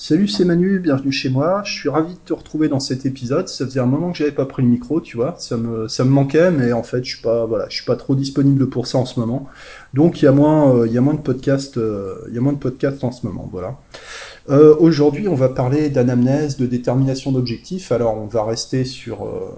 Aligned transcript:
Salut, 0.00 0.28
c'est 0.28 0.44
Manu, 0.44 0.78
bienvenue 0.78 1.10
chez 1.10 1.28
moi. 1.28 1.62
Je 1.64 1.72
suis 1.72 1.88
ravi 1.88 2.14
de 2.14 2.20
te 2.24 2.32
retrouver 2.32 2.68
dans 2.68 2.78
cet 2.78 3.04
épisode. 3.04 3.48
Ça 3.48 3.66
faisait 3.66 3.80
un 3.80 3.86
moment 3.86 4.12
que 4.12 4.18
j'avais 4.18 4.30
pas 4.30 4.46
pris 4.46 4.62
le 4.62 4.68
micro, 4.68 5.00
tu 5.00 5.16
vois. 5.16 5.34
Ça 5.40 5.56
me, 5.56 5.88
manquait, 6.04 6.52
mais 6.52 6.72
en 6.72 6.84
fait, 6.84 7.04
je 7.04 7.16
suis 7.16 7.20
voilà, 7.24 7.66
je 7.68 7.74
suis 7.74 7.84
pas 7.84 7.96
trop 7.96 8.14
disponible 8.14 8.68
pour 8.68 8.86
ça 8.86 8.98
en 8.98 9.04
ce 9.04 9.18
moment. 9.18 9.48
Donc, 9.94 10.22
il 10.22 10.26
y 10.26 10.28
a 10.28 10.32
moins, 10.32 10.86
il 10.86 10.92
de 10.92 11.18
podcasts, 11.20 11.76
en 13.02 13.10
ce 13.10 13.26
moment, 13.26 13.48
voilà. 13.50 13.76
Euh, 14.50 14.76
Aujourd'hui, 14.78 15.26
on 15.26 15.34
va 15.34 15.48
parler 15.48 15.90
d'anamnèse, 15.90 16.58
de 16.58 16.66
détermination 16.66 17.32
d'objectifs. 17.32 17.90
Alors, 17.90 18.14
on 18.18 18.26
va 18.26 18.44
rester 18.44 18.84
sur, 18.84 19.26
euh, 19.26 19.50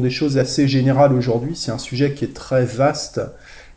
des 0.00 0.10
choses 0.10 0.38
assez 0.38 0.66
générales 0.66 1.12
aujourd'hui. 1.12 1.54
C'est 1.54 1.70
un 1.70 1.78
sujet 1.78 2.14
qui 2.14 2.24
est 2.24 2.34
très 2.34 2.64
vaste 2.64 3.20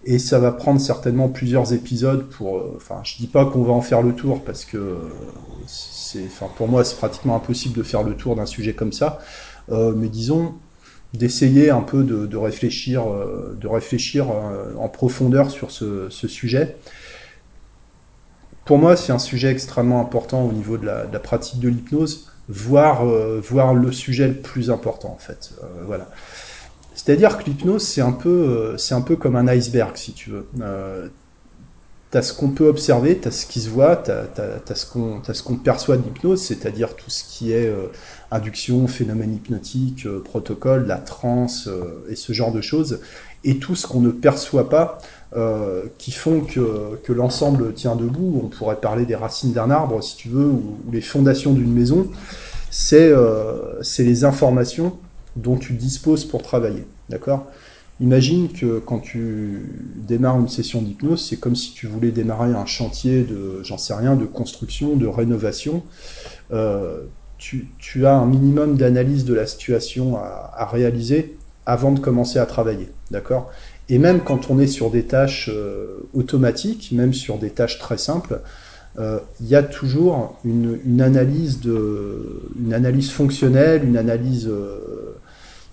et 0.04 0.18
ça 0.20 0.40
va 0.40 0.52
prendre 0.52 0.80
certainement 0.80 1.30
plusieurs 1.30 1.74
épisodes 1.74 2.30
pour. 2.30 2.58
euh, 2.58 2.74
Enfin, 2.76 3.02
je 3.04 3.18
dis 3.18 3.28
pas 3.28 3.46
qu'on 3.46 3.64
va 3.64 3.74
en 3.74 3.82
faire 3.82 4.02
le 4.02 4.14
tour 4.14 4.44
parce 4.44 4.66
que 4.66 4.78
euh, 4.78 4.98
c'est, 5.68 6.26
enfin, 6.26 6.48
pour 6.56 6.68
moi, 6.68 6.84
c'est 6.84 6.96
pratiquement 6.98 7.36
impossible 7.36 7.76
de 7.76 7.84
faire 7.84 8.04
le 8.04 8.16
tour 8.16 8.36
d'un 8.36 8.46
sujet 8.46 8.74
comme 8.74 8.94
ça. 8.94 9.20
Euh, 9.72 9.94
mais 9.96 10.10
disons 10.10 10.56
d'essayer 11.14 11.72
un 11.72 11.82
peu 11.82 12.04
de, 12.04 12.38
réfléchir, 12.38 13.04
de 13.60 13.68
réfléchir 13.68 14.30
euh, 14.30 14.76
en 14.78 14.90
profondeur 14.90 15.50
sur 15.50 15.72
ce, 15.72 16.08
sujet. 16.10 16.78
Pour 18.66 18.78
moi, 18.78 18.96
c'est 18.96 19.12
un 19.12 19.20
sujet 19.20 19.50
extrêmement 19.52 20.02
important 20.02 20.44
au 20.46 20.52
niveau 20.52 20.78
de 20.78 20.86
la, 20.86 21.06
pratique 21.20 21.60
de 21.60 21.70
l'hypnose, 21.70 22.32
voire, 22.48 23.08
euh, 23.08 23.42
le 23.74 23.92
sujet 23.92 24.28
le 24.28 24.36
plus 24.36 24.70
important 24.70 25.12
en 25.12 25.18
fait. 25.18 25.54
Voilà. 25.88 26.08
C'est-à-dire 27.02 27.38
que 27.38 27.46
l'hypnose, 27.46 27.84
c'est 27.84 28.02
un 28.02 28.12
peu, 28.12 28.30
euh, 28.30 28.78
c'est 28.78 28.94
un 28.94 29.00
peu 29.00 29.16
comme 29.16 29.38
un 29.38 29.48
iceberg, 29.48 29.96
si 29.96 30.12
tu 30.12 30.32
veux. 30.32 30.46
Euh, 30.60 31.08
t'as 32.12 32.22
ce 32.22 32.34
qu'on 32.34 32.50
peut 32.50 32.68
observer, 32.68 33.18
t'as 33.18 33.32
ce 33.32 33.46
qui 33.46 33.62
se 33.62 33.70
voit, 33.70 33.96
t'as, 33.96 34.26
t'as 34.26 34.76
ce 34.76 34.86
qu'on, 34.86 35.56
perçoit 35.56 35.96
de 35.96 36.04
l'hypnose, 36.04 36.42
c'est-à-dire 36.42 36.98
tout 36.98 37.10
ce 37.10 37.24
qui 37.24 37.54
est 37.54 37.68
euh, 37.68 37.88
induction, 38.32 38.86
phénomène 38.88 39.34
hypnotique, 39.34 40.08
euh, 40.08 40.20
protocole, 40.20 40.88
la 40.88 40.98
transe 40.98 41.70
et 42.10 42.16
ce 42.16 42.34
genre 42.34 42.52
de 42.52 42.60
choses, 42.60 43.00
et 43.46 43.60
tout 43.60 43.76
ce 43.76 43.88
qu'on 43.88 44.02
ne 44.02 44.12
perçoit 44.12 44.70
pas, 44.70 44.98
qui 45.98 46.12
font 46.12 46.42
que, 46.42 47.14
l'ensemble 47.14 47.74
tient 47.76 47.96
debout. 47.96 48.42
On 48.44 48.48
pourrait 48.48 48.82
parler 48.82 49.06
des 49.06 49.16
racines 49.16 49.54
d'un 49.54 49.72
arbre, 49.72 50.04
si 50.04 50.18
tu 50.18 50.28
veux, 50.28 50.48
ou, 50.48 50.80
les 50.92 51.02
fondations 51.02 51.54
d'une 51.54 51.72
maison. 51.72 52.08
C'est 52.72 53.14
les 54.00 54.26
informations 54.26 54.98
dont 55.36 55.58
tu 55.58 55.74
disposes 55.74 56.26
pour 56.26 56.42
travailler. 56.42 56.86
D'accord? 57.10 57.48
Imagine 58.02 58.48
que 58.48 58.80
quand 58.80 59.00
tu 59.00 59.66
démarres 59.96 60.40
une 60.40 60.48
session 60.48 60.82
d'hypnose, 60.82 61.28
c'est 61.28 61.36
comme 61.36 61.56
si 61.56 61.74
tu 61.74 61.86
voulais 61.86 62.12
démarrer 62.12 62.54
un 62.54 62.66
chantier 62.66 63.24
de, 63.24 63.62
j'en 63.64 63.78
sais 63.78 63.94
rien, 63.94 64.16
de 64.16 64.26
construction, 64.26 64.96
de 64.96 65.06
rénovation. 65.06 65.84
Euh, 66.54 67.02
tu, 67.38 67.68
tu 67.78 68.06
as 68.06 68.16
un 68.16 68.26
minimum 68.26 68.78
d'analyse 68.78 69.26
de 69.26 69.34
la 69.34 69.46
situation 69.46 70.18
à, 70.18 70.70
réaliser 70.72 71.38
avant 71.66 71.92
de 71.92 72.00
commencer 72.00 72.40
à 72.40 72.46
travailler. 72.46 72.90
D'accord? 73.12 73.52
Et 73.90 73.98
même 73.98 74.22
quand 74.22 74.50
on 74.50 74.60
est 74.60 74.68
sur 74.68 74.92
des 74.92 75.04
tâches 75.04 75.50
euh, 75.54 76.08
automatiques, 76.14 76.94
même 76.94 77.14
sur 77.14 77.38
des 77.38 77.50
tâches 77.50 77.80
très 77.80 77.98
simples, 77.98 78.40
euh, 78.98 79.20
il 79.42 79.48
y 79.48 79.56
a 79.56 79.64
toujours 79.64 80.40
une, 80.46 81.02
analyse 81.02 81.60
de, 81.60 82.44
une 82.58 82.74
analyse 82.74 83.12
fonctionnelle, 83.12 83.84
une 83.84 83.98
analyse 83.98 84.50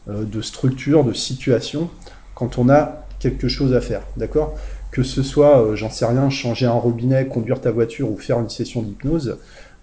de 0.06 0.40
structure, 0.40 1.04
de 1.04 1.12
situation, 1.12 1.90
quand 2.36 2.58
on 2.58 2.68
a 2.68 3.06
quelque 3.18 3.48
chose 3.48 3.74
à 3.74 3.80
faire, 3.80 4.02
d'accord? 4.16 4.54
Que 4.90 5.02
ce 5.02 5.22
soit, 5.22 5.60
euh, 5.60 5.76
j'en 5.76 5.90
sais 5.90 6.04
rien, 6.04 6.30
changer 6.30 6.66
un 6.66 6.72
robinet, 6.72 7.26
conduire 7.26 7.60
ta 7.60 7.70
voiture 7.70 8.10
ou 8.10 8.16
faire 8.16 8.38
une 8.38 8.48
session 8.48 8.82
d'hypnose, 8.82 9.38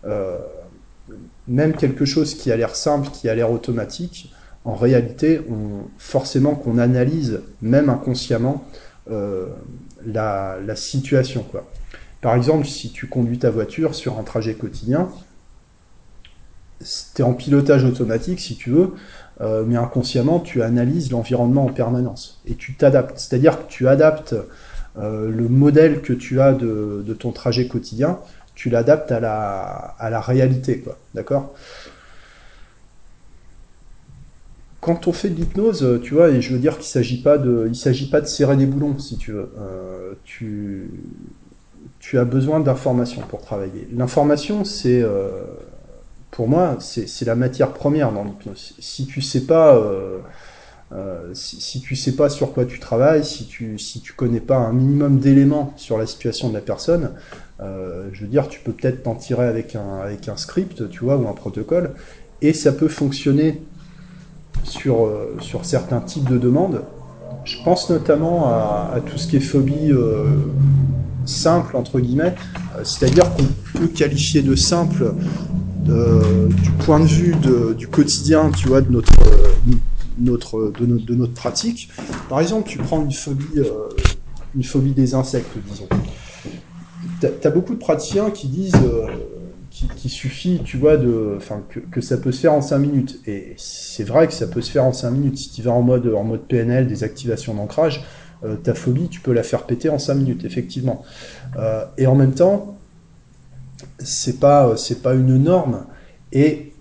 euh, 0.05 0.37
même 1.47 1.73
quelque 1.73 2.05
chose 2.05 2.35
qui 2.35 2.51
a 2.51 2.55
l'air 2.55 2.75
simple, 2.75 3.09
qui 3.11 3.27
a 3.27 3.35
l'air 3.35 3.51
automatique, 3.51 4.31
en 4.65 4.75
réalité, 4.75 5.41
forcément 5.97 6.55
qu'on 6.55 6.77
analyse, 6.77 7.41
même 7.61 7.89
inconsciemment, 7.89 8.63
euh, 9.11 9.47
la, 10.05 10.75
situation. 10.75 11.45
Par 12.21 12.35
exemple, 12.35 12.65
si 12.65 12.91
tu 12.91 13.07
conduis 13.07 13.39
ta 13.39 13.49
voiture 13.49 13.93
sur 13.93 14.17
un 14.17 14.23
trajet 14.23 14.53
quotidien, 14.53 15.09
tu 16.79 17.21
es 17.21 17.25
en 17.25 17.33
pilotage 17.33 17.83
automatique, 17.83 18.39
si 18.39 18.55
tu 18.55 18.69
veux, 18.69 18.93
euh, 19.41 19.63
mais 19.65 19.75
inconsciemment, 19.75 20.39
tu 20.39 20.61
analyses 20.61 21.11
l'environnement 21.11 21.65
en 21.65 21.73
permanence 21.73 22.41
et 22.45 22.55
tu 22.55 22.75
t'adaptes. 22.75 23.17
C'est-à-dire 23.17 23.65
que 23.65 23.71
tu 23.71 23.87
adaptes 23.87 24.35
euh, 24.97 25.29
le 25.29 25.47
modèle 25.47 26.01
que 26.01 26.13
tu 26.13 26.39
as 26.39 26.53
de, 26.53 27.15
ton 27.17 27.31
trajet 27.31 27.67
quotidien, 27.67 28.19
tu 28.55 28.69
l'adaptes 28.69 29.11
à 29.11 29.19
la, 29.19 29.95
à 29.97 30.09
la 30.09 30.21
réalité, 30.21 30.79
quoi. 30.79 30.97
D'accord? 31.15 31.53
Quand 34.81 35.07
on 35.07 35.13
fait 35.13 35.29
de 35.29 35.35
l'hypnose, 35.35 36.01
tu 36.03 36.13
vois, 36.13 36.29
et 36.29 36.41
je 36.41 36.51
veux 36.51 36.59
dire 36.59 36.77
qu'il 36.77 36.87
s'agit 36.87 37.23
s'agit 37.73 38.09
pas 38.09 38.21
de 38.21 38.25
serrer 38.25 38.57
des 38.57 38.65
boulons, 38.65 38.99
si 38.99 39.17
tu 39.17 39.31
veux. 39.31 39.49
Euh, 39.57 40.11
tu, 40.25 40.89
tu 41.99 42.19
as 42.19 42.25
besoin 42.25 42.59
d'informations 42.59 43.21
pour 43.21 43.41
travailler. 43.41 43.87
L'information, 43.95 44.65
c'est 44.65 45.01
pour 46.33 46.47
moi, 46.47 46.77
c'est 46.79 47.25
la 47.25 47.35
matière 47.35 47.73
première 47.73 48.11
dans 48.11 48.23
l'hypnose. 48.23 48.73
Si 48.79 49.05
tu 49.05 49.21
sais 49.21 49.41
pas, 49.41 49.75
euh, 49.75 50.17
euh, 50.91 51.29
si, 51.33 51.79
tu 51.79 51.95
sais 51.95 52.13
pas 52.13 52.27
sur 52.27 52.53
quoi 52.53 52.65
tu 52.65 52.79
travailles, 52.79 53.23
si 53.23 53.45
tu 53.45 53.77
si 53.77 54.01
tu 54.01 54.13
connais 54.13 54.39
pas 54.39 54.57
un 54.57 54.73
minimum 54.73 55.19
d'éléments 55.19 55.73
sur 55.77 55.99
la 55.99 56.07
situation 56.07 56.49
de 56.49 56.55
la 56.55 56.61
personne, 56.61 57.11
euh, 57.61 58.09
je 58.13 58.21
veux 58.21 58.27
dire, 58.27 58.47
tu 58.47 58.59
peux 58.61 58.71
peut-être 58.71 59.03
t'en 59.03 59.13
tirer 59.13 59.45
avec 59.45 59.75
un 59.75 59.99
avec 60.03 60.27
un 60.27 60.35
script, 60.35 60.89
tu 60.89 61.03
vois, 61.03 61.17
ou 61.17 61.27
un 61.27 61.33
protocole, 61.33 61.91
et 62.41 62.53
ça 62.53 62.71
peut 62.71 62.87
fonctionner 62.87 63.61
sur 64.63 65.07
sur 65.39 65.65
certains 65.65 66.01
types 66.01 66.27
de 66.27 66.39
demandes. 66.39 66.81
Je 67.45 67.57
pense 67.63 67.91
notamment 67.91 68.47
à, 68.47 68.91
à 68.95 69.01
tout 69.01 69.19
ce 69.19 69.27
qui 69.27 69.37
est 69.37 69.39
phobie 69.39 69.91
simple 71.25 71.77
entre 71.77 71.99
guillemets, 71.99 72.33
c'est-à-dire 72.83 73.25
qu'on 73.35 73.45
peut 73.77 73.87
qualifier 73.87 74.41
de 74.41 74.55
simple 74.55 75.13
du 75.85 76.71
point 76.79 76.99
de 76.99 77.05
vue 77.05 77.35
du 77.77 77.87
quotidien, 77.87 78.51
tu 78.51 78.67
vois, 78.67 78.81
de 78.81 78.91
notre, 78.91 79.11
notre, 80.17 80.71
de, 80.79 81.15
notre, 81.15 81.33
pratique. 81.33 81.89
Par 82.29 82.39
exemple, 82.39 82.69
tu 82.69 82.77
prends 82.77 83.03
une 83.03 83.11
phobie, 83.11 83.45
euh, 83.57 83.89
une 84.55 84.63
phobie 84.63 84.91
des 84.91 85.15
insectes, 85.15 85.55
disons. 85.67 85.87
T'as 87.19 87.29
as 87.43 87.51
beaucoup 87.51 87.73
de 87.73 87.79
praticiens 87.79 88.31
qui 88.31 88.47
disent 88.47 88.73
euh, 88.75 89.07
qu'il 89.69 90.11
suffit, 90.11 90.61
tu 90.63 90.77
vois, 90.77 90.97
de, 90.97 91.37
que, 91.69 91.79
que 91.79 92.01
ça 92.01 92.17
peut 92.17 92.31
se 92.31 92.41
faire 92.41 92.53
en 92.53 92.61
5 92.61 92.77
minutes. 92.77 93.19
Et 93.25 93.53
c'est 93.57 94.03
vrai 94.03 94.27
que 94.27 94.33
ça 94.33 94.47
peut 94.47 94.61
se 94.61 94.71
faire 94.71 94.85
en 94.85 94.93
5 94.93 95.11
minutes. 95.11 95.37
Si 95.37 95.51
tu 95.51 95.61
vas 95.61 95.71
en 95.71 95.81
mode, 95.81 96.07
en 96.13 96.23
mode 96.23 96.41
PNL, 96.47 96.87
des 96.87 97.03
activations 97.03 97.53
d'ancrage, 97.53 98.03
euh, 98.43 98.55
ta 98.55 98.73
phobie, 98.73 99.09
tu 99.09 99.21
peux 99.21 99.33
la 99.33 99.43
faire 99.43 99.63
péter 99.63 99.89
en 99.89 99.99
5 99.99 100.15
minutes, 100.15 100.45
effectivement. 100.45 101.03
Et 101.97 102.07
en 102.07 102.15
même 102.15 102.33
temps, 102.33 102.77
c'est 104.03 104.39
pas 104.39 104.75
c'est 104.77 105.01
pas 105.01 105.13
une 105.13 105.37
norme 105.37 105.85
et 106.31 106.71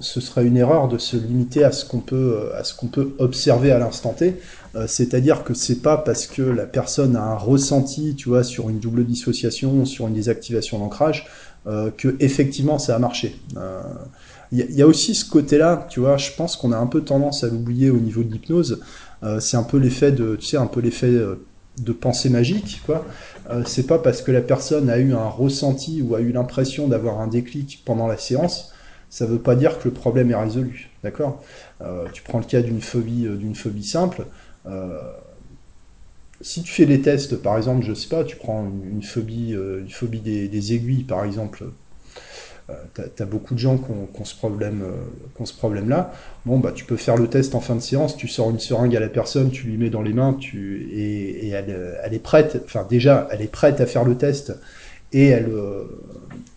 ce 0.00 0.20
serait 0.20 0.44
une 0.44 0.56
erreur 0.56 0.88
de 0.88 0.98
se 0.98 1.16
limiter 1.16 1.62
à 1.64 1.70
ce 1.72 1.84
qu'on 1.84 2.00
peut 2.00 2.50
à 2.56 2.64
ce 2.64 2.74
qu'on 2.74 2.88
peut 2.88 3.14
observer 3.18 3.70
à 3.72 3.78
l'instant 3.78 4.12
T. 4.12 4.40
Euh, 4.74 4.86
C'est-à-dire 4.88 5.44
que 5.44 5.54
c'est 5.54 5.82
pas 5.82 5.96
parce 5.98 6.26
que 6.26 6.42
la 6.42 6.66
personne 6.66 7.14
a 7.16 7.22
un 7.22 7.36
ressenti, 7.36 8.14
tu 8.16 8.28
vois, 8.30 8.42
sur 8.44 8.68
une 8.70 8.78
double 8.80 9.04
dissociation, 9.04 9.84
sur 9.84 10.08
une 10.08 10.14
désactivation 10.14 10.78
d'ancrage, 10.78 11.26
euh, 11.66 11.90
que 11.96 12.16
effectivement 12.20 12.78
ça 12.78 12.96
a 12.96 12.98
marché. 12.98 13.36
Euh, 13.56 13.82
Il 14.52 14.58
y, 14.70 14.74
y 14.78 14.82
a 14.82 14.86
aussi 14.86 15.14
ce 15.14 15.24
côté-là, 15.28 15.86
tu 15.88 16.00
vois, 16.00 16.16
je 16.18 16.30
pense 16.36 16.56
qu'on 16.56 16.72
a 16.72 16.76
un 16.76 16.86
peu 16.86 17.02
tendance 17.02 17.42
à 17.44 17.48
l'oublier 17.48 17.90
au 17.90 17.98
niveau 17.98 18.22
de 18.22 18.30
l'hypnose. 18.32 18.80
Euh, 19.22 19.40
c'est 19.40 19.56
un 19.56 19.62
peu 19.62 19.78
l'effet 19.78 20.12
de, 20.12 20.36
tu 20.36 20.46
sais, 20.46 20.56
un 20.58 20.66
peu 20.66 20.80
l'effet 20.80 21.06
euh, 21.06 21.36
de 21.78 21.92
pensée 21.92 22.28
magique, 22.30 22.82
quoi. 22.84 23.06
Euh, 23.50 23.64
c'est 23.64 23.86
pas 23.86 23.98
parce 23.98 24.22
que 24.22 24.30
la 24.32 24.42
personne 24.42 24.90
a 24.90 24.98
eu 24.98 25.12
un 25.14 25.28
ressenti 25.28 26.02
ou 26.02 26.14
a 26.14 26.20
eu 26.20 26.32
l'impression 26.32 26.88
d'avoir 26.88 27.20
un 27.20 27.28
déclic 27.28 27.82
pendant 27.84 28.06
la 28.06 28.18
séance, 28.18 28.72
ça 29.10 29.26
veut 29.26 29.40
pas 29.42 29.56
dire 29.56 29.78
que 29.78 29.88
le 29.88 29.94
problème 29.94 30.30
est 30.30 30.34
résolu, 30.36 30.90
d'accord? 31.02 31.42
Euh, 31.82 32.08
Tu 32.12 32.22
prends 32.22 32.38
le 32.38 32.44
cas 32.44 32.62
d'une 32.62 32.80
phobie, 32.80 33.26
euh, 33.26 33.36
d'une 33.36 33.54
phobie 33.54 33.84
simple. 33.84 34.26
si 36.40 36.62
tu 36.62 36.72
fais 36.72 36.86
des 36.86 37.00
tests, 37.00 37.36
par 37.36 37.56
exemple, 37.56 37.84
je 37.84 37.94
sais 37.94 38.08
pas, 38.08 38.24
tu 38.24 38.36
prends 38.36 38.64
une, 38.64 39.02
phobie, 39.02 39.52
une 39.52 39.88
phobie 39.90 40.20
des 40.20 40.72
aiguilles, 40.74 41.04
par 41.04 41.24
exemple. 41.24 41.64
Euh, 42.70 42.74
t'as, 42.94 43.24
as 43.24 43.26
beaucoup 43.26 43.54
de 43.54 43.58
gens 43.58 43.76
qui 43.76 43.90
ont, 43.90 44.24
ce 44.24 44.36
problème, 44.36 44.82
euh, 44.82 44.92
qui 45.34 45.42
ont 45.42 45.46
ce 45.46 45.54
problème-là. 45.54 46.12
Bon, 46.46 46.58
bah, 46.58 46.70
tu 46.72 46.84
peux 46.84 46.96
faire 46.96 47.16
le 47.16 47.28
test 47.28 47.54
en 47.54 47.60
fin 47.60 47.74
de 47.74 47.80
séance. 47.80 48.16
Tu 48.16 48.28
sors 48.28 48.50
une 48.50 48.60
seringue 48.60 48.94
à 48.94 49.00
la 49.00 49.08
personne, 49.08 49.50
tu 49.50 49.66
lui 49.66 49.76
mets 49.76 49.90
dans 49.90 50.02
les 50.02 50.12
mains, 50.12 50.34
tu 50.34 50.88
et, 50.92 51.48
elle, 51.48 51.70
euh, 51.70 51.94
elle 52.04 52.14
est 52.14 52.20
prête. 52.20 52.62
Enfin, 52.64 52.86
déjà, 52.88 53.28
elle 53.32 53.42
est 53.42 53.50
prête 53.50 53.80
à 53.80 53.86
faire 53.86 54.04
le 54.04 54.16
test 54.16 54.52
et 55.12 55.26
elle 55.26 55.50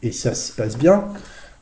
et 0.02 0.12
ça 0.12 0.34
se 0.34 0.54
passe 0.54 0.78
bien. 0.78 1.06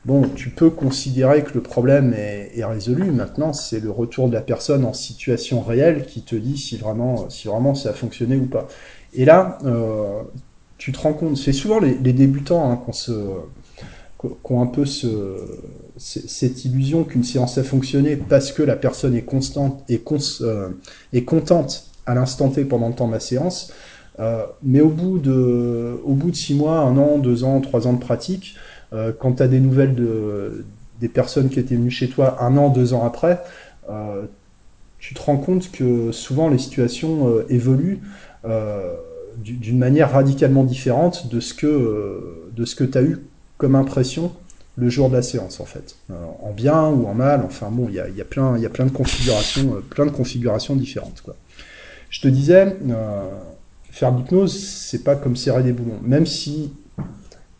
Bon, 0.04 0.28
tu 0.36 0.50
peux 0.50 0.70
considérer 0.70 1.42
que 1.42 1.54
le 1.54 1.62
problème 1.62 2.14
est, 2.14 2.64
résolu. 2.64 3.10
Maintenant, 3.10 3.52
c'est 3.52 3.80
le 3.80 3.90
retour 3.90 4.28
de 4.28 4.34
la 4.34 4.42
personne 4.42 4.84
en 4.84 4.92
situation 4.92 5.62
réelle 5.62 6.06
qui 6.06 6.22
te 6.22 6.36
dit 6.36 6.58
si 6.58 6.76
vraiment, 6.76 7.28
si 7.30 7.48
vraiment 7.48 7.74
ça 7.74 7.90
a 7.90 7.92
fonctionné 7.94 8.36
ou 8.36 8.46
pas. 8.46 8.68
Et 9.14 9.24
là, 9.24 9.58
tu 10.78 10.92
te 10.92 10.98
rends 10.98 11.14
compte, 11.14 11.36
c'est 11.36 11.52
souvent 11.52 11.80
les, 11.80 11.94
les 11.94 12.12
débutants 12.12 12.70
hein, 12.70 12.76
qu'on 12.76 12.92
se 12.92 13.12
qui 14.44 14.52
ont 14.52 14.62
un 14.62 14.66
peu 14.66 14.84
ce, 14.84 15.08
cette 15.96 16.64
illusion 16.64 17.04
qu'une 17.04 17.24
séance 17.24 17.58
a 17.58 17.62
fonctionné 17.62 18.16
parce 18.16 18.52
que 18.52 18.62
la 18.62 18.76
personne 18.76 19.14
est 19.14 19.22
constante 19.22 19.84
et 19.88 20.02
euh, 20.40 20.68
est 21.12 21.24
contente 21.24 21.86
à 22.06 22.14
l'instant 22.14 22.50
T 22.50 22.64
pendant 22.64 22.88
le 22.88 22.94
temps 22.94 23.08
de 23.08 23.12
la 23.12 23.20
séance. 23.20 23.72
Euh, 24.20 24.44
mais 24.62 24.80
au 24.80 24.88
bout, 24.88 25.18
de, 25.18 25.98
au 26.04 26.14
bout 26.14 26.30
de 26.30 26.36
six 26.36 26.54
mois, 26.54 26.78
un 26.80 26.96
an, 26.96 27.18
deux 27.18 27.44
ans, 27.44 27.60
trois 27.60 27.86
ans 27.86 27.92
de 27.92 27.98
pratique, 27.98 28.56
euh, 28.92 29.12
quand 29.18 29.34
tu 29.34 29.42
as 29.42 29.48
des 29.48 29.60
nouvelles 29.60 29.94
de, 29.94 30.64
des 31.00 31.08
personnes 31.08 31.48
qui 31.48 31.58
étaient 31.58 31.76
venues 31.76 31.90
chez 31.90 32.08
toi 32.08 32.42
un 32.42 32.56
an, 32.56 32.70
deux 32.70 32.92
ans 32.92 33.04
après, 33.04 33.40
tu 34.98 35.14
te 35.14 35.20
rends 35.20 35.36
compte 35.36 35.70
que 35.70 36.10
souvent 36.10 36.48
les 36.48 36.56
situations 36.56 37.44
évoluent 37.50 38.00
d'une 39.36 39.78
manière 39.78 40.12
radicalement 40.12 40.64
différente 40.64 41.28
de 41.28 41.40
ce 41.40 41.52
que, 41.52 42.48
de 42.56 42.64
ce 42.64 42.74
que 42.74 42.84
tu 42.84 42.96
as 42.96 43.02
eu 43.02 43.18
impression 43.72 44.32
le 44.76 44.88
jour 44.88 45.08
de 45.08 45.14
la 45.14 45.22
séance 45.22 45.60
en 45.60 45.64
fait, 45.64 45.96
euh, 46.10 46.14
en 46.42 46.52
bien 46.52 46.86
ou 46.86 47.06
en 47.06 47.14
mal. 47.14 47.42
Enfin 47.44 47.68
bon, 47.70 47.86
il 47.88 47.94
y 47.94 48.00
a, 48.00 48.08
y 48.08 48.20
a, 48.20 48.24
plein, 48.24 48.56
de 48.56 48.90
configurations, 48.90 49.76
euh, 49.76 49.80
plein 49.80 50.06
de 50.06 50.10
configurations 50.10 50.74
différentes 50.76 51.20
quoi. 51.22 51.36
Je 52.10 52.20
te 52.20 52.28
disais, 52.28 52.76
euh, 52.88 53.30
faire 53.90 54.12
l'hypnose, 54.12 54.56
c'est 54.56 55.02
pas 55.02 55.16
comme 55.16 55.36
serrer 55.36 55.62
des 55.62 55.72
boulons. 55.72 55.98
Même 56.02 56.26
si 56.26 56.72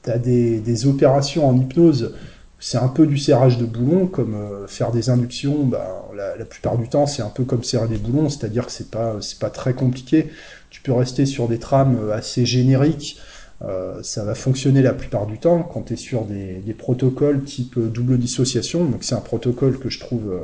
tu 0.04 0.10
as 0.10 0.18
des, 0.18 0.86
opérations 0.86 1.48
en 1.48 1.56
hypnose, 1.56 2.14
c'est 2.60 2.78
un 2.78 2.88
peu 2.88 3.06
du 3.06 3.18
serrage 3.18 3.58
de 3.58 3.66
boulons, 3.66 4.06
comme 4.06 4.36
faire 4.68 4.92
des 4.92 5.10
inductions. 5.10 5.64
Bah, 5.64 6.08
la, 6.16 6.44
plupart 6.44 6.78
du 6.78 6.88
temps, 6.88 7.06
c'est 7.06 7.22
un 7.22 7.30
peu 7.30 7.42
comme 7.42 7.64
serrer 7.64 7.88
des 7.88 7.98
boulons, 7.98 8.28
c'est-à-dire 8.28 8.66
que 8.66 8.72
c'est 8.72 8.92
pas, 8.92 9.16
c'est 9.20 9.40
pas 9.40 9.50
très 9.50 9.74
compliqué. 9.74 10.30
Tu 10.70 10.80
peux 10.82 10.92
rester 10.92 11.26
sur 11.26 11.48
des 11.48 11.58
trames 11.58 12.12
assez 12.12 12.46
génériques 12.46 13.18
euh, 13.62 14.02
ça 14.02 14.24
va 14.24 14.34
fonctionner 14.34 14.82
la 14.82 14.92
plupart 14.92 15.26
du 15.26 15.38
temps 15.38 15.62
quand 15.62 15.82
tu 15.82 15.94
es 15.94 15.96
sur 15.96 16.24
des, 16.24 16.74
protocoles 16.76 17.44
type 17.44 17.78
double 17.78 18.18
dissociation. 18.18 18.84
Donc 18.84 19.04
c'est 19.04 19.14
un 19.14 19.20
protocole 19.20 19.78
que 19.78 19.88
je 19.88 20.00
trouve, 20.00 20.32
euh, 20.32 20.40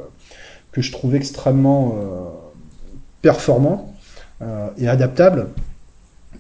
que 0.72 0.80
je 0.80 0.92
trouve 0.92 1.14
extrêmement 1.14 1.96
euh, 1.96 2.28
performant 3.22 3.94
et 4.78 4.88
adaptable. 4.88 5.48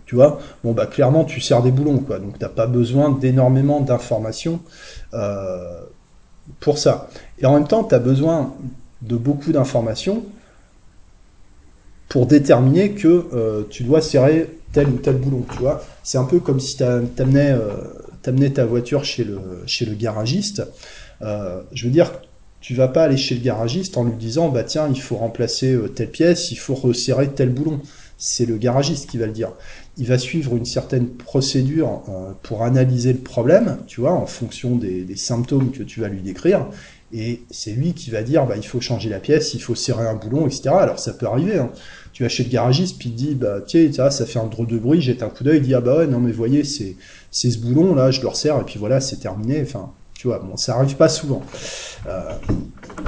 Tu 0.06 0.14
vois, 0.14 0.40
bon 0.64 0.72
bah 0.72 0.86
clairement 0.86 1.24
tu 1.24 1.38
sers 1.38 1.62
des 1.62 1.70
boulons 1.70 1.98
quoi, 1.98 2.18
donc 2.18 2.38
t'as 2.38 2.48
pas 2.48 2.66
besoin 2.66 3.10
d'énormément 3.10 3.80
d'informations 3.80 4.60
pour 6.60 6.78
ça. 6.78 7.10
Et 7.38 7.44
en 7.44 7.52
même 7.52 7.68
temps, 7.68 7.84
tu 7.84 7.94
as 7.94 7.98
besoin 7.98 8.54
de 9.02 9.16
beaucoup 9.16 9.52
d'informations 9.52 10.24
pour 12.08 12.24
déterminer 12.24 12.92
que 12.92 13.66
tu 13.68 13.84
dois 13.84 14.00
serrer 14.00 14.48
tel 14.72 14.88
ou 14.88 14.98
tel 14.98 15.16
boulon, 15.16 15.44
tu 15.52 15.58
vois. 15.58 15.82
C'est 16.02 16.18
un 16.18 16.24
peu 16.24 16.40
comme 16.40 16.60
si 16.60 16.76
tu 16.76 16.82
amenais, 16.84 17.52
euh, 17.52 18.50
ta 18.54 18.66
voiture 18.66 19.04
chez 19.04 19.24
le, 19.24 19.40
chez 19.66 19.84
le 19.84 19.94
garagiste. 19.94 20.62
Euh, 21.22 21.62
je 21.72 21.84
veux 21.86 21.90
dire, 21.90 22.12
tu 22.60 22.74
vas 22.74 22.88
pas 22.88 23.04
aller 23.04 23.16
chez 23.16 23.34
le 23.34 23.40
garagiste 23.40 23.96
en 23.96 24.04
lui 24.04 24.16
disant, 24.16 24.48
bah 24.48 24.64
tiens, 24.64 24.88
il 24.88 25.00
faut 25.00 25.16
remplacer 25.16 25.72
euh, 25.72 25.88
telle 25.88 26.10
pièce, 26.10 26.50
il 26.50 26.56
faut 26.56 26.74
resserrer 26.74 27.28
tel 27.28 27.50
boulon. 27.50 27.80
C'est 28.18 28.44
le 28.44 28.58
garagiste 28.58 29.08
qui 29.08 29.16
va 29.16 29.26
le 29.26 29.32
dire. 29.32 29.52
Il 29.96 30.06
va 30.06 30.18
suivre 30.18 30.54
une 30.54 30.66
certaine 30.66 31.08
procédure 31.08 32.02
pour 32.42 32.64
analyser 32.64 33.14
le 33.14 33.18
problème, 33.18 33.78
tu 33.86 34.02
vois, 34.02 34.12
en 34.12 34.26
fonction 34.26 34.76
des, 34.76 35.04
des 35.04 35.16
symptômes 35.16 35.70
que 35.70 35.82
tu 35.82 36.00
vas 36.00 36.08
lui 36.08 36.20
décrire. 36.20 36.66
Et 37.12 37.42
c'est 37.50 37.72
lui 37.72 37.92
qui 37.92 38.10
va 38.10 38.22
dire, 38.22 38.46
bah, 38.46 38.54
il 38.56 38.66
faut 38.66 38.80
changer 38.80 39.08
la 39.08 39.18
pièce, 39.18 39.54
il 39.54 39.60
faut 39.60 39.74
serrer 39.74 40.06
un 40.06 40.14
boulon, 40.14 40.46
etc. 40.46 40.70
Alors 40.70 40.98
ça 40.98 41.12
peut 41.12 41.26
arriver. 41.26 41.58
Hein 41.58 41.70
tu 42.12 42.24
vas 42.24 42.28
chez 42.28 42.44
le 42.44 42.50
garagiste, 42.50 42.98
puis 42.98 43.08
il 43.10 43.14
dit, 43.14 43.34
bah, 43.34 43.60
tiens, 43.66 43.90
ça, 43.92 44.10
ça 44.10 44.26
fait 44.26 44.38
un 44.38 44.46
drôle 44.46 44.66
de 44.66 44.78
bruit, 44.78 45.00
jette 45.00 45.22
un 45.22 45.28
coup 45.28 45.44
d'œil, 45.44 45.58
il 45.58 45.62
dit, 45.62 45.74
ah 45.74 45.80
bah 45.80 45.98
ouais, 45.98 46.06
non, 46.06 46.18
mais 46.18 46.32
voyez, 46.32 46.64
c'est, 46.64 46.96
c'est 47.30 47.50
ce 47.50 47.58
boulon, 47.58 47.94
là, 47.94 48.10
je 48.10 48.20
le 48.20 48.28
resserre, 48.28 48.58
et 48.60 48.64
puis 48.64 48.78
voilà, 48.78 49.00
c'est 49.00 49.16
terminé. 49.16 49.62
Enfin, 49.62 49.92
tu 50.14 50.26
vois, 50.26 50.38
bon, 50.38 50.56
ça 50.56 50.76
arrive 50.76 50.96
pas 50.96 51.08
souvent. 51.08 51.42
Euh, 52.06 52.32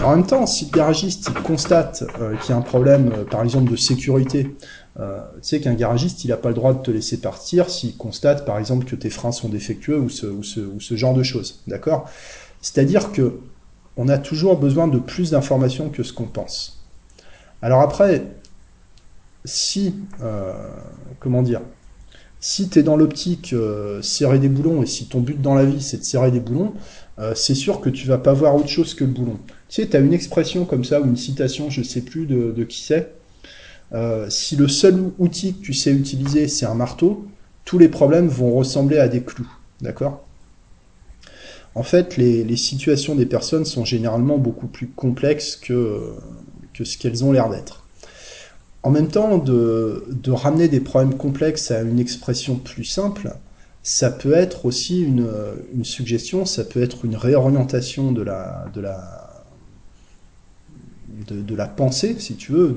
en 0.03 0.17
même 0.17 0.27
temps, 0.27 0.47
si 0.47 0.67
le 0.67 0.71
garagiste 0.71 1.31
il 1.35 1.43
constate 1.43 2.05
euh, 2.21 2.37
qu'il 2.37 2.51
y 2.51 2.53
a 2.53 2.57
un 2.57 2.63
problème, 2.63 3.13
euh, 3.15 3.25
par 3.25 3.43
exemple, 3.43 3.71
de 3.71 3.77
sécurité, 3.77 4.55
tu 4.97 5.03
sais 5.41 5.61
qu'un 5.61 5.75
garagiste, 5.75 6.25
il 6.25 6.29
n'a 6.29 6.37
pas 6.37 6.51
le 6.51 6.55
droit 6.55 6.75
de 6.75 6.83
te 6.83 6.91
laisser 6.91 7.19
partir 7.19 7.71
s'il 7.71 7.97
constate, 7.97 8.45
par 8.45 8.59
exemple, 8.59 8.85
que 8.85 8.95
tes 8.95 9.11
freins 9.11 9.33
sont 9.33 9.49
défectueux 9.49 9.99
ou 9.99 10.11
ce, 10.11 10.27
ou 10.27 10.43
ce, 10.43 10.61
ou 10.61 10.81
ce 10.81 10.97
genre 10.97 11.15
de 11.15 11.23
choses. 11.23 11.63
D'accord? 11.67 12.09
C'est-à-dire 12.61 13.11
que 13.11 13.39
on 13.97 14.09
a 14.09 14.19
toujours 14.19 14.59
besoin 14.59 14.89
de 14.89 14.99
plus 14.99 15.31
d'informations 15.31 15.91
que 15.91 16.03
ce 16.03 16.13
qu'on 16.13 16.27
pense. 16.27 16.83
Alors 17.61 17.81
après, 17.81 18.25
si, 19.45 19.95
euh, 20.23 20.53
comment 21.21 21.43
dire, 21.43 21.61
si 22.41 22.69
tu 22.69 22.81
es 22.81 22.83
dans 22.83 22.97
l'optique 22.97 23.53
euh, 23.53 24.03
serrer 24.03 24.39
des 24.39 24.49
boulons 24.49 24.83
et 24.83 24.87
si 24.87 25.07
ton 25.07 25.21
but 25.21 25.41
dans 25.41 25.55
la 25.55 25.65
vie 25.65 25.81
c'est 25.81 25.99
de 25.99 26.05
serrer 26.05 26.31
des 26.31 26.41
boulons, 26.41 26.75
euh, 27.19 27.35
c'est 27.35 27.55
sûr 27.55 27.81
que 27.81 27.91
tu 27.91 28.09
vas 28.09 28.19
pas 28.19 28.33
voir 28.33 28.57
autre 28.57 28.69
chose 28.69 28.95
que 28.95 29.05
le 29.05 29.11
boulon. 29.11 29.39
Tu 29.69 29.83
sais, 29.83 29.89
tu 29.89 29.97
as 29.97 30.01
une 30.01 30.13
expression 30.13 30.65
comme 30.65 30.85
ça 30.85 31.01
ou 31.01 31.05
une 31.05 31.17
citation, 31.17 31.71
je 31.71 31.83
sais 31.83 32.01
plus 32.01 32.27
de 32.27 32.65
qui 32.65 32.83
c'est. 32.83 33.13
si 34.29 34.57
le 34.57 34.69
seul 34.69 35.13
outil 35.19 35.55
que 35.55 35.63
tu 35.63 35.75
sais 35.75 35.93
utiliser 35.93 36.49
c'est 36.49 36.67
un 36.67 36.75
marteau, 36.75 37.27
tous 37.65 37.79
les 37.79 37.89
problèmes 37.89 38.27
vont 38.27 38.53
ressembler 38.53 38.99
à 38.99 39.09
des 39.09 39.23
clous. 39.23 39.51
D'accord? 39.81 40.25
En 41.75 41.83
fait, 41.83 42.17
les, 42.17 42.57
situations 42.57 43.15
des 43.15 43.27
personnes 43.27 43.65
sont 43.65 43.85
généralement 43.85 44.39
beaucoup 44.39 44.67
plus 44.67 44.89
complexes 44.89 45.57
que, 45.57 46.13
ce 46.83 46.99
qu'elles 46.99 47.25
ont 47.25 47.33
l'air 47.33 47.49
d'être. 47.49 47.87
En 48.83 48.91
même 48.91 49.09
temps, 49.09 49.39
de, 49.39 50.05
ramener 50.31 50.69
des 50.69 50.81
problèmes 50.81 51.17
complexes 51.17 51.71
à 51.71 51.81
une 51.83 51.99
expression 51.99 52.57
plus 52.57 52.85
simple, 52.85 53.33
ça 53.83 54.11
peut 54.11 54.35
être 54.35 54.67
aussi 54.67 55.03
une, 55.03 55.27
suggestion, 55.83 56.45
ça 56.45 56.65
peut 56.65 56.83
être 56.83 57.05
une 57.05 57.17
réorientation 57.17 58.13
de 58.13 58.23
la, 58.23 58.69
pensée, 61.77 62.17
si 62.19 62.35
tu 62.35 62.53
veux, 62.53 62.77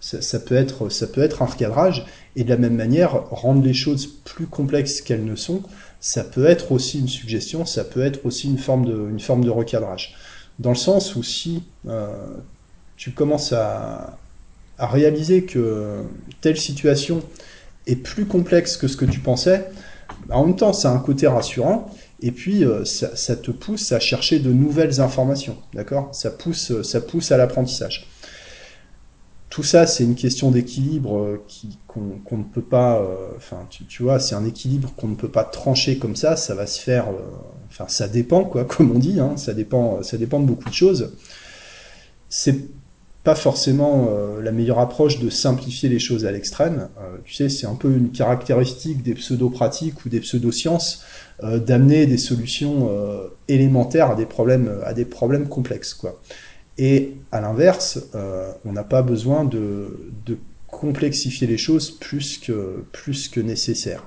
ça, 0.00 0.40
peut 0.40 0.54
être, 0.54 0.88
ça 0.88 1.06
peut 1.06 1.22
être 1.22 1.42
un 1.42 1.46
recadrage, 1.46 2.06
et 2.36 2.44
de 2.44 2.48
la 2.48 2.56
même 2.56 2.74
manière, 2.74 3.28
rendre 3.30 3.62
les 3.62 3.74
choses 3.74 4.06
plus 4.06 4.46
complexes 4.46 5.00
qu'elles 5.02 5.24
ne 5.24 5.36
sont, 5.36 5.62
ça 6.00 6.24
peut 6.24 6.46
être 6.46 6.72
aussi 6.72 6.98
une 6.98 7.08
suggestion, 7.08 7.66
ça 7.66 7.84
peut 7.84 8.02
être 8.02 8.24
aussi 8.24 8.48
une 8.48 8.58
forme 8.58 8.86
de, 8.86 9.08
une 9.10 9.20
forme 9.20 9.44
de 9.44 9.50
recadrage. 9.50 10.14
Dans 10.58 10.70
le 10.70 10.76
sens 10.76 11.14
où 11.16 11.22
si 11.22 11.62
euh, 11.86 12.08
tu 12.96 13.12
commences 13.12 13.52
à, 13.52 14.18
réaliser 14.78 15.44
que 15.44 16.02
telle 16.40 16.56
situation 16.56 17.22
est 17.86 17.96
plus 17.96 18.24
complexe 18.24 18.78
que 18.78 18.88
ce 18.88 18.96
que 18.96 19.04
tu 19.04 19.20
pensais, 19.20 19.70
bah, 20.26 20.36
en 20.36 20.46
même 20.46 20.56
temps, 20.56 20.72
ça 20.72 20.90
a 20.90 20.94
un 20.94 20.98
côté 21.00 21.26
rassurant, 21.26 21.94
et 22.22 22.32
puis 22.32 22.64
euh, 22.64 22.86
ça, 22.86 23.36
te 23.36 23.50
pousse 23.50 23.92
à 23.92 24.00
chercher 24.00 24.38
de 24.38 24.50
nouvelles 24.50 25.02
informations, 25.02 25.58
d'accord? 25.74 26.08
Ça 26.14 26.30
pousse, 26.30 26.80
ça 26.82 27.02
pousse 27.02 27.30
à 27.30 27.36
l'apprentissage. 27.36 28.08
Tout 29.50 29.62
ça, 29.62 29.86
c'est 29.86 30.04
une 30.04 30.14
question 30.14 30.50
d'équilibre 30.50 31.18
euh, 31.18 31.44
qu'on 31.86 32.38
ne 32.38 32.44
peut 32.44 32.62
pas, 32.62 33.04
enfin, 33.36 33.66
tu, 33.68 34.02
vois, 34.02 34.20
c'est 34.20 34.34
un 34.34 34.44
équilibre 34.44 34.94
qu'on 34.96 35.08
ne 35.08 35.16
peut 35.16 35.28
pas 35.28 35.44
trancher 35.44 35.98
comme 35.98 36.16
ça. 36.16 36.36
Ça 36.36 36.54
va 36.54 36.66
se 36.66 36.80
faire, 36.80 37.08
enfin, 37.68 37.86
ça 37.88 38.08
dépend, 38.08 38.44
quoi, 38.44 38.64
comme 38.68 38.92
on 38.92 38.98
dit. 38.98 39.18
Hein, 39.20 39.36
ça 39.36 39.52
dépend, 39.52 40.02
ça 40.02 40.16
dépend 40.16 40.40
de 40.40 40.46
beaucoup 40.46 40.68
de 40.68 40.74
choses. 40.74 41.12
C'est 42.28 42.60
pas 43.22 43.34
forcément 43.34 44.08
euh, 44.10 44.40
la 44.40 44.50
meilleure 44.50 44.78
approche 44.78 45.18
de 45.18 45.28
simplifier 45.28 45.88
les 45.88 45.98
choses 45.98 46.24
à 46.24 46.32
l'extrême. 46.32 46.88
Euh, 46.98 47.16
tu 47.24 47.34
sais, 47.34 47.48
c'est 47.50 47.66
un 47.66 47.74
peu 47.74 47.90
une 47.92 48.10
caractéristique 48.10 49.02
des 49.02 49.14
pseudo-pratiques 49.14 50.04
ou 50.06 50.08
des 50.08 50.20
pseudo-sciences 50.20 51.04
euh, 51.42 51.58
d'amener 51.58 52.06
des 52.06 52.16
solutions 52.16 52.90
élémentaires 53.48 54.10
à 54.10 54.14
des 54.14 54.24
problèmes, 54.24 55.48
complexes. 55.48 56.00
Et 56.78 57.14
à 57.32 57.40
l'inverse, 57.40 57.98
on 58.64 58.72
n'a 58.72 58.84
pas 58.84 59.02
besoin 59.02 59.44
de, 59.44 59.88
complexifier 60.70 61.46
les 61.46 61.58
choses 61.58 61.90
plus 61.90 62.38
que, 62.38 63.40
nécessaire. 63.40 64.04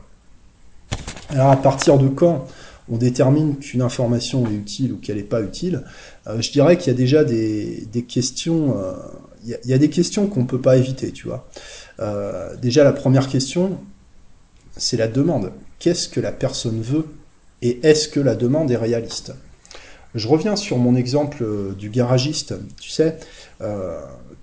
Alors 1.30 1.50
à 1.50 1.58
partir 1.58 1.98
de 1.98 2.08
quand 2.08 2.48
on 2.90 2.98
détermine 2.98 3.58
qu'une 3.58 3.82
information 3.82 4.46
est 4.48 4.54
utile 4.54 4.94
ou 4.94 4.98
qu'elle 4.98 5.18
n'est 5.18 5.24
pas 5.24 5.42
utile, 5.42 5.84
euh, 6.28 6.42
je 6.42 6.52
dirais 6.52 6.78
qu'il 6.78 6.88
y 6.88 6.96
a 6.96 6.98
déjà 6.98 7.24
des, 7.24 8.06
questions, 8.08 8.78
euh, 8.78 8.94
il, 9.46 9.58
y 9.66 9.74
a, 9.74 9.78
des 9.78 9.90
questions 9.90 10.28
qu'on 10.28 10.42
ne 10.42 10.48
peut 10.48 10.62
pas 10.62 10.78
éviter, 10.78 11.12
tu 11.12 11.28
vois. 11.28 11.48
Euh, 12.00 12.56
déjà, 12.58 12.84
la 12.84 12.94
première 12.94 13.28
question, 13.30 13.80
c'est 14.76 14.98
la 14.98 15.08
demande. 15.08 15.52
Qu'est-ce 15.80 16.10
que 16.10 16.20
la 16.20 16.32
personne 16.32 16.82
veut 16.82 17.06
et 17.62 17.80
est-ce 17.84 18.10
que 18.10 18.20
la 18.20 18.36
demande 18.36 18.72
est 18.72 18.78
réaliste? 18.78 19.34
Je 20.16 20.28
reviens 20.28 20.56
sur 20.56 20.78
mon 20.78 20.96
exemple 20.96 21.46
du 21.78 21.90
garagiste. 21.90 22.54
Tu 22.80 22.90
sais, 22.90 23.18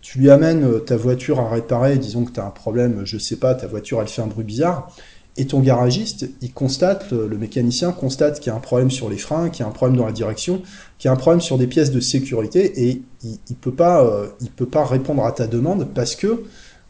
tu 0.01 0.19
lui 0.19 0.31
amènes 0.31 0.81
ta 0.85 0.97
voiture 0.97 1.41
à 1.41 1.49
réparer, 1.49 1.97
disons 1.99 2.25
que 2.25 2.33
tu 2.33 2.41
as 2.41 2.47
un 2.47 2.51
problème, 2.51 3.03
je 3.05 3.19
sais 3.19 3.37
pas, 3.37 3.55
ta 3.55 3.67
voiture 3.67 4.01
elle 4.01 4.09
fait 4.09 4.23
un 4.23 4.27
bruit 4.27 4.45
bizarre. 4.45 4.91
Et 5.37 5.47
ton 5.47 5.61
garagiste, 5.61 6.29
il 6.43 6.53
constate, 6.53 7.13
le, 7.13 7.39
mécanicien 7.39 7.93
constate 7.93 8.41
qu'il 8.41 8.51
y 8.51 8.53
a 8.53 8.57
un 8.57 8.61
problème 8.61 8.91
sur 8.91 9.09
les 9.09 9.17
freins, 9.17 9.49
qu'il 9.49 9.63
y 9.63 9.67
a 9.67 9.69
un 9.69 9.73
problème 9.73 9.97
dans 9.97 10.07
la 10.07 10.13
direction, 10.13 10.61
qu'il 10.99 11.09
y 11.09 11.09
a 11.09 11.13
un 11.13 11.17
problème 11.17 11.41
sur 11.41 11.57
des 11.57 11.67
pièces 11.67 11.93
de 11.93 12.01
sécurité, 12.01 12.89
et 12.89 13.03
il, 13.23 13.39
ne 13.49 13.55
peut 13.55 13.73
pas, 13.73 14.05
euh, 14.05 14.27
il 14.41 14.51
peut 14.51 14.67
pas 14.67 14.85
répondre 14.85 15.25
à 15.25 15.33
ta 15.33 15.47
demande 15.47 15.89
parce 15.95 16.17
que 16.17 16.45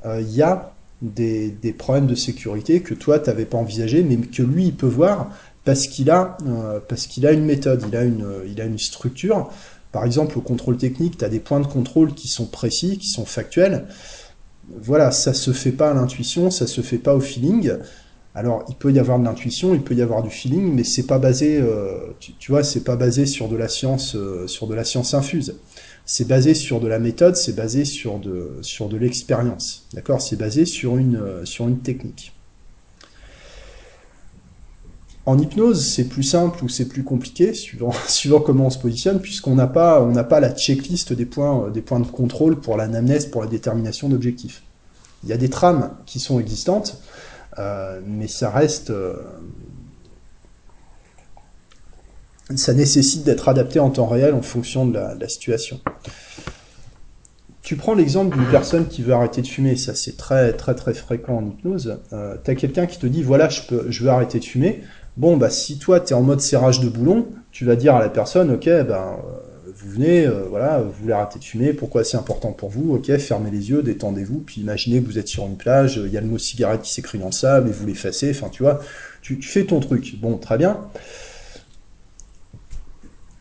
euh, 0.07 0.21
il 0.21 0.35
y 0.35 0.43
a 0.43 0.73
des, 1.03 1.51
des, 1.51 1.73
problèmes 1.73 2.07
de 2.07 2.15
sécurité 2.15 2.81
que 2.81 2.95
toi 2.95 3.19
tu 3.19 3.29
n'avais 3.29 3.45
pas 3.45 3.59
envisagé, 3.59 4.03
mais 4.03 4.17
que 4.17 4.43
lui 4.43 4.67
il 4.67 4.75
peut 4.75 4.87
voir 4.87 5.31
parce 5.65 5.87
qu'il 5.87 6.11
a, 6.11 6.37
qu'il 7.09 7.27
a 7.27 7.33
une 7.33 7.45
méthode, 7.45 7.85
il 7.87 7.97
a 7.97 8.03
une, 8.03 8.27
il 8.47 8.61
a 8.61 8.65
une 8.65 8.79
structure. 8.79 9.51
Par 9.93 10.05
exemple, 10.05 10.39
au 10.39 10.41
contrôle 10.41 10.77
technique, 10.77 11.19
tu 11.19 11.25
as 11.25 11.29
des 11.29 11.41
points 11.41 11.61
de 11.61 11.67
contrôle 11.67 12.15
qui 12.15 12.29
sont 12.29 12.47
précis, 12.47 12.99
qui 12.99 13.09
sont 13.09 13.25
factuels. 13.25 13.87
Voilà, 14.81 15.11
ça 15.11 15.35
se 15.35 15.53
fait 15.53 15.73
pas 15.73 15.91
à 15.91 15.95
l'intuition, 15.95 16.51
ça 16.51 16.67
se 16.67 16.81
fait 16.81 16.99
pas 16.99 17.15
au 17.15 17.21
feeling. 17.21 17.73
Alors, 18.35 18.65
il 18.69 18.77
peut 18.77 18.93
y 18.93 19.01
avoir 19.01 19.19
de 19.19 19.25
l'intuition, 19.25 19.75
il 19.75 19.83
peut 19.83 19.95
y 19.95 20.03
avoir 20.03 20.23
du 20.23 20.31
feeling, 20.31 20.73
mais 20.73 20.85
c'est 20.85 21.07
pas 21.07 21.19
basé, 21.19 21.61
euh, 21.61 22.15
tu, 22.21 22.53
vois, 22.53 22.63
c'est 22.63 22.85
pas 22.85 22.95
basé 22.95 23.27
sur 23.27 23.49
de 23.49 23.57
la 23.57 23.67
science, 23.67 24.15
euh, 24.15 24.47
sur 24.47 24.69
de 24.69 24.75
la 24.75 24.85
science 24.85 25.15
infuse. 25.15 25.57
C'est 26.07 26.29
basé 26.29 26.55
sur 26.55 26.81
de 26.81 26.87
la 26.87 27.01
méthode, 27.01 27.35
c'est 27.35 27.57
basé 27.57 27.85
sur 27.85 28.21
de, 28.21 28.59
sur 28.63 28.89
de 28.89 28.97
l'expérience. 28.97 29.87
D'accord? 29.93 30.21
C'est 30.21 30.37
basé 30.37 30.65
sur 30.65 30.97
une, 30.97 31.17
euh, 31.17 31.45
sur 31.45 31.67
une 31.67 31.81
technique. 31.81 32.33
En 35.27 35.39
hypnose, 35.39 35.87
c'est 35.87 36.09
plus 36.09 36.23
simple 36.23 36.65
ou 36.65 36.69
c'est 36.69 36.89
plus 36.89 37.05
compliqué, 37.05 37.53
suivant, 38.09 38.41
comment 38.41 38.67
on 38.67 38.71
se 38.71 38.79
positionne, 38.79 39.21
puisqu'on 39.21 39.55
n'a 39.55 39.67
pas, 39.67 40.03
on 40.03 40.13
pas 40.25 40.41
la 40.41 40.51
checklist 40.51 41.13
des 41.13 41.27
points, 41.27 41.69
des 41.71 41.83
points 41.83 42.01
de 42.01 42.07
contrôle 42.07 42.59
pour 42.59 42.77
l'anamnèse, 42.77 43.27
pour 43.27 43.43
la 43.43 43.49
détermination 43.49 44.09
d'objectifs. 44.09 44.63
Il 45.23 45.29
y 45.29 45.33
a 45.33 45.37
des 45.37 45.51
trames 45.51 45.95
qui 46.07 46.19
sont 46.19 46.41
existantes, 46.41 47.01
euh, 47.59 48.01
mais 48.07 48.29
ça 48.29 48.51
reste... 48.51 48.91
Euh, 48.91 49.15
ça 52.57 52.75
nécessite 52.75 53.23
d'être 53.23 53.49
adapté 53.49 53.79
en 53.79 53.91
temps 53.91 54.07
réel 54.07 54.35
en 54.35 54.43
fonction 54.43 54.85
de 54.85 54.99
la, 54.99 55.29
situation. 55.29 55.81
Tu 57.63 57.77
prends 57.77 57.95
l'exemple 57.95 58.37
d'une 58.37 58.49
personne 58.51 58.89
qui 58.89 59.03
veut 59.03 59.13
arrêter 59.13 59.41
de 59.41 59.47
fumer, 59.47 59.77
ça 59.77 59.95
c'est 59.95 60.17
très 60.17 60.55
très 60.55 60.75
très 60.75 60.93
fréquent 60.93 61.37
en 61.37 61.47
hypnose. 61.47 62.01
Euh, 62.13 62.37
tu 62.45 62.51
as 62.51 62.57
quelqu'un 62.57 62.87
qui 62.87 62.99
te 62.99 63.07
dit 63.07 63.23
voilà 63.23 63.49
je, 63.49 63.63
peux, 63.69 63.87
je 63.89 64.03
veux 64.03 64.11
arrêter 64.11 64.41
de 64.41 64.45
fumer. 64.45 64.83
Bon 65.17 65.37
bah 65.37 65.51
si 65.51 65.79
toi 65.79 66.01
tu 66.01 66.13
es 66.13 66.17
en 66.17 66.23
mode 66.23 66.41
serrage 66.41 66.81
de 66.81 66.89
boulon, 66.89 67.27
tu 67.53 67.65
vas 67.65 67.77
dire 67.77 67.95
à 67.95 68.01
la 68.01 68.09
personne 68.09 68.53
ok 68.53 68.65
ben 68.67 69.17
vous 69.83 69.91
venez, 69.91 70.27
euh, 70.27 70.45
voilà, 70.49 70.81
vous 70.81 70.93
voulez 70.93 71.13
arrêter 71.13 71.39
de 71.39 71.45
fumer, 71.45 71.73
pourquoi 71.73 72.05
c'est 72.05 72.17
important 72.17 72.53
pour 72.53 72.69
vous, 72.69 72.95
ok, 72.95 73.17
fermez 73.19 73.51
les 73.51 73.71
yeux, 73.71 73.83
détendez-vous, 73.83 74.41
puis 74.41 74.61
imaginez 74.61 75.01
que 75.01 75.07
vous 75.07 75.19
êtes 75.19 75.29
sur 75.29 75.47
une 75.47 75.57
plage, 75.57 76.01
il 76.05 76.13
y 76.13 76.19
a 76.19 76.21
le 76.21 76.27
mot 76.27 76.39
cigarette 76.39 76.83
qui 76.83 76.93
s'écrit 76.93 77.19
dans 77.19 77.27
le 77.27 77.33
sable, 77.33 77.69
et 77.69 77.73
vous 77.73 77.87
l'effacez, 77.87 78.31
enfin 78.31 78.49
tu 78.51 78.63
vois, 78.63 78.81
tu, 79.23 79.41
fais 79.41 79.65
ton 79.65 79.81
truc, 79.81 80.21
bon, 80.21 80.37
très 80.37 80.59
bien. 80.59 80.81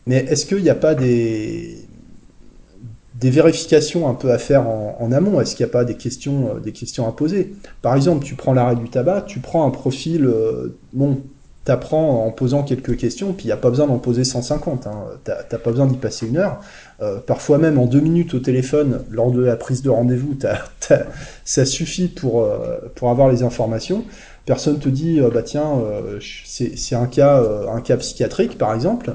Mais 0.06 0.16
est-ce 0.16 0.46
qu'il 0.46 0.62
n'y 0.62 0.70
a 0.70 0.74
pas 0.74 0.94
des, 0.94 1.76
des 3.14 3.30
vérifications 3.30 4.08
un 4.08 4.14
peu 4.14 4.32
à 4.32 4.38
faire 4.38 4.66
en, 4.66 5.12
amont? 5.12 5.40
Est-ce 5.40 5.54
qu'il 5.54 5.64
n'y 5.64 5.70
a 5.70 5.72
pas 5.72 5.84
des 5.84 5.96
questions, 5.96 6.56
euh, 6.56 6.60
des 6.60 6.72
questions 6.72 7.06
à 7.06 7.12
poser? 7.12 7.54
Par 7.82 7.94
exemple, 7.94 8.24
tu 8.24 8.34
prends 8.34 8.54
l'arrêt 8.54 8.76
du 8.76 8.88
tabac, 8.88 9.22
tu 9.22 9.40
prends 9.40 9.66
un 9.66 9.70
profil, 9.70 10.24
euh, 10.24 10.78
bon, 10.92 11.22
t'apprends 11.70 12.26
en 12.26 12.32
posant 12.32 12.64
quelques 12.64 12.96
questions, 12.96 13.32
puis 13.32 13.44
il 13.44 13.46
n'y 13.46 13.52
a 13.52 13.56
pas 13.56 13.70
besoin 13.70 13.86
d'en 13.86 13.98
poser 13.98 14.24
150, 14.24 14.88
hein. 14.88 15.04
t'as 15.22 15.44
pas 15.44 15.70
besoin 15.70 15.86
d'y 15.86 15.98
passer 15.98 16.26
une 16.26 16.36
heure. 16.36 16.58
Euh, 17.00 17.20
parfois 17.24 17.58
même 17.58 17.78
en 17.78 17.86
deux 17.86 18.00
minutes 18.00 18.34
au 18.34 18.40
téléphone, 18.40 19.04
lors 19.08 19.30
de 19.30 19.40
la 19.40 19.54
prise 19.54 19.80
de 19.80 19.88
rendez-vous, 19.88 20.36
ça 21.44 21.64
suffit 21.64 22.08
pour, 22.08 22.42
euh, 22.42 22.78
pour 22.96 23.10
avoir 23.10 23.28
les 23.28 23.44
informations. 23.44 24.04
Personne 24.46 24.80
te 24.80 24.88
dit, 24.88 25.20
euh, 25.20 25.30
bah 25.32 25.44
tiens, 25.44 25.80
c'est 26.20 26.96
un 26.96 27.06
cas, 27.06 27.40
un 27.72 27.80
cas 27.82 27.98
psychiatrique 27.98 28.58
par 28.58 28.74
exemple, 28.74 29.14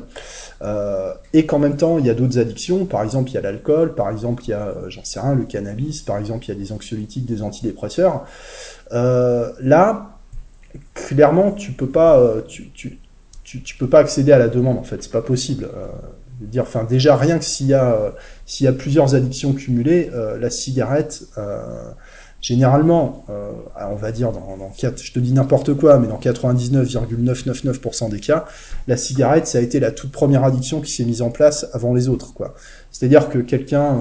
et 1.34 1.46
qu'en 1.46 1.60
même 1.60 1.76
temps 1.76 2.00
il 2.00 2.06
y 2.06 2.10
a 2.10 2.14
d'autres 2.14 2.40
addictions, 2.40 2.86
par 2.86 3.04
exemple 3.04 3.32
il 3.32 3.34
y 3.34 3.38
a 3.38 3.42
l'alcool, 3.42 3.96
par 3.96 4.10
exemple 4.12 4.44
il 4.46 4.52
y 4.52 4.54
a, 4.54 4.74
j'en 4.88 5.04
sais 5.04 5.20
rien, 5.20 5.36
le 5.36 5.44
cannabis, 5.44 6.04
par 6.04 6.20
exemple 6.20 6.46
il 6.46 6.48
y 6.48 6.52
a 6.54 6.56
des 6.56 6.72
anxiolytiques, 6.72 7.26
des 7.26 7.42
antidépresseurs. 7.42 8.24
là, 8.92 10.15
clairement, 10.94 11.52
tu 11.52 11.72
peux 11.72 11.88
pas, 11.88 12.20
euh, 12.20 12.42
tu, 12.48 12.72
tu, 12.72 13.00
tu, 13.44 13.76
peux 13.78 13.88
pas 13.88 14.00
accéder 14.00 14.32
à 14.32 14.38
la 14.38 14.48
demande 14.48 14.78
en 14.78 14.84
fait, 14.84 15.04
c'est 15.04 15.12
pas 15.12 15.22
possible. 15.22 15.66
Euh, 15.76 15.88
dire, 16.42 16.64
enfin 16.64 16.84
déjà 16.84 17.16
rien 17.16 17.40
que 17.40 17.46
s'il 17.46 17.68
y 17.68 17.74
a 17.74 17.94
euh, 17.94 18.12
s'il 18.46 18.66
y 18.66 18.68
a 18.68 18.74
plusieurs 18.74 19.16
addictions 19.16 19.54
cumulées, 19.54 20.10
la 20.40 20.50
cigarette, 20.50 21.24
généralement, 22.42 23.26
on 23.80 23.96
va 23.96 24.12
dire 24.12 24.32
dans, 24.32 24.58
dans 24.58 24.70
4, 24.70 25.02
je 25.02 25.14
te 25.14 25.20
dis 25.20 25.32
n'importe 25.32 25.74
quoi, 25.76 25.98
mais 25.98 26.08
dans 26.08 26.20
99,999% 26.20 28.10
des 28.10 28.20
cas, 28.20 28.46
la 28.88 28.98
cigarette 28.98 29.48
ça 29.48 29.60
a 29.60 29.62
été 29.62 29.80
la 29.80 29.92
toute 29.92 30.12
première 30.12 30.44
addiction 30.44 30.82
qui 30.82 30.92
s'est 30.92 31.06
mise 31.06 31.22
en 31.22 31.30
place 31.30 31.68
avant 31.74 31.94
les 31.94 32.10
autres 32.10 32.34
quoi. 32.34 32.54
C'est-à-dire 32.92 33.30
que 33.30 33.40
quelqu'un 33.40 33.98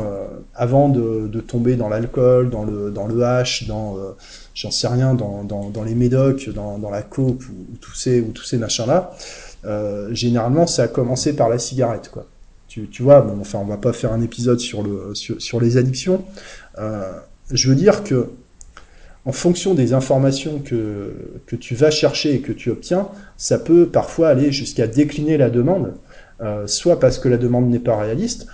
avant 0.55 0.89
de, 0.89 1.29
de, 1.29 1.41
tomber 1.41 1.77
dans 1.77 1.89
l'alcool, 1.89 2.51
dans 2.51 2.65
le 2.65 2.91
dans 2.91 3.07
le 3.07 3.23
hash, 3.23 3.67
dans 3.69 3.97
j'en 4.55 4.71
sais 4.71 4.89
rien, 4.89 5.15
dans, 5.15 5.85
les 5.85 5.95
médocs, 5.95 6.51
dans, 6.51 6.91
la 6.91 7.03
coke 7.03 7.43
ou, 7.43 7.77
tous 7.81 7.95
ces, 7.95 8.25
ces 8.45 8.59
machins-là, 8.59 9.13
euh, 9.65 10.13
généralement, 10.15 10.67
ça 10.67 10.85
a 10.85 10.89
commencé 10.89 11.35
par 11.35 11.49
la 11.49 11.59
cigarette, 11.59 12.11
quoi. 12.13 12.27
Tu, 12.69 13.05
vois, 13.05 13.21
bon, 13.21 13.39
enfin, 13.41 13.61
on 13.61 13.67
va 13.67 13.77
pas 13.77 13.93
faire 13.93 14.13
un 14.13 14.21
épisode 14.21 14.59
sur, 14.59 14.83
le, 14.83 15.13
sur 15.15 15.61
les 15.61 15.77
addictions. 15.77 16.25
Euh, 16.79 17.13
je 17.53 17.69
veux 17.69 17.77
dire 17.77 18.03
que, 18.03 18.31
en 19.25 19.31
fonction 19.31 19.75
des 19.75 19.93
informations 19.93 20.59
que, 20.59 21.15
que 21.47 21.55
tu 21.55 21.77
vas 21.77 21.93
chercher 21.93 22.35
et 22.35 22.41
que 22.41 22.51
tu 22.51 22.71
obtiens, 22.71 23.07
ça 23.37 23.61
peut 23.61 23.87
parfois 23.87 24.29
aller 24.29 24.51
jusqu'à 24.51 24.89
décliner 24.89 25.37
la 25.37 25.51
demande, 25.51 25.95
euh, 26.41 26.67
soit 26.67 26.99
parce 26.99 27.21
que 27.21 27.29
la 27.29 27.37
demande 27.37 27.71
n'est 27.71 27.79
pas 27.79 27.97
réaliste, 27.97 28.49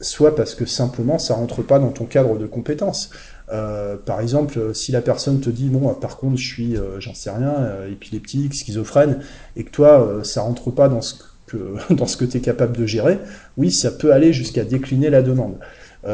soit 0.00 0.34
parce 0.34 0.56
que 0.56 0.66
simplement 0.66 1.18
ça 1.18 1.34
rentre 1.34 1.62
pas 1.62 1.78
dans 1.78 1.90
ton 1.90 2.06
cadre 2.06 2.36
de 2.36 2.46
compétences. 2.46 3.10
Euh, 3.52 3.96
par 3.96 4.20
exemple, 4.20 4.74
si 4.74 4.92
la 4.92 5.02
personne 5.02 5.40
te 5.40 5.50
dit 5.50 5.68
bon, 5.68 5.92
par 5.94 6.16
contre, 6.16 6.36
je 6.36 6.46
suis, 6.46 6.76
euh, 6.76 6.98
j'en 7.00 7.14
sais 7.14 7.30
rien, 7.30 7.54
euh, 7.54 7.90
épileptique, 7.90 8.54
schizophrène, 8.54 9.20
et 9.56 9.64
que 9.64 9.70
toi, 9.70 10.20
ça 10.22 10.42
rentre 10.42 10.70
pas 10.70 10.88
dans 10.88 11.02
ce 11.02 11.14
que 11.46 11.76
dans 11.92 12.06
ce 12.06 12.16
que 12.16 12.24
tu 12.24 12.38
es 12.38 12.40
capable 12.40 12.76
de 12.76 12.86
gérer, 12.86 13.18
oui, 13.56 13.70
ça 13.70 13.90
peut 13.90 14.12
aller 14.12 14.32
jusqu'à 14.32 14.64
décliner 14.64 15.10
la 15.10 15.22
demande. 15.22 15.58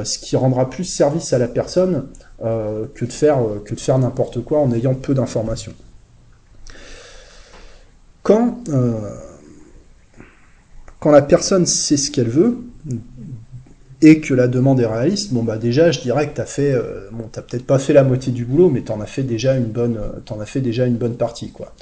ce 0.04 0.18
qui 0.18 0.36
rendra 0.36 0.70
plus 0.70 0.84
service 0.84 1.32
à 1.32 1.38
la 1.38 1.48
personne 1.48 2.06
que 2.40 3.04
de 3.04 3.12
faire 3.12 3.38
que 3.64 3.74
de 3.74 3.80
faire 3.80 3.98
n'importe 3.98 4.42
quoi 4.42 4.60
en 4.60 4.72
ayant 4.72 4.94
peu 4.94 5.14
d'informations. 5.14 5.74
Quand 8.22 8.58
quand 11.00 11.10
la 11.10 11.22
personne 11.22 11.66
sait 11.66 11.96
ce 11.96 12.10
qu'elle 12.10 12.28
veut, 12.28 12.58
et 14.02 14.20
que 14.20 14.32
la 14.32 14.48
demande 14.48 14.80
est 14.80 14.86
réaliste, 14.86 15.32
bon 15.32 15.42
bah 15.42 15.58
déjà 15.58 15.90
je 15.90 16.00
dirais 16.00 16.28
que 16.28 16.34
t'as 16.34 16.46
fait, 16.46 16.72
euh, 16.72 17.08
bon 17.12 17.28
peut-être 17.28 17.66
pas 17.66 17.78
fait 17.78 17.92
la 17.92 18.02
moitié 18.02 18.32
du 18.32 18.44
boulot, 18.44 18.70
mais 18.70 18.80
t'en 18.80 19.00
as 19.00 19.06
fait 19.06 19.22
déjà 19.22 19.56
une 19.56 19.66
bonne, 19.66 19.98
euh, 19.98 20.40
as 20.40 20.46
fait 20.46 20.60
déjà 20.60 20.86
une 20.86 20.96
bonne 20.96 21.16
partie 21.16 21.50
quoi. 21.50 21.74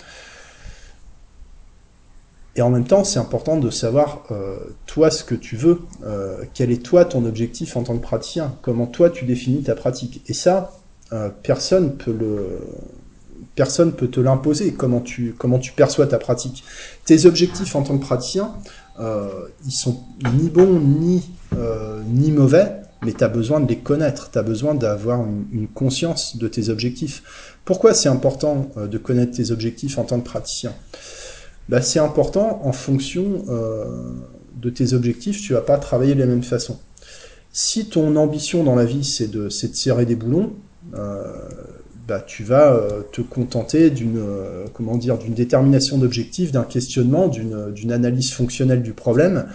Et 2.57 2.63
en 2.63 2.71
même 2.71 2.87
temps, 2.87 3.05
c'est 3.05 3.21
important 3.21 3.57
de 3.57 3.71
savoir 3.71 4.25
euh, 4.33 4.57
toi 4.87 5.13
ce 5.13 5.23
que 5.23 5.37
tu 5.37 5.55
veux, 5.55 5.79
quel 6.55 6.73
est 6.73 6.83
toi 6.83 7.05
ton 7.05 7.25
objectif 7.25 7.77
en 7.77 7.85
tant 7.85 7.97
que 7.97 8.03
praticien, 8.03 8.57
comment 8.63 8.87
toi 8.87 9.11
tu 9.11 9.25
définis 9.25 9.63
ta 9.63 9.77
pratique? 9.77 10.23
Et 10.27 10.35
ça, 10.35 10.73
personne 11.45 11.95
peut 11.95 12.13
peut 13.97 14.09
te 14.09 14.21
l'imposer. 14.21 14.73
Comment 14.73 15.01
tu, 15.01 15.35
comment 15.37 15.59
tu 15.59 15.73
perçois 15.73 16.07
ta 16.07 16.19
pratique. 16.19 16.65
Tes 17.05 17.27
objectifs 17.27 17.75
en 17.75 17.83
tant 17.83 17.99
que 17.99 18.05
praticien, 18.05 18.55
ils 19.65 19.73
sont 19.73 20.01
ni 20.35 20.49
bons 20.49 20.81
ni, 20.81 21.31
euh, 21.57 22.03
ni 22.07 22.31
mauvais, 22.33 22.77
mais 23.05 23.13
tu 23.13 23.23
as 23.23 23.29
besoin 23.29 23.61
de 23.61 23.69
les 23.69 23.79
connaître, 23.79 24.31
tu 24.31 24.39
as 24.39 24.43
besoin 24.43 24.75
d'avoir 24.75 25.25
une, 25.53 25.69
conscience 25.69 26.37
de 26.37 26.49
tes 26.49 26.69
objectifs. 26.69 27.57
Pourquoi 27.65 27.95
c'est 27.95 28.09
important 28.09 28.71
euh, 28.77 28.87
de 28.87 28.99
connaître 28.99 29.37
tes 29.37 29.51
objectifs 29.51 29.99
en 29.99 30.05
tant 30.05 30.21
que 30.21 30.25
praticien? 30.27 30.75
Bah, 31.69 31.83
C'est 31.83 32.01
important 32.01 32.61
en 32.65 32.73
fonction 32.73 33.45
de 34.57 34.71
tes 34.71 34.95
objectifs, 34.95 35.41
tu 35.43 35.53
vas 35.53 35.61
pas 35.61 35.79
travailler 35.79 36.15
de 36.15 36.21
la 36.21 36.27
même 36.27 36.43
façon. 36.43 36.79
Si 37.53 37.89
ton 37.89 38.17
ambition 38.17 38.65
dans 38.65 38.75
la 38.75 38.85
vie, 38.85 39.05
c'est 39.05 39.31
de 39.31 39.49
serrer 39.49 40.07
des 40.07 40.17
boulons, 40.17 40.55
bah, 42.09 42.25
tu 42.27 42.43
vas 42.43 42.73
euh, 42.73 43.03
te 43.13 43.21
contenter 43.21 43.91
d'une 43.91 44.17
euh, 44.17 44.65
comment 44.73 44.97
dire 44.97 45.19
d'une 45.19 45.35
détermination 45.35 45.99
d'objectif, 45.99 46.51
d'un 46.53 46.65
questionnement, 46.65 47.29
d'une 47.29 47.93
analyse 47.93 48.33
fonctionnelle 48.33 48.83
du 48.83 48.95
problème 48.95 49.47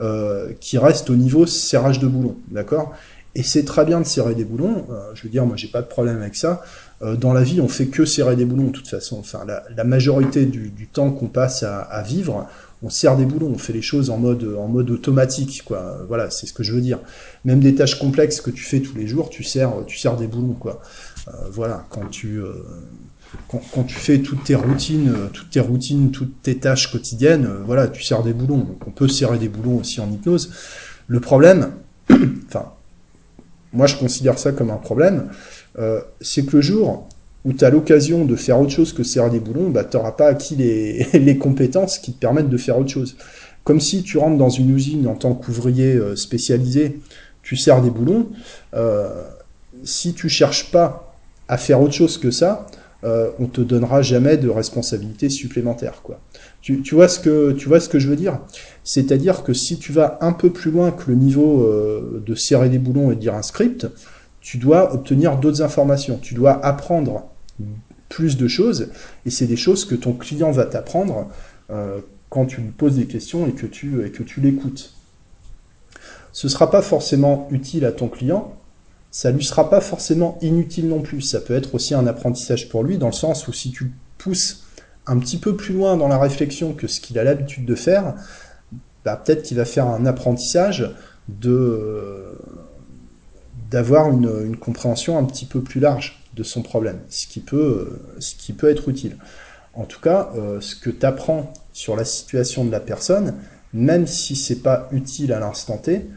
euh, 0.00 0.52
qui 0.58 0.76
reste 0.76 1.08
au 1.08 1.14
niveau 1.14 1.46
serrage 1.46 2.00
de 2.00 2.08
boulons, 2.08 2.36
d'accord? 2.50 2.92
Et 3.36 3.44
c'est 3.44 3.64
très 3.64 3.84
bien 3.84 4.00
de 4.00 4.06
serrer 4.06 4.34
des 4.34 4.44
boulons. 4.44 4.86
je 5.14 5.22
veux 5.22 5.28
dire, 5.28 5.46
moi, 5.46 5.56
j'ai 5.56 5.68
pas 5.68 5.82
de 5.82 5.86
problème 5.86 6.20
avec 6.20 6.34
ça. 6.34 6.64
dans 7.00 7.32
la 7.32 7.44
vie, 7.44 7.60
on 7.60 7.68
fait 7.68 7.86
que 7.86 8.04
serrer 8.04 8.34
des 8.34 8.44
boulons 8.44 8.64
de 8.64 8.72
toute 8.72 8.88
façon. 8.88 9.20
Enfin, 9.20 9.46
la, 9.46 9.84
majorité 9.84 10.46
du, 10.46 10.88
temps 10.92 11.12
qu'on 11.12 11.28
passe 11.28 11.62
à, 11.62 12.02
vivre, 12.02 12.48
on 12.82 12.90
serre 12.90 13.16
des 13.16 13.26
boulons, 13.26 13.52
on 13.54 13.58
fait 13.58 13.72
les 13.72 13.82
choses 13.82 14.10
en 14.10 14.16
mode, 14.16 14.44
en 14.58 14.66
mode 14.66 14.90
automatique, 14.90 15.62
quoi. 15.64 15.98
Voilà, 16.08 16.28
c'est 16.28 16.46
ce 16.46 16.52
que 16.52 16.64
je 16.64 16.72
veux 16.72 16.80
dire. 16.80 16.98
Même 17.44 17.60
des 17.60 17.76
tâches 17.76 18.00
complexes 18.00 18.40
que 18.40 18.50
tu 18.50 18.64
fais 18.64 18.80
tous 18.80 18.96
les 18.96 19.06
jours, 19.06 19.30
tu 19.30 19.44
serres, 19.44 19.74
tu 19.86 19.96
des 20.18 20.26
boulons, 20.26 20.54
quoi. 20.54 20.82
Euh, 21.28 21.32
voilà, 21.52 21.86
quand 21.90 22.08
tu, 22.10 22.38
euh, 22.38 22.52
quand, 23.48 23.84
tu 23.84 23.94
fais 23.94 24.18
toutes 24.18 24.44
tes 24.44 24.54
routines, 24.54 25.12
euh, 25.14 25.26
toutes 25.32 25.50
tes 25.50 25.60
routines, 25.60 26.10
toutes 26.10 26.42
tes 26.42 26.56
tâches 26.56 26.90
quotidiennes, 26.90 27.48
voilà, 27.66 27.88
tu 27.88 28.02
serres 28.02 28.22
des 28.22 28.32
boulons. 28.32 28.66
On 28.86 28.90
peut 28.90 29.08
serrer 29.08 29.38
des 29.38 29.48
boulons 29.48 29.78
aussi 29.78 30.00
en 30.00 30.10
hypnose. 30.10 30.52
Le 31.06 31.20
problème, 31.20 31.72
enfin, 32.46 32.72
moi 33.72 33.86
je 33.86 33.96
considère 33.96 34.38
ça 34.38 34.52
comme 34.52 34.70
un 34.70 34.76
problème, 34.76 35.30
c'est 36.20 36.44
que 36.44 36.56
le 36.56 36.62
jour 36.62 37.08
où 37.44 37.52
tu 37.52 37.64
as 37.64 37.70
l'occasion 37.70 38.24
de 38.26 38.36
faire 38.36 38.60
autre 38.60 38.72
chose 38.72 38.92
que 38.92 39.02
serrer 39.02 39.30
des 39.30 39.40
boulons, 39.40 39.70
bah, 39.70 39.84
tu 39.84 39.96
n'auras 39.96 40.12
pas 40.12 40.26
acquis 40.26 40.56
les, 40.56 41.04
les, 41.14 41.38
compétences 41.38 41.98
qui 41.98 42.12
te 42.12 42.18
permettent 42.18 42.50
de 42.50 42.56
faire 42.56 42.78
autre 42.78 42.90
chose. 42.90 43.16
Comme 43.64 43.80
si 43.80 44.02
tu 44.02 44.18
rentres 44.18 44.36
dans 44.36 44.50
une 44.50 44.74
usine 44.74 45.06
en 45.06 45.14
tant 45.14 45.34
qu'ouvrier 45.34 45.98
spécialisé, 46.16 47.00
tu 47.42 47.56
serres 47.56 47.82
des 47.82 47.90
boulons, 47.90 48.28
si 49.84 50.14
tu 50.14 50.28
cherches 50.28 50.70
pas 50.70 51.09
à 51.50 51.58
faire 51.58 51.82
autre 51.82 51.92
chose 51.92 52.16
que 52.16 52.30
ça, 52.30 52.66
euh, 53.02 53.30
on 53.40 53.46
te 53.46 53.60
donnera 53.60 54.02
jamais 54.02 54.36
de 54.36 54.48
responsabilité 54.48 55.28
supplémentaire. 55.28 56.00
Quoi. 56.02 56.20
Tu, 56.62 56.80
vois 56.92 57.08
ce 57.08 57.18
que, 57.18 57.56
je 57.58 58.08
veux 58.08 58.16
dire? 58.16 58.38
C'est-à-dire 58.84 59.42
que 59.42 59.52
si 59.52 59.76
tu 59.78 59.92
vas 59.92 60.18
un 60.20 60.32
peu 60.32 60.50
plus 60.50 60.70
loin 60.70 60.92
que 60.92 61.10
le 61.10 61.16
niveau 61.16 61.64
euh, 61.64 62.22
de 62.24 62.34
serrer 62.36 62.68
des 62.68 62.78
boulons 62.78 63.10
et 63.10 63.16
de 63.16 63.20
dire 63.20 63.34
un 63.34 63.42
script, 63.42 63.88
tu 64.40 64.58
dois 64.58 64.94
obtenir 64.94 65.38
d'autres 65.38 65.60
informations. 65.60 66.20
Tu 66.22 66.34
dois 66.34 66.64
apprendre 66.64 67.24
plus 68.08 68.36
de 68.36 68.46
choses, 68.46 68.88
et 69.26 69.30
c'est 69.30 69.46
des 69.46 69.56
choses 69.56 69.84
que 69.84 69.96
ton 69.96 70.12
client 70.12 70.52
va 70.52 70.66
t'apprendre 70.66 71.28
euh, 71.70 72.00
quand 72.28 72.46
tu 72.46 72.60
lui 72.60 72.70
poses 72.70 72.96
des 72.96 73.06
questions 73.06 73.46
et 73.48 73.52
que 73.52 73.66
tu 73.66 74.40
l'écoutes. 74.40 74.94
Ce 76.32 76.46
ne 76.46 76.50
sera 76.50 76.70
pas 76.70 76.82
forcément 76.82 77.48
utile 77.50 77.84
à 77.84 77.92
ton 77.92 78.08
client, 78.08 78.54
ça 79.10 79.30
lui 79.30 79.44
sera 79.44 79.68
pas 79.70 79.80
forcément 79.80 80.38
inutile 80.40 80.88
non 80.88 81.00
plus. 81.00 81.20
Ça 81.20 81.40
peut 81.40 81.54
être 81.54 81.74
aussi 81.74 81.94
un 81.94 82.06
apprentissage 82.06 82.68
pour 82.68 82.84
lui, 82.84 82.98
dans 82.98 83.08
le 83.08 83.12
sens 83.12 83.48
où 83.48 83.52
si 83.52 83.70
tu 83.70 83.92
pousses 84.18 84.64
un 85.06 85.18
petit 85.18 85.38
peu 85.38 85.56
plus 85.56 85.74
loin 85.74 85.96
dans 85.96 86.08
la 86.08 86.18
réflexion 86.18 86.72
que 86.72 86.86
ce 86.86 87.00
qu'il 87.00 87.18
a 87.18 87.24
l'habitude 87.24 87.66
de 87.66 87.74
faire, 87.74 88.14
bah, 89.04 89.16
peut-être 89.16 89.42
qu'il 89.42 89.56
va 89.56 89.64
faire 89.64 89.86
un 89.86 90.06
apprentissage 90.06 90.94
d'avoir 93.70 94.10
une, 94.10 94.56
compréhension 94.56 95.18
un 95.18 95.24
petit 95.24 95.46
peu 95.46 95.62
plus 95.62 95.80
large 95.80 96.22
de 96.36 96.42
son 96.42 96.62
problème, 96.62 97.00
ce 97.08 97.26
qui 97.26 97.40
peut, 97.40 98.00
ce 98.18 98.34
qui 98.34 98.52
peut 98.52 98.68
être 98.68 98.88
utile. 98.88 99.16
En 99.74 99.84
tout 99.84 100.00
cas, 100.00 100.30
euh, 100.36 100.60
ce 100.60 100.76
que 100.76 100.90
tu 100.90 101.06
apprends 101.06 101.52
sur 101.72 101.96
la 101.96 102.04
situation 102.04 102.64
de 102.64 102.70
la 102.70 102.80
personne, 102.80 103.34
même 103.72 104.06
si 104.06 104.36
c'est 104.36 104.62
pas 104.62 104.88
utile 104.92 105.32
à 105.32 105.40
l'instant 105.40 105.78
T, 105.78 106.08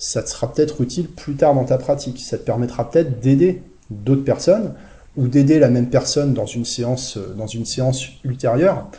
ça 0.00 0.22
te 0.22 0.30
sera 0.30 0.50
peut-être 0.50 0.80
utile 0.80 1.08
plus 1.08 1.36
tard 1.36 1.54
dans 1.54 1.66
ta 1.66 1.76
pratique. 1.76 2.20
Ça 2.20 2.38
te 2.38 2.42
permettra 2.42 2.90
peut-être 2.90 3.20
d'aider 3.20 3.62
d'autres 3.90 4.24
personnes 4.24 4.72
ou 5.16 5.28
d'aider 5.28 5.58
la 5.58 5.68
même 5.68 5.90
personne 5.90 6.32
dans 6.32 6.46
une 6.46 6.64
séance, 6.64 7.18
dans 7.36 7.46
une 7.46 7.66
séance 7.66 8.06
ultérieure. 8.24 8.90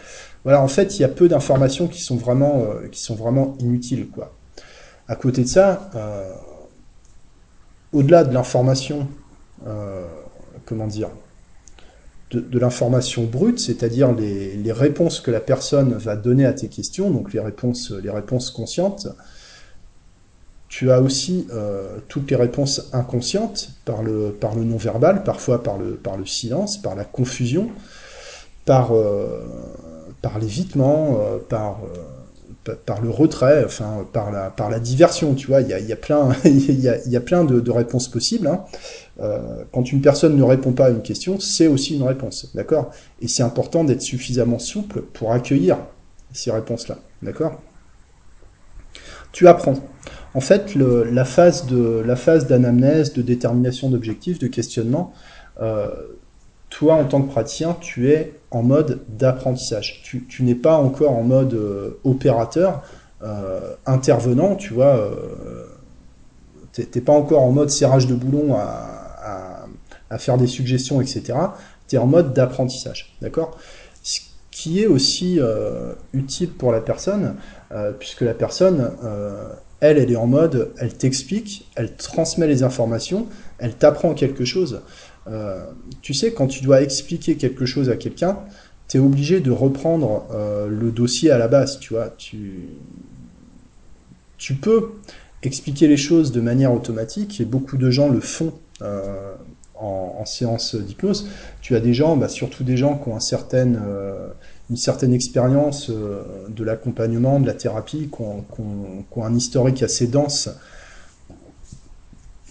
Voilà, 0.43 0.61
en 0.61 0.67
fait, 0.67 0.99
il 0.99 1.01
y 1.01 1.05
a 1.05 1.09
peu 1.09 1.27
d'informations 1.27 1.87
qui 1.87 2.01
sont 2.01 2.17
vraiment, 2.17 2.61
euh, 2.61 2.87
qui 2.87 3.01
sont 3.01 3.15
vraiment 3.15 3.55
inutiles, 3.59 4.09
quoi. 4.09 4.31
À 5.07 5.15
côté 5.15 5.41
de 5.41 5.47
ça, 5.47 5.89
euh, 5.95 6.31
au-delà 7.93 8.23
de 8.23 8.33
l'information, 8.33 9.07
euh, 9.65 10.05
comment 10.65 10.87
dire, 10.87 11.09
de, 12.29 12.39
de 12.39 12.59
l'information 12.59 13.23
brute, 13.23 13.59
c'est-à-dire 13.59 14.13
les, 14.13 14.55
les, 14.55 14.71
réponses 14.71 15.19
que 15.19 15.31
la 15.31 15.41
personne 15.41 15.93
va 15.93 16.15
donner 16.15 16.45
à 16.45 16.53
tes 16.53 16.69
questions, 16.69 17.09
donc 17.09 17.33
les 17.33 17.39
réponses, 17.39 17.91
les 17.91 18.11
réponses 18.11 18.51
conscientes, 18.51 19.07
tu 20.71 20.89
as 20.89 21.01
aussi 21.01 21.47
euh, 21.51 21.97
toutes 22.07 22.31
les 22.31 22.37
réponses 22.37 22.89
inconscientes 22.93 23.71
par 23.83 24.01
le, 24.01 24.33
non-verbal, 24.55 25.23
parfois 25.23 25.61
par 25.61 25.77
le, 25.77 26.25
silence, 26.25 26.81
par 26.81 26.95
la 26.95 27.03
confusion, 27.03 27.69
par, 28.65 28.95
euh, 28.95 29.41
l'évitement, 30.39 31.19
euh, 31.19 31.39
par, 31.49 31.81
le 33.01 33.09
retrait, 33.09 33.65
enfin, 33.65 34.07
par 34.13 34.31
la, 34.31 34.79
diversion, 34.79 35.35
tu 35.35 35.47
vois, 35.47 35.59
il 35.59 35.67
y 35.67 35.73
a, 35.73 35.79
y 35.79 35.91
a 35.91 35.97
plein, 35.97 36.29
y 36.45 36.87
a, 36.87 37.05
y 37.05 37.17
a 37.17 37.21
plein 37.21 37.43
de, 37.43 37.69
réponses 37.69 38.07
possibles. 38.07 38.47
Hein. 38.47 38.63
Quand 39.73 39.91
une 39.91 39.99
personne 39.99 40.37
ne 40.37 40.43
répond 40.43 40.71
pas 40.71 40.85
à 40.85 40.89
une 40.89 41.01
question, 41.01 41.37
c'est 41.37 41.67
aussi 41.67 41.97
une 41.97 42.03
réponse, 42.03 42.47
d'accord? 42.55 42.91
Et 43.21 43.27
c'est 43.27 43.43
important 43.43 43.83
d'être 43.83 44.01
suffisamment 44.01 44.57
souple 44.57 45.01
pour 45.01 45.33
accueillir 45.33 45.79
ces 46.31 46.49
réponses-là, 46.49 46.97
d'accord? 47.21 47.59
Tu 49.33 49.49
apprends. 49.49 49.75
En 50.33 50.39
fait, 50.39 50.75
la 50.75 51.25
phase 51.25 51.65
de 51.65 52.01
la 52.05 52.15
phase 52.15 52.47
d'anamnèse, 52.47 53.13
de 53.13 53.21
détermination 53.21 53.89
d'objectifs, 53.89 54.39
de 54.39 54.47
questionnement, 54.47 55.13
euh, 55.61 55.89
toi 56.69 56.95
en 56.95 57.03
tant 57.05 57.21
que 57.21 57.29
praticien, 57.29 57.75
tu 57.81 58.09
es 58.09 58.39
en 58.49 58.63
mode 58.63 59.01
d'apprentissage. 59.09 60.01
Tu, 60.03 60.25
tu 60.25 60.43
n'es 60.43 60.55
pas 60.55 60.77
encore 60.77 61.11
en 61.11 61.23
mode 61.23 61.53
euh, 61.53 61.99
opérateur, 62.03 62.81
euh, 63.23 63.75
intervenant, 63.85 64.55
tu 64.55 64.73
vois. 64.73 64.95
Euh, 64.95 65.65
t'es 66.71 67.01
pas 67.01 67.11
encore 67.11 67.41
en 67.41 67.51
mode 67.51 67.69
serrage 67.69 68.07
de 68.07 68.15
boulon 68.15 68.55
à, 68.55 69.67
à, 70.09 70.17
faire 70.17 70.37
des 70.37 70.47
suggestions, 70.47 71.01
etc. 71.01 71.33
Tu 71.87 71.97
es 71.97 71.99
en 71.99 72.07
mode 72.07 72.33
d'apprentissage, 72.33 73.15
d'accord? 73.21 73.57
Ce 74.03 74.21
qui 74.51 74.81
est 74.81 74.87
aussi 74.87 75.39
euh, 75.39 75.93
utile 76.13 76.51
pour 76.51 76.71
la 76.71 76.79
personne, 76.79 77.35
euh, 77.73 77.91
puisque 77.91 78.21
la 78.21 78.33
personne 78.33 78.91
elle, 79.81 79.97
elle 79.97 80.11
est 80.11 80.15
en 80.15 80.27
mode, 80.27 80.71
elle 80.77 80.93
t'explique, 80.93 81.67
elle 81.75 81.95
transmet 81.95 82.47
les 82.47 82.63
informations, 82.63 83.27
elle 83.57 83.73
t'apprend 83.73 84.13
quelque 84.13 84.45
chose. 84.45 84.81
Euh, 85.27 85.65
tu 86.01 86.13
sais, 86.13 86.33
quand 86.33 86.47
tu 86.47 86.63
dois 86.63 86.81
expliquer 86.81 87.35
quelque 87.35 87.65
chose 87.65 87.89
à 87.89 87.95
quelqu'un, 87.95 88.39
tu 88.87 88.97
es 88.97 88.99
obligé 88.99 89.39
de 89.39 89.51
reprendre 89.51 90.27
euh, 90.31 90.67
le 90.67 90.91
dossier 90.91 91.31
à 91.31 91.37
la 91.39 91.47
base, 91.47 91.79
tu 91.79 91.93
vois. 91.93 92.13
Tu, 92.17 92.69
peux 94.61 94.91
expliquer 95.43 95.87
les 95.87 95.97
choses 95.97 96.31
de 96.31 96.41
manière 96.41 96.73
automatique, 96.73 97.41
et 97.41 97.45
beaucoup 97.45 97.77
de 97.77 97.89
gens 97.89 98.09
le 98.09 98.19
font 98.19 98.53
euh, 98.83 99.33
en, 99.75 100.17
en, 100.19 100.25
séance 100.25 100.75
d'hypnose. 100.75 101.27
Tu 101.61 101.75
as 101.75 101.79
des 101.79 101.95
gens, 101.95 102.17
bah, 102.17 102.29
surtout 102.29 102.63
des 102.63 102.77
gens 102.77 102.97
qui 102.97 103.09
ont 103.09 103.15
un 103.15 103.19
certain 103.19 103.73
une 104.71 104.77
certaine 104.77 105.13
expérience 105.13 105.89
euh, 105.89 106.23
de 106.47 106.63
l'accompagnement, 106.63 107.41
de 107.41 107.45
la 107.45 107.53
thérapie, 107.53 108.09
qui 108.09 108.21
ont, 108.21 108.45
un 109.21 109.35
historique 109.35 109.83
assez 109.83 110.07
dense, 110.07 110.49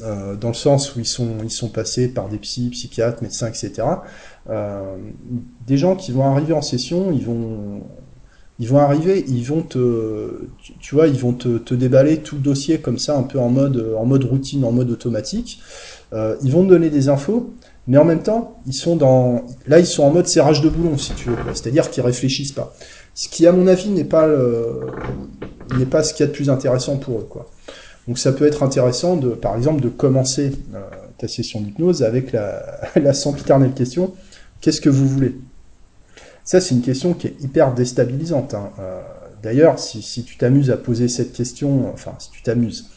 euh, 0.02 0.37
dans 0.37 0.48
le 0.48 0.54
sens 0.54 0.94
où 0.94 1.00
ils 1.00 1.06
sont, 1.06 1.68
passés 1.68 2.09
par 2.09 2.28
des 2.28 2.37
psy, 2.37 2.68
psychiatres, 2.70 3.22
médecins, 3.22 3.48
etc. 3.48 3.72
Euh, 4.50 4.96
des 5.66 5.78
gens 5.78 5.96
qui 5.96 6.12
vont 6.12 6.24
arriver 6.24 6.52
en 6.52 6.61
session, 6.61 7.11
ils 7.11 7.24
vont, 7.24 7.80
arriver, 8.78 9.24
ils 9.26 9.46
vont 9.46 9.62
te, 9.62 10.44
déballer 11.74 12.18
tout 12.18 12.37
le 12.37 12.42
dossier 12.42 12.80
comme 12.80 12.98
ça, 12.98 13.16
un 13.16 13.22
peu 13.22 13.40
en 13.40 13.48
mode, 13.48 14.24
routine, 14.24 14.66
en 14.66 14.72
mode 14.72 14.90
automatique. 14.90 15.62
Ils 16.12 16.52
vont 16.52 16.64
te 16.64 16.68
donner 16.68 16.90
des 16.90 17.09
infos, 17.09 17.54
mais 17.86 17.98
en 17.98 18.04
même 18.04 18.22
temps, 18.22 18.60
ils 18.66 18.74
sont 18.74 18.96
dans, 18.96 19.46
là, 19.66 19.78
ils 19.78 19.86
sont 19.86 20.04
en 20.04 20.10
mode 20.10 20.26
serrage 20.26 20.60
de 20.60 20.68
boulon, 20.68 20.96
si 20.96 21.12
tu 21.14 21.30
veux, 21.30 21.36
c'est-à-dire 21.54 21.90
qu'ils 21.90 22.02
réfléchissent 22.02 22.52
pas. 22.52 22.74
Ce 23.14 23.28
qui, 23.28 23.46
à 23.46 23.52
mon 23.52 23.66
avis, 23.66 23.88
n'est 23.90 24.04
pas 24.04 24.28
n'est 25.76 25.86
pas 25.86 26.02
ce 26.02 26.14
qu'il 26.14 26.24
y 26.24 26.28
a 26.28 26.30
de 26.30 26.36
plus 26.36 26.50
intéressant 26.50 26.96
pour 26.96 27.18
eux, 27.18 27.26
quoi. 27.28 27.48
Donc, 28.08 28.18
ça 28.18 28.32
peut 28.32 28.46
être 28.46 28.62
intéressant 28.62 29.16
de, 29.16 29.30
par 29.30 29.56
exemple, 29.56 29.80
de 29.80 29.88
commencer 29.88 30.52
euh, 30.74 30.80
ta 31.18 31.28
session 31.28 31.60
d'hypnose 31.60 32.02
avec 32.02 32.32
la, 32.32 32.80
la 32.96 33.12
sempiternelle 33.12 33.72
question 33.72 34.14
qu'est-ce 34.60 34.80
que 34.80 34.88
vous 34.88 35.06
voulez? 35.06 35.36
Ça, 36.44 36.60
c'est 36.60 36.74
une 36.74 36.82
question 36.82 37.14
qui 37.14 37.28
est 37.28 37.36
hyper 37.40 37.74
déstabilisante. 37.74 38.54
Hein. 38.54 38.70
Euh, 38.78 39.00
D'ailleurs, 39.42 39.78
si, 39.78 40.02
si, 40.02 40.22
tu 40.22 40.36
t'amuses 40.36 40.70
à 40.70 40.76
poser 40.76 41.08
cette 41.08 41.32
question, 41.32 41.90
enfin, 41.92 42.12
si 42.18 42.30
tu 42.30 42.42
t'amuses, 42.42 42.90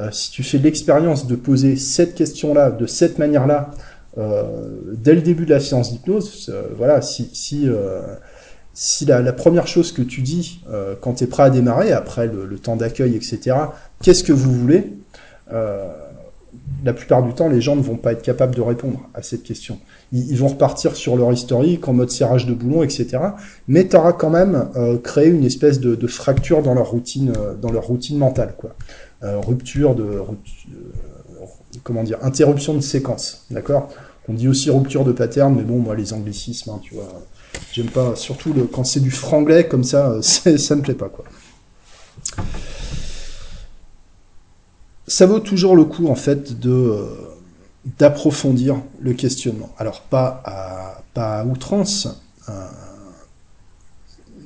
euh, 0.00 0.10
si 0.10 0.32
tu 0.32 0.42
fais 0.42 0.58
l'expérience 0.58 1.28
de 1.28 1.36
poser 1.36 1.76
cette 1.76 2.16
question-là 2.16 2.72
de 2.72 2.86
cette 2.86 3.18
manière-là 3.18 3.70
dès 4.16 5.14
le 5.14 5.22
début 5.22 5.44
de 5.44 5.50
la 5.50 5.60
séance 5.60 5.92
d'hypnose, 5.92 6.50
euh, 6.52 6.68
voilà, 6.76 7.02
si, 7.02 7.30
si, 7.32 7.68
euh, 7.68 8.00
si 8.72 9.04
la, 9.04 9.32
première 9.32 9.66
chose 9.66 9.92
que 9.92 10.02
tu 10.02 10.22
dis 10.22 10.60
euh, 10.70 10.94
quand 11.00 11.14
tu 11.14 11.24
es 11.24 11.26
prêt 11.26 11.44
à 11.44 11.50
démarrer, 11.50 11.92
après 11.92 12.26
le, 12.26 12.58
temps 12.58 12.76
d'accueil, 12.76 13.16
etc., 13.16 13.56
qu'est-ce 14.02 14.24
que 14.24 14.32
vous 14.32 14.52
voulez 14.52 14.92
La 15.50 16.92
plupart 16.92 17.22
du 17.22 17.34
temps, 17.34 17.48
les 17.48 17.60
gens 17.60 17.76
ne 17.76 17.82
vont 17.82 17.96
pas 17.96 18.12
être 18.12 18.22
capables 18.22 18.54
de 18.54 18.60
répondre 18.60 19.00
à 19.14 19.22
cette 19.22 19.42
question. 19.42 19.78
Ils, 20.12 20.36
vont 20.36 20.48
repartir 20.48 20.94
sur 20.94 21.16
leur 21.16 21.32
historique 21.32 21.88
en 21.88 21.92
mode 21.92 22.10
serrage 22.10 22.46
de 22.46 22.54
boulon, 22.54 22.82
etc. 22.84 23.18
Mais 23.66 23.88
tu 23.88 23.96
auras 23.96 24.12
quand 24.12 24.30
même 24.30 24.68
créé 25.02 25.28
une 25.28 25.44
espèce 25.44 25.80
de, 25.80 26.06
fracture 26.06 26.62
dans 26.62 26.74
leur 26.74 26.90
routine, 26.90 27.32
dans 27.60 27.72
leur 27.72 27.84
routine 27.84 28.18
mentale, 28.18 28.54
quoi. 28.56 28.76
rupture 29.22 29.96
de, 29.96 30.20
comment 31.82 32.02
dire, 32.02 32.18
interruption 32.22 32.74
de 32.74 32.80
séquence, 32.80 33.46
d'accord? 33.50 33.88
On 34.28 34.32
dit 34.32 34.48
aussi 34.48 34.70
rupture 34.70 35.04
de 35.04 35.12
pattern, 35.12 35.54
mais 35.54 35.62
bon, 35.62 35.78
moi, 35.78 35.94
les 35.94 36.12
anglicismes, 36.12 36.70
hein, 36.70 36.80
tu 36.82 36.94
vois, 36.94 37.08
j'aime 37.72 37.90
pas, 37.90 38.16
surtout 38.16 38.54
quand 38.72 38.84
c'est 38.84 39.00
du 39.00 39.10
franglais 39.10 39.68
comme 39.68 39.84
ça, 39.84 40.22
ça 40.22 40.76
me 40.76 40.82
plaît 40.82 40.94
pas, 40.94 41.08
quoi. 41.08 41.24
Ça 45.06 45.26
vaut 45.26 45.40
toujours 45.40 45.76
le 45.76 45.84
coup, 45.84 46.08
en 46.08 46.14
fait, 46.14 46.58
de 46.58 46.70
euh, 46.70 47.04
d'approfondir 47.98 48.80
le 49.00 49.12
questionnement. 49.12 49.70
Alors, 49.76 50.00
pas 50.00 50.42
à, 50.46 51.02
pas 51.12 51.44
outrance, 51.44 52.08
euh, 52.48 52.52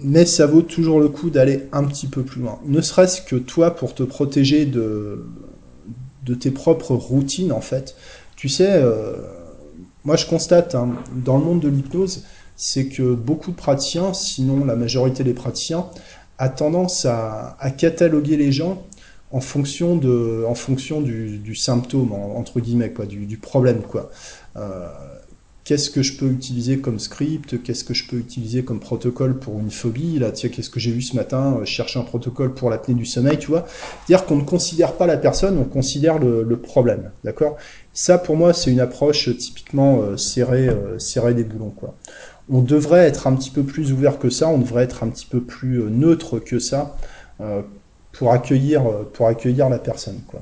mais 0.02 0.26
ça 0.26 0.46
vaut 0.46 0.62
toujours 0.62 0.98
le 0.98 1.08
coup 1.08 1.30
d'aller 1.30 1.68
un 1.72 1.84
petit 1.84 2.08
peu 2.08 2.22
plus 2.22 2.40
loin. 2.40 2.58
Ne 2.64 2.80
serait-ce 2.80 3.22
que 3.22 3.36
toi, 3.36 3.76
pour 3.76 3.94
te 3.94 4.02
protéger 4.02 4.66
de, 4.66 5.24
de 6.26 6.34
tes 6.34 6.50
propres 6.50 6.94
routines, 6.94 7.52
en 7.52 7.60
fait. 7.60 7.94
Tu 8.34 8.48
sais, 8.48 8.70
euh, 8.70 9.14
moi 10.08 10.16
je 10.16 10.24
constate 10.24 10.74
hein, 10.74 10.96
dans 11.14 11.36
le 11.36 11.44
monde 11.44 11.60
de 11.60 11.68
l'hypnose, 11.68 12.24
c'est 12.56 12.86
que 12.86 13.14
beaucoup 13.14 13.50
de 13.50 13.56
praticiens, 13.56 14.14
sinon 14.14 14.64
la 14.64 14.74
majorité 14.74 15.22
des 15.22 15.34
praticiens, 15.34 15.84
a 16.38 16.48
tendance 16.48 17.04
à, 17.04 17.58
cataloguer 17.76 18.38
les 18.38 18.50
gens 18.50 18.82
en 19.32 19.40
fonction 19.40 19.96
de, 19.96 20.46
en 20.48 20.54
fonction 20.54 21.02
du, 21.02 21.54
symptôme 21.54 22.12
entre 22.12 22.58
guillemets 22.60 22.90
quoi, 22.90 23.04
du, 23.04 23.36
problème 23.36 23.82
quoi. 23.82 24.08
Euh, 24.56 24.88
qu'est-ce 25.68 25.90
que 25.90 26.02
je 26.02 26.16
peux 26.16 26.30
utiliser 26.30 26.78
comme 26.78 26.98
script, 26.98 27.62
qu'est-ce 27.62 27.84
que 27.84 27.92
je 27.92 28.06
peux 28.08 28.16
utiliser 28.16 28.64
comme 28.64 28.80
protocole 28.80 29.38
pour 29.38 29.58
une 29.58 29.70
phobie, 29.70 30.18
là, 30.18 30.32
tiens, 30.32 30.48
qu'est-ce 30.48 30.70
que 30.70 30.80
j'ai 30.80 30.90
vu 30.90 31.02
ce 31.02 31.14
matin, 31.14 31.58
euh, 31.60 31.66
chercher 31.66 31.98
un 31.98 32.04
protocole 32.04 32.54
pour 32.54 32.70
l'apnée 32.70 32.94
du 32.94 33.04
sommeil, 33.04 33.36
tu 33.36 33.48
vois. 33.48 33.66
C'est-à-dire 34.06 34.24
qu'on 34.24 34.36
ne 34.36 34.44
considère 34.44 34.94
pas 34.94 35.06
la 35.06 35.18
personne, 35.18 35.58
on 35.58 35.64
considère 35.64 36.18
le, 36.18 36.56
problème, 36.56 37.10
d'accord? 37.22 37.58
Ça, 37.92 38.16
pour 38.16 38.34
moi, 38.34 38.54
c'est 38.54 38.70
une 38.70 38.80
approche 38.80 39.28
typiquement 39.36 40.00
euh, 40.00 40.16
serrée, 40.16 40.70
euh, 40.70 41.32
des 41.34 41.44
boulons, 41.44 41.74
quoi. 41.76 41.94
On 42.48 42.62
devrait 42.62 43.06
être 43.06 43.26
un 43.26 43.34
petit 43.34 43.50
peu 43.50 43.62
plus 43.62 43.92
ouvert 43.92 44.18
que 44.18 44.30
ça, 44.30 44.48
on 44.48 44.56
devrait 44.56 44.84
être 44.84 45.02
un 45.02 45.10
petit 45.10 45.26
peu 45.26 45.42
plus 45.42 45.82
neutre 45.90 46.38
que 46.38 46.58
ça 46.58 46.96
pour 48.12 48.32
accueillir, 48.32 48.84
pour 49.12 49.26
accueillir 49.26 49.68
la 49.68 49.78
personne, 49.78 50.20
quoi. 50.26 50.40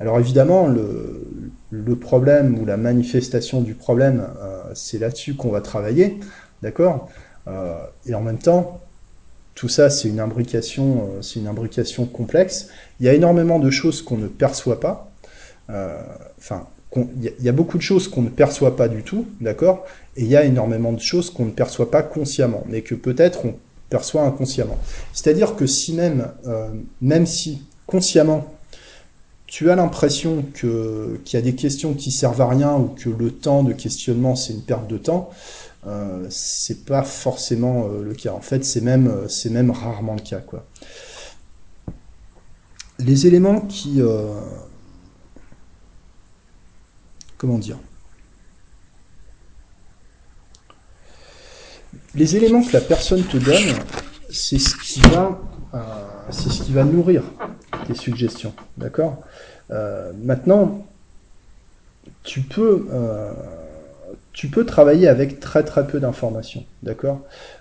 Alors 0.00 0.18
évidemment, 0.18 0.66
le, 0.66 1.96
problème 1.96 2.58
ou 2.58 2.64
la 2.64 2.76
manifestation 2.76 3.60
du 3.60 3.74
problème, 3.74 4.26
euh, 4.42 4.62
c'est 4.74 4.98
là-dessus 4.98 5.34
qu'on 5.34 5.50
va 5.50 5.60
travailler, 5.60 6.18
d'accord 6.62 7.08
euh, 7.46 7.76
Et 8.06 8.14
en 8.14 8.20
même 8.20 8.38
temps, 8.38 8.80
tout 9.54 9.68
ça, 9.68 9.90
c'est 9.90 10.08
une 10.08 10.20
imbrication, 10.20 11.08
euh, 11.16 11.22
c'est 11.22 11.38
une 11.38 11.46
imbrication 11.46 12.06
complexe. 12.06 12.68
Il 12.98 13.06
y 13.06 13.08
a 13.08 13.14
énormément 13.14 13.58
de 13.58 13.70
choses 13.70 14.02
qu'on 14.02 14.18
ne 14.18 14.26
perçoit 14.26 14.80
pas. 14.80 15.10
Enfin, 16.38 16.66
il 16.96 17.32
y, 17.40 17.48
a 17.48 17.52
beaucoup 17.52 17.78
de 17.78 17.82
choses 17.82 18.06
qu'on 18.06 18.22
ne 18.22 18.28
perçoit 18.28 18.76
pas 18.76 18.88
du 18.88 19.02
tout, 19.02 19.26
d'accord 19.40 19.86
Et 20.16 20.22
il 20.22 20.28
y 20.28 20.36
a 20.36 20.44
énormément 20.44 20.92
de 20.92 21.00
choses 21.00 21.30
qu'on 21.30 21.46
ne 21.46 21.50
perçoit 21.50 21.90
pas 21.90 22.02
consciemment, 22.02 22.62
mais 22.68 22.82
que 22.82 22.94
peut-être 22.94 23.46
on 23.46 23.54
perçoit 23.88 24.22
inconsciemment. 24.22 24.78
C'est-à-dire 25.14 25.56
que 25.56 25.66
si 25.66 25.94
même, 25.94 26.28
même 27.00 27.24
si 27.24 27.62
consciemment 27.86 28.54
tu 29.54 29.70
as 29.70 29.76
l'impression 29.76 30.42
qu'il 30.52 31.32
y 31.32 31.36
a 31.36 31.40
des 31.40 31.54
questions 31.54 31.94
qui 31.94 32.10
servent 32.10 32.40
à 32.40 32.48
rien 32.48 32.74
ou 32.74 32.88
que 32.88 33.08
le 33.08 33.30
temps 33.30 33.62
de 33.62 33.72
questionnement 33.72 34.34
c'est 34.34 34.52
une 34.52 34.62
perte 34.62 34.88
de 34.88 34.98
temps, 34.98 35.30
euh, 35.86 36.26
c'est 36.28 36.84
pas 36.84 37.04
forcément 37.04 37.86
euh, 37.86 38.02
le 38.02 38.14
cas. 38.14 38.32
En 38.32 38.40
fait, 38.40 38.64
c'est 38.64 38.80
même, 38.80 39.06
euh, 39.06 39.72
rarement 39.72 40.16
le 40.16 40.22
cas. 40.22 40.42
Les 42.98 43.28
éléments 43.28 43.60
qui... 43.60 44.02
Euh, 44.02 44.40
comment 47.38 47.58
dire? 47.58 47.78
Les 52.16 52.34
éléments 52.34 52.64
que 52.64 52.72
la 52.72 52.80
personne 52.80 53.22
te 53.22 53.36
donne, 53.36 53.76
c'est 54.30 54.58
ce 54.58 54.74
qui 54.78 55.00
va, 55.02 55.40
c'est 56.30 56.50
ce 56.50 56.64
qui 56.64 56.72
va 56.72 56.82
nourrir 56.82 57.22
tes 57.86 57.94
suggestions. 57.94 58.52
D'accord? 58.76 59.22
Euh, 59.70 60.12
maintenant, 60.22 60.86
tu 62.22 62.40
peux, 62.40 62.86
euh, 62.92 63.32
tu 64.32 64.48
peux 64.48 64.66
travailler 64.66 65.08
avec 65.08 65.40
très 65.40 65.62
très 65.64 65.86
peu 65.86 66.00
d'informations, 66.00 66.64
d'accord? 66.82 67.20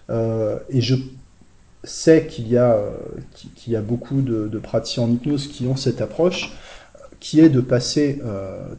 Euh, 0.09 0.57
Et 0.69 0.81
je 0.81 0.95
sais 1.83 2.27
qu'il 2.27 2.47
y, 2.47 2.51
y 2.53 2.57
a 2.57 3.81
beaucoup 3.81 4.21
de, 4.21 4.47
de, 4.47 4.59
praticiens 4.59 5.03
en 5.03 5.11
hypnose 5.11 5.47
qui 5.47 5.67
ont 5.67 5.75
cette 5.75 6.01
approche, 6.01 6.53
qui 7.19 7.39
est 7.39 7.49
de 7.49 7.61
passer 7.61 8.21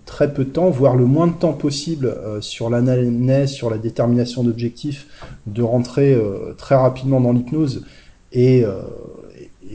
très 0.04 0.32
peu 0.32 0.44
de 0.44 0.50
temps, 0.50 0.68
voire 0.68 0.96
le 0.96 1.06
moins 1.06 1.26
de 1.26 1.32
temps 1.32 1.54
possible 1.54 2.14
sur 2.42 2.68
l'analyse, 2.68 3.50
sur 3.50 3.70
la 3.70 3.78
détermination 3.78 4.42
d'objectifs, 4.42 5.06
de 5.46 5.62
rentrer 5.62 6.18
très 6.58 6.74
rapidement 6.74 7.22
dans 7.22 7.32
l'hypnose 7.32 7.84
et 8.32 8.64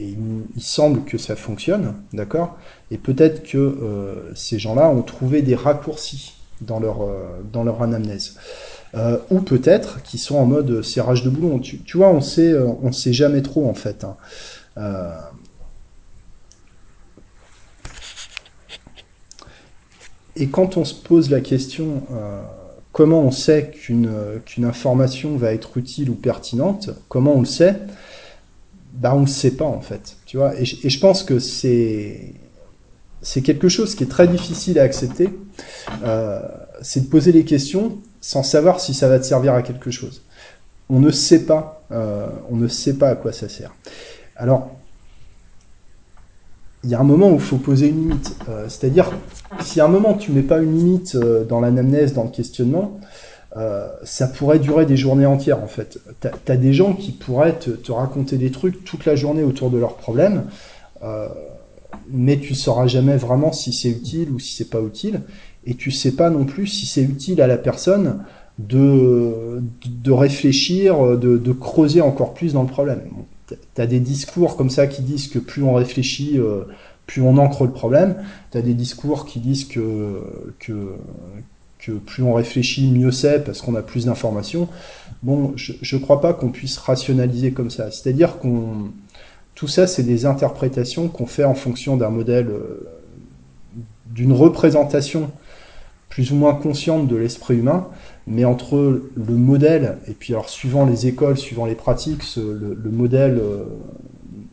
et 0.00 0.16
il, 0.56 0.62
semble 0.62 1.04
que 1.04 1.18
ça 1.18 1.36
fonctionne, 1.36 1.94
d'accord? 2.12 2.56
Et 2.90 2.96
peut-être 2.96 3.42
que 3.42 3.58
euh, 3.58 4.34
ces 4.34 4.58
gens-là 4.58 4.88
ont 4.88 5.02
trouvé 5.02 5.42
des 5.42 5.54
raccourcis 5.54 6.34
dans 6.62 6.80
leur, 6.80 7.02
euh, 7.02 7.42
dans 7.52 7.64
leur 7.64 7.82
anamnèse. 7.82 8.36
Euh, 8.94 9.18
ou 9.30 9.40
peut-être 9.40 10.02
qu'ils 10.02 10.20
sont 10.20 10.36
en 10.36 10.46
mode 10.46 10.82
serrage 10.82 11.22
de 11.22 11.30
boulon. 11.30 11.58
Tu, 11.58 11.82
vois, 11.94 12.08
on 12.08 12.20
sait, 12.20 12.54
on 12.58 12.92
sait 12.92 13.12
jamais 13.12 13.42
trop 13.42 13.68
en 13.68 13.74
fait. 13.74 14.04
Hein. 14.04 14.16
Et 20.36 20.48
quand 20.48 20.76
on 20.76 20.84
se 20.84 20.94
pose 20.94 21.30
la 21.30 21.40
question 21.40 22.02
comment 22.92 23.20
on 23.20 23.30
sait 23.30 23.70
qu'une 23.70 24.64
information 24.64 25.36
va 25.36 25.52
être 25.52 25.76
utile 25.76 26.10
ou 26.10 26.14
pertinente, 26.14 26.90
comment 27.08 27.34
on 27.34 27.40
le 27.40 27.46
sait? 27.46 27.76
Bah 29.00 29.14
on 29.14 29.20
ne 29.20 29.26
sait 29.26 29.52
pas 29.52 29.64
en 29.64 29.80
fait, 29.80 30.18
tu 30.26 30.36
vois. 30.36 30.54
Et, 30.60 30.64
je 30.66 31.00
pense 31.00 31.24
que 31.24 31.38
c'est 31.38 32.34
c'est 33.22 33.42
quelque 33.42 33.68
chose 33.68 33.94
qui 33.94 34.04
est 34.04 34.08
très 34.08 34.28
difficile 34.28 34.78
à 34.78 34.82
accepter. 34.82 35.30
Euh, 36.04 36.40
c'est 36.82 37.00
de 37.00 37.08
poser 37.08 37.32
les 37.32 37.44
questions 37.44 37.98
sans 38.20 38.42
savoir 38.42 38.80
si 38.80 38.94
ça 38.94 39.08
va 39.08 39.18
te 39.18 39.24
servir 39.24 39.54
à 39.54 39.62
quelque 39.62 39.90
chose. 39.90 40.22
On 40.90 41.00
ne 41.00 41.10
sait 41.10 41.44
pas, 41.44 41.82
euh, 41.92 42.26
on 42.50 42.56
ne 42.56 42.68
sait 42.68 42.94
pas 42.94 43.08
à 43.08 43.16
quoi 43.16 43.32
ça 43.32 43.48
sert. 43.48 43.74
Alors, 44.36 44.70
il 46.84 46.90
y 46.90 46.94
a 46.94 47.00
un 47.00 47.04
moment 47.04 47.30
où 47.30 47.34
il 47.34 47.40
faut 47.40 47.58
poser 47.58 47.88
une 47.88 48.08
limite. 48.08 48.36
Euh, 48.48 48.68
c'est-à-dire, 48.68 49.10
si 49.60 49.80
à 49.80 49.86
un 49.86 49.88
moment 49.88 50.14
tu 50.14 50.32
mets 50.32 50.42
pas 50.42 50.58
une 50.58 50.76
limite 50.76 51.16
dans 51.16 51.60
l'anamnèse, 51.60 52.12
dans 52.12 52.24
le 52.24 52.30
questionnement, 52.30 53.00
euh, 53.56 53.88
ça 54.04 54.28
pourrait 54.28 54.60
durer 54.60 54.86
des 54.86 54.96
journées 54.96 55.26
entières 55.26 55.62
en 55.62 55.66
fait. 55.66 55.98
Tu 56.20 56.52
as, 56.52 56.56
des 56.56 56.72
gens 56.72 56.94
qui 56.94 57.10
pourraient 57.12 57.58
te, 57.58 57.90
raconter 57.92 58.36
des 58.36 58.50
trucs 58.50 58.84
toute 58.84 59.04
la 59.04 59.16
journée 59.16 59.42
autour 59.42 59.70
de 59.70 59.78
leurs 59.78 59.96
problèmes, 59.96 60.44
euh, 61.02 61.28
mais 62.08 62.38
tu 62.38 62.54
sauras 62.54 62.86
jamais 62.86 63.16
vraiment 63.16 63.52
si 63.52 63.72
c'est 63.72 63.90
utile 63.90 64.30
ou 64.30 64.38
si 64.38 64.54
c'est 64.54 64.70
pas 64.70 64.80
utile, 64.80 65.22
et 65.66 65.74
tu 65.74 65.90
sais 65.90 66.12
pas 66.12 66.30
non 66.30 66.44
plus 66.44 66.68
si 66.68 66.86
c'est 66.86 67.02
utile 67.02 67.42
à 67.42 67.48
la 67.48 67.58
personne 67.58 68.24
de, 68.58 69.62
de 69.86 70.12
réfléchir, 70.12 71.18
de, 71.18 71.36
de, 71.38 71.52
creuser 71.52 72.00
encore 72.00 72.34
plus 72.34 72.52
dans 72.52 72.62
le 72.62 72.68
problème. 72.68 73.02
tu 73.48 73.80
as 73.80 73.86
des 73.86 74.00
discours 74.00 74.56
comme 74.56 74.70
ça 74.70 74.86
qui 74.86 75.02
disent 75.02 75.28
que 75.28 75.38
plus 75.38 75.62
on 75.62 75.74
réfléchit, 75.74 76.38
euh, 76.38 76.64
plus 77.06 77.22
on 77.22 77.36
ancre 77.38 77.64
le 77.64 77.72
problème. 77.72 78.16
Tu 78.52 78.58
as 78.58 78.62
des 78.62 78.74
discours 78.74 79.24
qui 79.24 79.40
disent 79.40 79.64
que, 79.64 80.22
que, 80.58 80.94
que 81.80 81.92
plus 81.92 82.22
on 82.22 82.34
réfléchit, 82.34 82.90
mieux 82.90 83.10
c'est, 83.10 83.44
parce 83.44 83.60
qu'on 83.62 83.74
a 83.74 83.82
plus 83.82 84.06
d'informations. 84.06 84.68
Bon, 85.22 85.52
je 85.56 85.96
ne 85.96 86.00
crois 86.00 86.20
pas 86.20 86.32
qu'on 86.32 86.50
puisse 86.50 86.78
rationaliser 86.78 87.52
comme 87.52 87.70
ça. 87.70 87.90
C'est-à-dire 87.90 88.38
qu'on... 88.38 88.90
Tout 89.54 89.68
ça, 89.68 89.86
c'est 89.86 90.04
des 90.04 90.24
interprétations 90.24 91.08
qu'on 91.08 91.26
fait 91.26 91.44
en 91.44 91.54
fonction 91.54 91.96
d'un 91.96 92.08
modèle, 92.08 92.48
euh, 92.48 92.88
d'une 94.06 94.32
représentation 94.32 95.30
plus 96.08 96.32
ou 96.32 96.34
moins 96.34 96.54
consciente 96.54 97.06
de 97.06 97.16
l'esprit 97.16 97.56
humain, 97.56 97.86
mais 98.26 98.44
entre 98.44 99.02
le 99.14 99.34
modèle, 99.34 99.98
et 100.08 100.12
puis 100.12 100.32
alors 100.32 100.48
suivant 100.48 100.84
les 100.84 101.06
écoles, 101.06 101.38
suivant 101.38 101.66
les 101.66 101.74
pratiques, 101.74 102.22
le, 102.36 102.90
modèle 102.90 103.38
euh, 103.38 103.64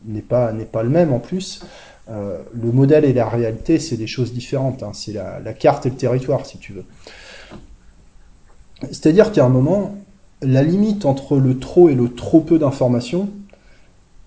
n'est 0.06 0.22
pas, 0.22 0.52
n'est 0.52 0.64
pas 0.64 0.82
le 0.82 0.88
même 0.88 1.12
en 1.12 1.18
plus. 1.18 1.62
Euh, 2.10 2.38
le 2.54 2.72
modèle 2.72 3.04
et 3.04 3.12
la 3.12 3.28
réalité, 3.28 3.78
c'est 3.78 3.96
des 3.96 4.06
choses 4.06 4.32
différentes. 4.32 4.82
Hein. 4.82 4.92
C'est 4.94 5.12
la, 5.12 5.52
carte 5.52 5.86
et 5.86 5.90
le 5.90 5.96
territoire, 5.96 6.46
si 6.46 6.58
tu 6.58 6.72
veux. 6.72 6.84
C'est-à-dire 8.82 9.32
qu'à 9.32 9.44
un 9.44 9.48
moment, 9.48 9.94
la 10.40 10.62
limite 10.62 11.04
entre 11.04 11.36
le 11.36 11.58
trop 11.58 11.88
et 11.88 11.94
le 11.94 12.14
trop 12.14 12.40
peu 12.40 12.58
d'informations, 12.58 13.28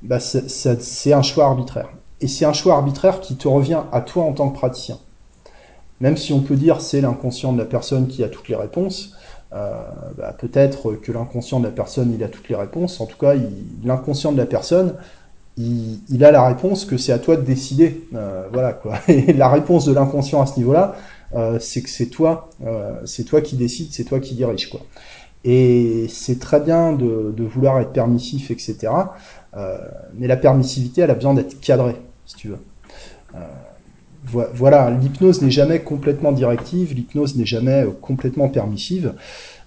bah, 0.03 0.19
c'est 0.19 1.13
un 1.13 1.21
choix 1.21 1.45
arbitraire. 1.45 1.89
Et 2.19 2.27
c'est 2.27 2.45
un 2.45 2.53
choix 2.53 2.75
arbitraire 2.75 3.19
qui 3.19 3.35
te 3.35 3.47
revient 3.47 3.81
à 3.91 4.01
toi 4.01 4.23
en 4.23 4.33
tant 4.33 4.49
que 4.49 4.55
praticien. 4.55 4.99
Même 6.01 6.17
si 6.17 6.33
on 6.33 6.41
peut 6.41 6.55
dire 6.55 6.81
c'est 6.81 7.01
l'inconscient 7.01 7.53
de 7.53 7.59
la 7.59 7.65
personne 7.65 8.07
qui 8.07 8.23
a 8.23 8.29
toutes 8.29 8.49
les 8.49 8.55
réponses, 8.55 9.13
euh, 9.53 9.73
bah, 10.17 10.35
peut-être 10.37 10.93
que 10.93 11.11
l'inconscient 11.11 11.59
de 11.59 11.65
la 11.65 11.71
personne 11.71 12.13
il 12.13 12.23
a 12.23 12.27
toutes 12.27 12.49
les 12.49 12.55
réponses. 12.55 13.01
En 13.01 13.05
tout 13.05 13.17
cas, 13.17 13.33
l'inconscient 13.83 14.31
de 14.31 14.37
la 14.37 14.45
personne 14.45 14.95
il, 15.57 16.23
a 16.23 16.31
la 16.31 16.45
réponse 16.47 16.85
que 16.85 16.97
c'est 16.97 17.11
à 17.11 17.19
toi 17.19 17.35
de 17.35 17.41
décider. 17.41 18.07
Euh, 18.15 18.47
voilà 18.51 18.73
quoi. 18.73 18.99
Et 19.07 19.33
la 19.33 19.49
réponse 19.49 19.85
de 19.85 19.93
l'inconscient 19.93 20.41
à 20.41 20.45
ce 20.45 20.57
niveau-là, 20.57 20.95
euh, 21.35 21.59
c'est 21.59 21.81
que 21.81 21.89
c'est 21.89 22.07
toi, 22.07 22.49
euh, 22.65 22.93
c'est 23.05 23.23
toi 23.23 23.41
qui 23.41 23.55
décide, 23.55 23.87
c'est 23.91 24.03
toi 24.03 24.19
qui 24.19 24.35
dirige 24.35 24.69
quoi. 24.69 24.81
Et 25.43 26.05
c'est 26.09 26.39
très 26.39 26.59
bien 26.59 26.93
de, 26.93 27.43
vouloir 27.43 27.79
être 27.79 27.91
permissif, 27.91 28.51
etc. 28.51 28.93
mais 30.13 30.27
la 30.27 30.37
permissivité, 30.37 31.01
elle 31.01 31.09
a 31.09 31.15
besoin 31.15 31.33
d'être 31.33 31.59
cadrée, 31.59 31.95
si 32.27 32.35
tu 32.35 32.49
veux. 32.49 32.59
Voilà, 34.23 34.91
l'hypnose 34.91 35.41
n'est 35.41 35.51
jamais 35.51 35.79
complètement 35.79 36.31
directive, 36.31 36.93
l'hypnose 36.93 37.35
n'est 37.35 37.45
jamais 37.45 37.85
complètement 38.01 38.49
permissive. 38.49 39.13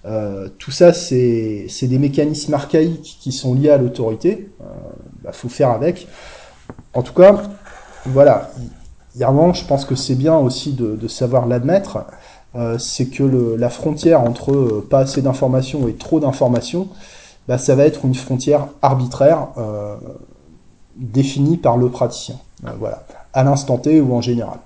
Euh, 0.05 0.49
tout 0.59 0.71
ça, 0.71 0.93
c'est 0.93 1.67
des 1.81 1.99
mécanismes 1.99 2.53
archaïques 2.53 3.17
qui 3.19 3.31
sont 3.31 3.53
liés 3.53 3.69
à 3.69 3.77
l'autorité. 3.77 4.49
Euh, 4.61 4.65
bah, 5.23 5.31
faut 5.33 5.49
faire 5.49 5.71
avec. 5.71 6.07
En 6.93 7.01
tout 7.01 7.13
cas, 7.13 7.41
voilà. 8.05 8.51
Il 9.15 9.21
y 9.21 9.23
a 9.23 9.29
un 9.29 9.31
moment, 9.31 9.53
je 9.53 9.65
pense 9.65 9.85
que 9.85 9.95
c'est 9.95 10.15
bien 10.15 10.37
aussi 10.37 10.73
de, 10.73 11.07
savoir 11.07 11.47
l'admettre. 11.47 12.05
c'est 12.79 13.07
que 13.07 13.23
la 13.57 13.69
frontière 13.69 14.21
entre 14.21 14.83
pas 14.89 14.99
assez 14.99 15.21
d'informations 15.21 15.87
et 15.87 15.93
trop 15.93 16.19
d'informations, 16.19 16.89
bah, 17.47 17.57
ça 17.57 17.75
va 17.75 17.85
être 17.85 18.03
une 18.03 18.15
frontière 18.15 18.67
arbitraire 18.81 19.47
définie 20.97 21.55
par 21.55 21.77
le 21.77 21.87
praticien. 21.89 22.35
voilà, 22.77 23.05
à 23.35 23.43
l'instant 23.43 23.77
T 23.77 24.01
ou 24.01 24.15
en 24.15 24.21
général. 24.21 24.59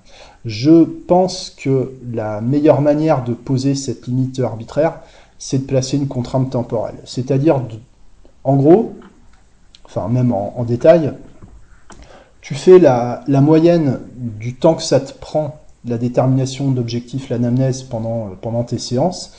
Je 0.45 0.83
pense 0.83 1.49
que 1.49 1.91
la 2.13 2.39
meilleure 2.39 2.81
manière 2.81 3.23
de 3.25 3.33
poser 3.33 3.75
cette 3.75 4.07
limite 4.07 4.39
arbitraire, 4.39 5.01
c'est 5.37 5.59
de 5.59 5.63
placer 5.63 5.97
une 5.97 6.07
contrainte 6.07 6.51
temporelle. 6.51 6.99
C'est-à-dire, 7.03 7.61
en 8.43 8.55
gros, 8.55 8.93
enfin 9.83 10.07
même 10.07 10.31
en, 10.31 10.63
détail, 10.63 11.13
tu 12.41 12.55
fais 12.55 12.79
la, 12.79 13.23
moyenne 13.27 13.99
du 14.15 14.55
temps 14.55 14.75
que 14.75 14.83
ça 14.83 14.99
te 14.99 15.13
prend 15.13 15.59
la 15.85 15.97
détermination 15.97 16.69
d'objectifs, 16.71 17.29
l'anamnèse 17.29 17.83
pendant, 17.83 18.29
pendant 18.41 18.63
tes 18.63 18.77
séances. 18.77 19.33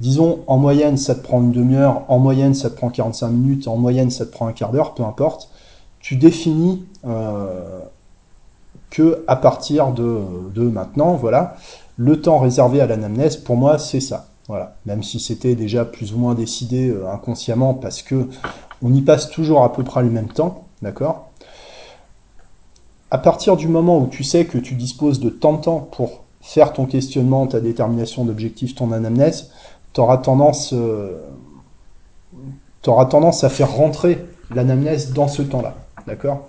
Disons, 0.00 0.40
en 0.48 0.58
moyenne, 0.58 0.96
ça 0.96 1.14
te 1.14 1.22
prend 1.22 1.40
une 1.40 1.52
demi-heure, 1.52 2.02
en 2.08 2.18
moyenne, 2.18 2.54
ça 2.54 2.68
te 2.68 2.76
prend 2.76 2.90
45 2.90 3.28
minutes, 3.28 3.68
en 3.68 3.76
moyenne, 3.76 4.10
ça 4.10 4.26
te 4.26 4.32
prend 4.32 4.48
un 4.48 4.52
quart 4.52 4.72
d'heure, 4.72 4.94
peu 4.94 5.04
importe. 5.04 5.50
Tu 6.00 6.16
définis 6.16 6.84
euh, 7.06 7.78
que 8.92 9.24
à 9.26 9.36
partir 9.36 9.92
de, 9.92 10.62
maintenant, 10.68 11.14
voilà, 11.14 11.56
le 11.96 12.20
temps 12.20 12.38
réservé 12.38 12.80
à 12.80 12.86
l'anamnèse, 12.86 13.36
pour 13.36 13.56
moi, 13.56 13.78
c'est 13.78 14.00
ça. 14.00 14.28
Voilà. 14.48 14.76
Même 14.84 15.02
si 15.02 15.18
c'était 15.18 15.54
déjà 15.54 15.84
plus 15.84 16.12
ou 16.12 16.18
moins 16.18 16.34
décidé 16.34 16.90
euh, 16.90 17.10
inconsciemment, 17.10 17.74
parce 17.74 18.02
que 18.02 18.28
on 18.82 18.92
y 18.92 19.00
passe 19.00 19.30
toujours 19.30 19.64
à 19.64 19.72
peu 19.72 19.82
près 19.82 20.02
le 20.02 20.10
même 20.10 20.28
temps, 20.28 20.64
d'accord? 20.82 21.30
À 23.10 23.18
partir 23.18 23.56
du 23.56 23.66
moment 23.66 23.98
où 23.98 24.08
tu 24.08 24.24
sais 24.24 24.44
que 24.44 24.58
tu 24.58 24.74
disposes 24.74 25.20
de 25.20 25.30
tant 25.30 25.54
de 25.54 25.62
temps 25.62 25.80
pour 25.80 26.24
faire 26.42 26.72
ton 26.72 26.84
questionnement, 26.84 27.46
ta 27.46 27.60
détermination 27.60 28.24
d'objectif, 28.24 28.74
ton 28.74 28.92
anamnèse, 28.92 29.50
tu 29.94 30.00
auras 30.00 30.18
tendance, 30.18 30.74
euh, 30.74 31.18
tendance 32.82 33.44
à 33.44 33.48
faire 33.48 33.72
rentrer 33.72 34.26
l'anamnèse 34.54 35.12
dans 35.12 35.28
ce 35.28 35.40
temps-là, 35.42 35.76
d'accord? 36.06 36.46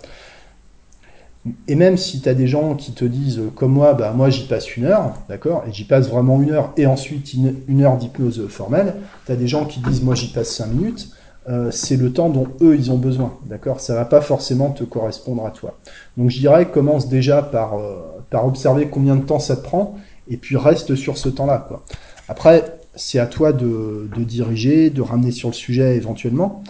Et 1.67 1.75
même 1.75 1.97
si 1.97 2.21
tu 2.21 2.29
as 2.29 2.33
des 2.33 2.47
gens 2.47 2.75
qui 2.75 2.93
te 2.93 3.03
disent, 3.03 3.39
euh, 3.39 3.51
comme 3.53 3.73
moi, 3.73 3.93
bah 3.93 4.13
moi 4.15 4.29
j'y 4.29 4.47
passe 4.47 4.77
une 4.77 4.85
heure, 4.85 5.13
d'accord, 5.27 5.63
et 5.67 5.73
j'y 5.73 5.83
passe 5.83 6.09
vraiment 6.09 6.41
une 6.41 6.51
heure, 6.51 6.71
et 6.77 6.85
ensuite 6.85 7.33
une, 7.33 7.81
heure 7.81 7.97
d'hypnose 7.97 8.47
formelle, 8.47 8.95
tu 9.25 9.31
as 9.31 9.35
des 9.35 9.47
gens 9.47 9.65
qui 9.65 9.81
disent, 9.81 10.01
moi 10.01 10.15
j'y 10.15 10.31
passe 10.31 10.55
cinq 10.55 10.67
minutes, 10.67 11.09
euh, 11.49 11.69
c'est 11.71 11.97
le 11.97 12.13
temps 12.13 12.29
dont 12.29 12.47
eux 12.61 12.75
ils 12.77 12.91
ont 12.91 12.97
besoin, 12.97 13.37
d'accord 13.45 13.81
Ça 13.81 13.93
va 13.93 14.05
pas 14.05 14.21
forcément 14.21 14.69
te 14.69 14.85
correspondre 14.85 15.45
à 15.45 15.51
toi. 15.51 15.77
Donc 16.15 16.29
je 16.29 16.39
dirais, 16.39 16.69
commence 16.69 17.09
déjà 17.09 17.41
par, 17.41 17.77
euh, 17.77 17.97
par 18.29 18.47
observer 18.47 18.87
combien 18.87 19.17
de 19.17 19.25
temps 19.25 19.39
ça 19.39 19.57
te 19.57 19.63
prend, 19.63 19.97
et 20.29 20.37
puis 20.37 20.55
reste 20.55 20.95
sur 20.95 21.17
ce 21.17 21.27
temps-là, 21.27 21.65
quoi. 21.67 21.83
Après, 22.29 22.79
c'est 22.95 23.19
à 23.19 23.25
toi 23.25 23.51
de, 23.51 24.09
de 24.15 24.23
diriger, 24.23 24.89
de 24.89 25.01
ramener 25.01 25.31
sur 25.31 25.49
le 25.49 25.53
sujet 25.53 25.97
éventuellement. 25.97 26.63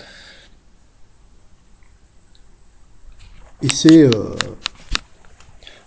Et 3.64 3.70
c'est 3.70 4.10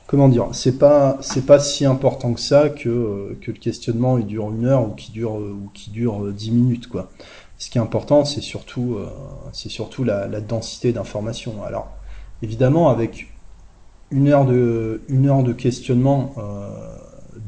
comment 0.06 0.28
dire, 0.28 0.48
c'est 0.52 0.78
pas 0.78 1.18
c'est 1.20 1.46
pas 1.46 1.58
si 1.58 1.84
important 1.84 2.32
que 2.32 2.40
ça 2.40 2.68
que, 2.68 2.88
euh, 2.88 3.38
que 3.40 3.50
le 3.50 3.58
questionnement 3.58 4.18
dure 4.18 4.50
une 4.50 4.64
heure 4.64 4.88
ou 4.88 4.94
qui 4.94 5.12
dure 5.12 5.34
ou 5.34 5.70
qui 5.74 5.90
dure 5.90 6.24
euh, 6.24 6.32
dix 6.32 6.50
minutes 6.50 6.88
quoi. 6.88 7.10
Ce 7.58 7.70
qui 7.70 7.78
est 7.78 7.80
important, 7.80 8.24
c'est 8.24 8.40
surtout 8.40 8.96
euh, 8.96 9.08
c'est 9.52 9.68
surtout 9.68 10.04
la, 10.04 10.28
densité 10.40 10.92
d'informations. 10.92 11.64
Alors 11.64 11.88
évidemment 12.42 12.88
avec 12.90 13.32
une 14.10 14.28
heure 14.28 14.46
de 14.46 15.02
une 15.08 15.26
heure 15.26 15.42
de 15.42 15.52
questionnement 15.52 16.34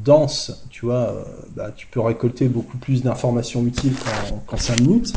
dense, 0.04 0.66
tu 0.70 0.86
vois, 0.86 1.24
bah, 1.54 1.70
tu 1.76 1.86
peux 1.86 2.00
récolter 2.00 2.48
beaucoup 2.48 2.78
plus 2.78 3.02
d'informations 3.02 3.64
utiles 3.66 3.94
qu'en 4.46 4.56
cinq 4.56 4.80
minutes. 4.80 5.14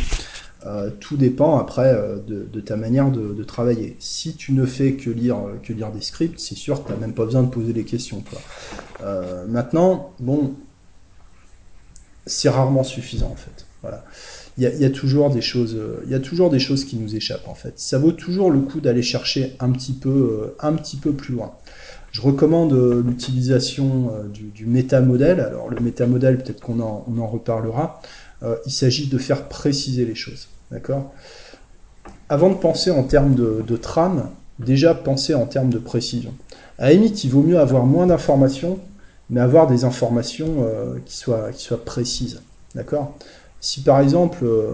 Euh, 0.68 0.92
tout 1.00 1.18
dépend 1.18 1.58
après 1.58 1.92
euh, 1.92 2.18
de, 2.28 2.60
ta 2.60 2.76
manière 2.76 3.10
de, 3.10 3.44
travailler. 3.44 3.96
Si 4.00 4.36
tu 4.36 4.54
ne 4.54 4.66
fais 4.66 4.94
que 4.94 5.10
lire, 5.10 5.38
euh, 5.38 5.60
que 5.62 5.74
lire 5.74 5.92
des 5.92 6.02
scripts, 6.02 6.40
c'est 6.40 6.56
sûr 6.56 6.84
que 6.84 6.88
tu 6.88 6.94
n'as 6.94 7.00
même 7.00 7.14
pas 7.14 7.26
besoin 7.26 7.42
de 7.42 7.50
poser 7.50 7.74
des 7.74 7.84
questions. 7.84 8.24
maintenant, 9.48 10.14
bon, 10.20 10.54
c'est 12.28 12.50
rarement 12.50 12.84
suffisant 12.84 13.32
en 13.32 13.36
fait. 13.36 13.66
Voilà. 13.82 14.06
Il 14.58 14.64
y, 14.64 14.86
a, 14.86 14.90
toujours 14.92 15.32
des 15.32 15.42
choses, 15.42 15.78
il 16.06 16.12
y 16.12 16.14
a 16.14 16.20
toujours 16.20 16.50
des 16.52 16.60
choses 16.60 16.84
qui 16.86 16.98
nous 16.98 17.16
échappent 17.16 17.48
en 17.48 17.56
fait. 17.56 17.80
Ça 17.80 17.98
vaut 17.98 18.12
toujours 18.12 18.52
le 18.52 18.60
coup 18.60 18.82
d'aller 18.82 19.02
chercher 19.02 19.56
un 19.60 19.72
petit 19.72 19.94
peu, 19.94 20.54
un 20.60 20.74
petit 20.74 20.98
peu 20.98 21.14
plus 21.14 21.34
loin. 21.34 21.54
Je 22.12 22.22
recommande 22.22 22.74
l'utilisation 23.04 24.12
du, 24.32 24.44
du 24.50 24.68
métamodèle. 24.68 25.40
Alors 25.40 25.70
le 25.70 25.80
métamodèle, 25.80 26.38
peut-être 26.38 26.60
qu'on 26.60 26.80
en, 26.82 27.06
on 27.08 27.20
en 27.20 27.28
reparlera. 27.28 28.02
Il 28.66 28.72
s'agit 28.72 29.08
de 29.08 29.18
faire 29.18 29.48
préciser 29.48 30.06
les 30.06 30.16
choses. 30.16 30.48
D'accord? 30.72 31.14
Avant 32.30 32.50
de 32.50 32.56
penser 32.56 32.92
en 32.92 33.04
termes 33.04 33.36
de, 33.36 33.78
trame, 33.78 34.30
déjà 34.58 34.96
penser 34.96 35.34
en 35.34 35.46
termes 35.46 35.70
de 35.70 35.78
précision. 35.78 36.34
À 36.78 36.86
la 36.86 36.94
il 36.94 37.30
vaut 37.30 37.44
mieux 37.44 37.60
avoir 37.60 37.86
moins 37.86 38.08
d'informations, 38.08 38.80
mais 39.30 39.42
avoir 39.42 39.68
des 39.68 39.84
informations 39.84 40.56
euh, 40.60 40.96
qui, 41.06 41.18
soient, 41.18 41.52
qui 41.52 41.64
soient 41.64 41.84
précises. 41.84 42.42
D'accord? 42.74 43.18
Si 43.60 43.84
par 43.84 44.00
exemple, 44.00 44.40
euh, 44.44 44.72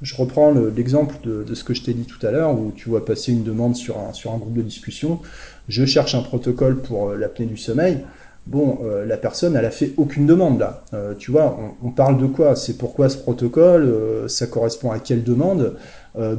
je 0.00 0.14
reprends 0.14 0.52
l'exemple 0.52 1.16
de, 1.24 1.54
ce 1.54 1.64
que 1.64 1.74
je 1.74 1.82
t'ai 1.82 1.92
dit 1.92 2.04
tout 2.04 2.24
à 2.24 2.30
l'heure, 2.30 2.58
où 2.58 2.70
tu 2.74 2.88
vois 2.88 3.04
passer 3.04 3.32
une 3.32 3.42
demande 3.42 3.74
sur 3.74 3.98
un, 3.98 4.12
sur 4.12 4.32
un 4.32 4.38
groupe 4.38 4.54
de 4.54 4.62
discussion, 4.62 5.20
je 5.68 5.84
cherche 5.84 6.14
un 6.14 6.22
protocole 6.22 6.80
pour 6.80 7.10
euh, 7.10 7.16
l'apnée 7.16 7.46
du 7.46 7.56
sommeil, 7.56 8.04
Bon, 8.46 8.78
euh, 8.84 9.04
la 9.04 9.16
personne, 9.16 9.56
elle 9.56 9.64
a 9.64 9.72
fait 9.72 9.92
aucune 9.96 10.24
demande 10.24 10.60
là. 10.60 10.84
Euh, 10.94 11.14
tu 11.18 11.32
vois, 11.32 11.58
on, 11.82 11.90
parle 11.90 12.16
de 12.16 12.26
quoi? 12.26 12.54
C'est 12.54 12.78
pourquoi 12.78 13.08
ce 13.08 13.18
protocole 13.18 13.82
euh, 13.82 14.28
Ça 14.28 14.46
correspond 14.46 14.92
à 14.92 14.98
quelle 15.00 15.24
demande? 15.24 15.76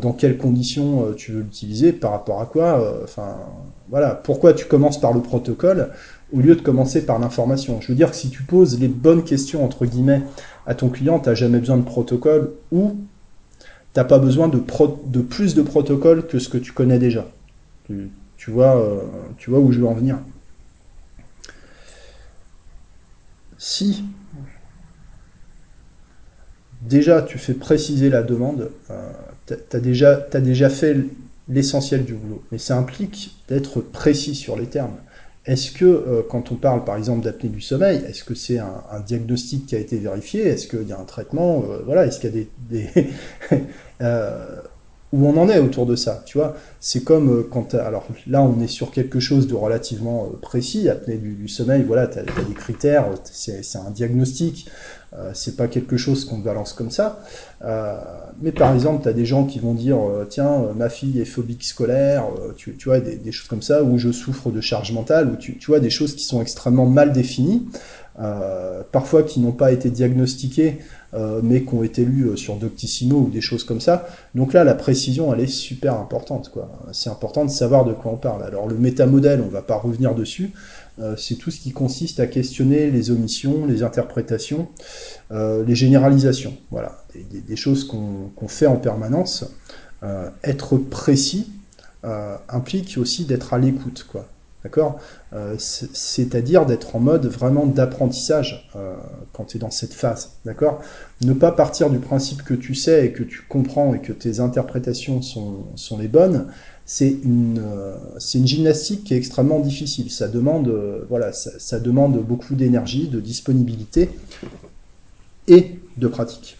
Dans 0.01 0.11
quelles 0.11 0.39
conditions 0.39 1.13
tu 1.15 1.33
veux 1.33 1.41
l'utiliser? 1.41 1.93
Par 1.93 2.09
rapport 2.09 2.41
à 2.41 2.47
quoi? 2.47 2.99
Enfin, 3.03 3.35
voilà. 3.89 4.15
Pourquoi 4.15 4.53
tu 4.53 4.65
commences 4.65 4.99
par 4.99 5.13
le 5.13 5.21
protocole 5.21 5.89
au 6.33 6.39
lieu 6.39 6.55
de 6.55 6.61
commencer 6.61 7.05
par 7.05 7.19
l'information? 7.19 7.79
Je 7.79 7.89
veux 7.89 7.95
dire 7.95 8.09
que 8.09 8.15
si 8.15 8.31
tu 8.31 8.41
poses 8.41 8.79
les 8.79 8.87
bonnes 8.87 9.23
questions 9.23 9.63
entre 9.63 9.85
guillemets 9.85 10.23
à 10.65 10.73
ton 10.73 10.89
client, 10.89 11.19
t'as 11.19 11.35
jamais 11.35 11.59
besoin 11.59 11.77
de 11.77 11.83
protocole 11.83 12.53
ou 12.71 12.95
t'as 13.93 14.03
pas 14.03 14.17
besoin 14.17 14.47
de, 14.47 14.59
de 15.05 15.21
plus 15.21 15.53
de 15.53 15.61
protocole 15.61 16.25
que 16.25 16.39
ce 16.39 16.49
que 16.49 16.57
tu 16.57 16.71
connais 16.71 16.97
déjà. 16.97 17.27
tu 17.85 18.49
vois, 18.49 18.83
tu 19.37 19.51
vois 19.51 19.59
où 19.59 19.71
je 19.71 19.79
veux 19.79 19.87
en 19.87 19.93
venir. 19.93 20.17
Si 23.57 24.03
déjà 26.81 27.21
tu 27.21 27.37
fais 27.37 27.53
préciser 27.53 28.09
la 28.09 28.23
demande, 28.23 28.71
euh, 28.91 29.11
tu 29.47 29.53
as, 29.75 29.79
déjà, 29.79 30.69
fait 30.69 30.97
l'essentiel 31.49 32.05
du 32.05 32.13
boulot. 32.13 32.43
Mais 32.51 32.57
ça 32.57 32.77
implique 32.77 33.35
d'être 33.47 33.81
précis 33.81 34.35
sur 34.35 34.57
les 34.57 34.67
termes. 34.67 34.97
Est-ce 35.45 35.71
que 35.71 35.85
euh, 35.85 36.21
quand 36.29 36.51
on 36.51 36.55
parle 36.55 36.83
par 36.83 36.97
exemple 36.97 37.23
d'apnée 37.23 37.49
du 37.49 37.61
sommeil, 37.61 38.03
est-ce 38.07 38.25
que 38.25 38.35
c'est 38.35 38.59
un, 38.59 38.99
diagnostic 39.05 39.65
qui 39.65 39.75
a 39.75 39.79
été 39.79 39.97
vérifié? 39.97 40.45
Est-ce 40.45 40.67
qu'il 40.67 40.87
y 40.87 40.91
a 40.91 40.99
un 40.99 41.05
traitement? 41.05 41.63
Euh, 41.69 41.79
Voilà, 41.85 42.05
est-ce 42.05 42.19
qu'il 42.19 42.35
y 42.35 42.41
a 42.41 42.45
des, 42.69 42.89
où 45.13 45.25
on 45.25 45.37
en 45.37 45.47
est 45.47 45.59
autour 45.59 45.85
de 45.85 45.95
ça, 45.95 46.21
tu 46.25 46.37
vois. 46.37 46.55
C'est 46.81 47.03
comme 47.03 47.29
euh, 47.29 47.49
quand, 47.49 47.73
alors 47.75 48.05
là, 48.27 48.41
on 48.41 48.59
est 48.61 48.67
sur 48.67 48.91
quelque 48.91 49.19
chose 49.19 49.47
de 49.47 49.55
relativement 49.55 50.25
euh, 50.25 50.37
précis, 50.37 50.89
apnée 50.89 51.15
du, 51.15 51.47
sommeil, 51.47 51.83
voilà, 51.83 52.07
tu 52.07 52.19
as, 52.19 52.23
des 52.23 52.53
critères, 52.53 53.05
c'est 53.23 53.61
un 53.77 53.89
diagnostic, 53.89 54.67
euh, 55.13 55.31
c'est 55.33 55.55
pas 55.55 55.69
quelque 55.69 55.95
chose 55.95 56.25
qu'on 56.25 56.39
balance 56.39 56.73
comme 56.73 56.91
ça. 56.91 57.19
mais 58.41 58.51
par 58.51 58.73
exemple, 58.73 59.03
tu 59.03 59.09
as 59.09 59.13
des 59.13 59.25
gens 59.25 59.45
qui 59.45 59.59
vont 59.59 59.73
dire, 59.73 59.97
tiens, 60.29 60.73
ma 60.75 60.89
fille 60.89 61.21
est 61.21 61.25
phobique 61.25 61.63
scolaire, 61.63 62.25
tu, 62.57 62.75
vois, 62.83 62.99
des, 62.99 63.31
choses 63.31 63.47
comme 63.47 63.61
ça, 63.61 63.83
ou 63.83 63.97
je 63.97 64.11
souffre 64.11 64.51
de 64.51 64.59
charge 64.59 64.91
mentale, 64.91 65.29
ou 65.31 65.35
tu 65.37 65.57
vois, 65.67 65.79
des 65.79 65.89
choses 65.89 66.15
qui 66.15 66.23
sont 66.25 66.41
extrêmement 66.41 66.85
mal 66.85 67.13
définies, 67.13 67.67
parfois 68.91 69.23
qui 69.23 69.39
n'ont 69.39 69.53
pas 69.53 69.71
été 69.71 69.89
diagnostiquées 69.89 70.79
euh, 71.13 71.39
mais 71.41 71.63
qui 71.63 71.73
ont 71.73 71.83
été 71.83 72.03
lus 72.03 72.25
euh, 72.25 72.35
sur 72.35 72.57
Doctissimo 72.57 73.17
ou 73.17 73.29
des 73.29 73.39
choses 73.39 73.63
comme 73.63 73.79
ça. 73.79 74.09
Donc 74.35 74.51
là, 74.51 74.65
la 74.65 74.75
précision, 74.75 75.33
elle 75.33 75.39
est 75.39 75.47
super 75.47 75.95
importante. 75.95 76.51
C'est 76.91 77.09
important 77.09 77.45
de 77.45 77.49
savoir 77.49 77.85
de 77.85 77.93
quoi 77.93 78.11
on 78.11 78.17
parle. 78.17 78.43
Alors 78.43 78.67
le 78.67 78.75
métamodèle, 78.75 79.41
on 79.41 79.47
va 79.47 79.61
pas 79.61 79.77
revenir 79.77 80.15
dessus. 80.15 80.51
Euh, 80.99 81.15
c'est 81.15 81.35
tout 81.35 81.49
ce 81.49 81.61
qui 81.61 81.71
consiste 81.71 82.19
à 82.19 82.27
questionner 82.27 82.91
les 82.91 83.09
omissions, 83.09 83.65
les 83.65 83.83
interprétations, 83.83 84.67
les 85.31 85.75
généralisations. 85.75 86.55
Voilà, 86.71 87.03
des, 87.31 87.55
choses 87.55 87.85
qu'on 87.85 88.47
fait 88.47 88.67
en 88.67 88.77
permanence. 88.77 89.45
être 90.43 90.77
précis 90.77 91.51
implique 92.03 92.97
aussi 92.97 93.25
d'être 93.25 93.53
à 93.53 93.59
l'écoute. 93.59 94.07
D'accord? 94.67 94.99
C'est-à-dire 95.57 96.65
d'être 96.65 96.97
en 96.97 96.99
mode 96.99 97.25
vraiment 97.25 97.65
d'apprentissage 97.65 98.69
quand 99.31 99.45
tu 99.45 99.55
es 99.55 99.59
dans 99.61 99.71
cette 99.71 99.93
phase. 99.93 100.31
Ne 101.21 101.31
pas 101.31 101.53
partir 101.53 101.89
du 101.89 101.99
principe 101.99 102.43
que 102.43 102.53
tu 102.53 102.75
sais 102.75 103.05
et 103.05 103.13
que 103.13 103.23
tu 103.23 103.43
comprends 103.47 103.93
et 103.93 104.01
que 104.01 104.11
tes 104.11 104.41
interprétations 104.41 105.21
sont, 105.21 105.97
les 105.97 106.09
bonnes, 106.09 106.47
c'est 106.85 107.15
une, 107.23 107.63
c'est 108.19 108.39
une 108.39 108.47
gymnastique 108.47 109.05
qui 109.05 109.13
est 109.13 109.17
extrêmement 109.17 109.61
difficile. 109.61 110.11
Ça 110.11 110.27
demande, 110.27 110.69
ça 111.31 111.79
demande 111.79 112.21
beaucoup 112.21 112.55
d'énergie, 112.55 113.07
de 113.07 113.21
disponibilité 113.21 114.09
et 115.47 115.79
de 115.95 116.07
pratique. 116.09 116.57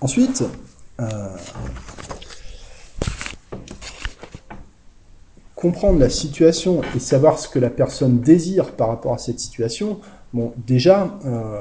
Ensuite, 0.00 0.44
euh, 1.00 1.28
comprendre 5.64 5.98
la 5.98 6.10
situation 6.10 6.82
et 6.94 6.98
savoir 6.98 7.38
ce 7.38 7.48
que 7.48 7.58
la 7.58 7.70
personne 7.70 8.20
désire 8.20 8.72
par 8.72 8.88
rapport 8.88 9.14
à 9.14 9.18
cette 9.18 9.40
situation, 9.40 9.98
bon, 10.34 10.52
déjà, 10.66 11.18
euh, 11.24 11.60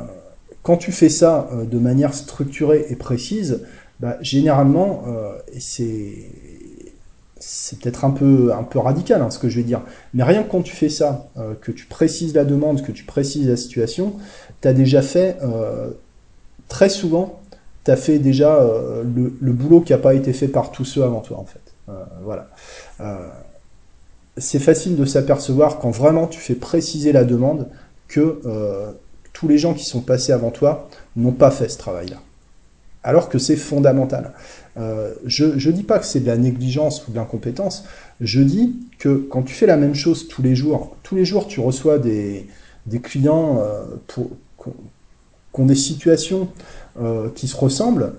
quand 0.61 0.75
tu 0.75 0.91
fais 0.91 1.07
ça 1.07 1.47
euh, 1.53 1.63
de 1.63 1.79
manière 1.79 2.13
structurée 2.13 2.85
et 2.89 2.97
précise, 2.97 3.61
bah, 4.01 4.17
généralement, 4.19 5.05
et 5.53 5.61
c'est 5.61 6.13
c'est 7.39 7.79
peut-être 7.79 8.05
un 8.05 8.11
peu, 8.11 8.53
un 8.53 8.63
peu 8.63 8.79
radical 8.79 9.21
hein, 9.21 9.29
ce 9.29 9.37
que 9.37 9.49
je 9.49 9.57
vais 9.57 9.63
dire, 9.63 9.81
mais 10.13 10.23
rien 10.23 10.43
que 10.43 10.51
quand 10.51 10.61
tu 10.61 10.75
fais 10.75 10.89
ça, 10.89 11.27
que 11.61 11.71
tu 11.71 11.85
précises 11.85 12.33
la 12.33 12.43
demande, 12.43 12.81
que 12.81 12.91
tu 12.91 13.03
précises 13.05 13.47
la 13.47 13.55
situation, 13.55 14.13
tu 14.61 14.67
as 14.67 14.73
déjà 14.73 15.01
fait 15.01 15.37
très 16.67 16.89
souvent 16.89 17.43
tu 17.83 17.91
as 17.91 17.95
fait 17.95 18.19
déjà 18.19 18.55
euh, 18.55 19.03
le, 19.03 19.51
boulot 19.51 19.81
qui 19.81 19.91
n'a 19.91 19.97
pas 19.97 20.13
été 20.13 20.33
fait 20.33 20.47
par 20.47 20.71
tous 20.71 20.85
ceux 20.85 21.03
avant 21.03 21.21
toi, 21.21 21.37
en 21.37 21.45
fait. 21.45 21.59
Euh, 21.89 22.03
voilà. 22.23 22.49
Euh, 24.37 24.41
c'est 24.41 24.59
facile 24.59 24.95
de 24.95 25.05
s'apercevoir 25.05 25.79
quand 25.79 25.91
vraiment 25.91 26.27
tu 26.27 26.39
fais 26.39 26.55
préciser 26.55 27.11
la 27.11 27.23
demande 27.23 27.67
que 28.07 28.41
tous 29.31 29.47
les 29.47 29.57
gens 29.57 29.73
qui 29.73 29.85
sont 29.85 30.01
passés 30.01 30.31
avant 30.31 30.51
toi 30.51 30.87
n'ont 31.15 31.31
pas 31.31 31.49
fait 31.49 31.67
ce 31.69 31.79
travail-là. 31.79 32.17
Alors 33.03 33.27
que 33.27 33.39
c'est 33.39 33.55
fondamental. 33.55 34.33
je 34.75 35.45
ne 35.45 35.71
dis 35.71 35.81
pas 35.81 35.97
que 35.97 36.05
c'est 36.05 36.19
de 36.19 36.27
la 36.27 36.37
négligence 36.37 37.07
ou 37.07 37.11
de 37.11 37.15
l'incompétence, 37.15 37.85
je 38.21 38.41
dis 38.41 38.75
que 38.99 39.15
quand 39.31 39.41
tu 39.41 39.55
fais 39.55 39.65
la 39.65 39.77
même 39.77 39.95
chose 39.95 40.27
tous 40.27 40.43
les 40.43 40.55
jours, 40.55 40.95
tous 41.01 41.15
les 41.15 41.25
jours 41.25 41.47
tu 41.47 41.59
reçois 41.59 41.97
des, 41.97 42.47
clients 43.01 43.63
pour, 44.05 44.29
qui 45.53 45.61
ont 45.61 45.65
des 45.65 45.75
situations 45.75 46.49
euh, 46.99 47.29
qui 47.35 47.47
se 47.47 47.55
ressemblent, 47.55 48.13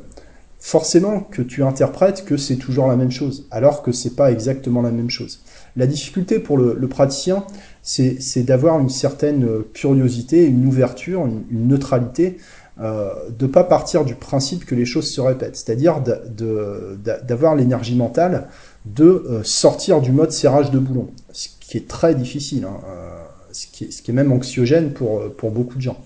forcément 0.61 1.21
que 1.21 1.43
tu 1.43 1.63
interprètes 1.63 2.25
que 2.25 2.37
c'est 2.37 2.57
toujours 2.57 2.87
la 2.87 2.97
même 2.97 3.11
chose, 3.11 3.47
alors 3.51 3.83
que 3.83 3.93
c'est 3.93 4.17
pas 4.17 4.31
exactement 4.33 4.83
la 4.83 4.91
même 4.91 5.11
chose. 5.11 5.41
La 5.77 5.87
difficulté 5.87 6.39
pour 6.39 6.57
le, 6.57 6.89
praticien, 6.89 7.45
c'est 7.83 8.43
d'avoir 8.45 8.79
une 8.79 8.89
certaine 8.89 9.47
curiosité, 9.73 10.45
une 10.47 10.67
ouverture, 10.67 11.27
une, 11.27 11.69
neutralité, 11.69 12.39
euh, 12.81 13.11
de 13.37 13.47
pas 13.47 13.65
partir 13.65 14.05
du 14.05 14.15
principe 14.15 14.65
que 14.65 14.75
les 14.75 14.85
choses 14.85 15.09
se 15.11 15.21
répètent, 15.21 15.57
c'est-à-dire 15.57 16.01
d'avoir 16.01 17.55
l'énergie 17.55 17.97
mentale 17.97 18.49
de 18.85 19.05
euh, 19.05 19.43
sortir 19.45 20.01
du 20.01 20.13
mode 20.13 20.33
serrage 20.33 20.71
de 20.71 20.79
boulon, 20.79 21.09
ce 21.33 21.49
qui 21.61 21.77
est 21.77 21.89
très 21.89 22.15
difficile, 22.15 22.65
hein, 22.65 22.81
euh, 22.89 23.25
ce, 23.53 23.67
qui 23.67 23.85
est, 23.85 24.13
même 24.13 24.33
anxiogène 24.33 24.93
pour, 24.93 25.51
beaucoup 25.51 25.77
de 25.77 25.83
gens. 25.83 25.97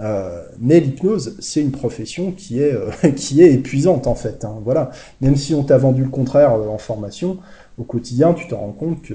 Euh, 0.00 0.42
mais 0.58 0.80
l'hypnose, 0.80 1.36
c'est 1.40 1.60
une 1.60 1.70
profession 1.70 2.32
qui 2.32 2.60
est, 2.60 2.72
euh, 2.72 2.90
qui 3.16 3.42
est 3.42 3.52
épuisante 3.52 4.06
en 4.06 4.14
fait. 4.14 4.44
Hein, 4.44 4.58
voilà. 4.64 4.90
Même 5.20 5.36
si 5.36 5.54
on 5.54 5.62
t'a 5.62 5.78
vendu 5.78 6.02
le 6.02 6.08
contraire 6.08 6.54
euh, 6.54 6.68
en 6.68 6.78
formation, 6.78 7.38
au 7.78 7.84
quotidien, 7.84 8.34
tu 8.34 8.46
te 8.48 8.54
rends 8.54 8.72
compte 8.72 9.02
que 9.02 9.14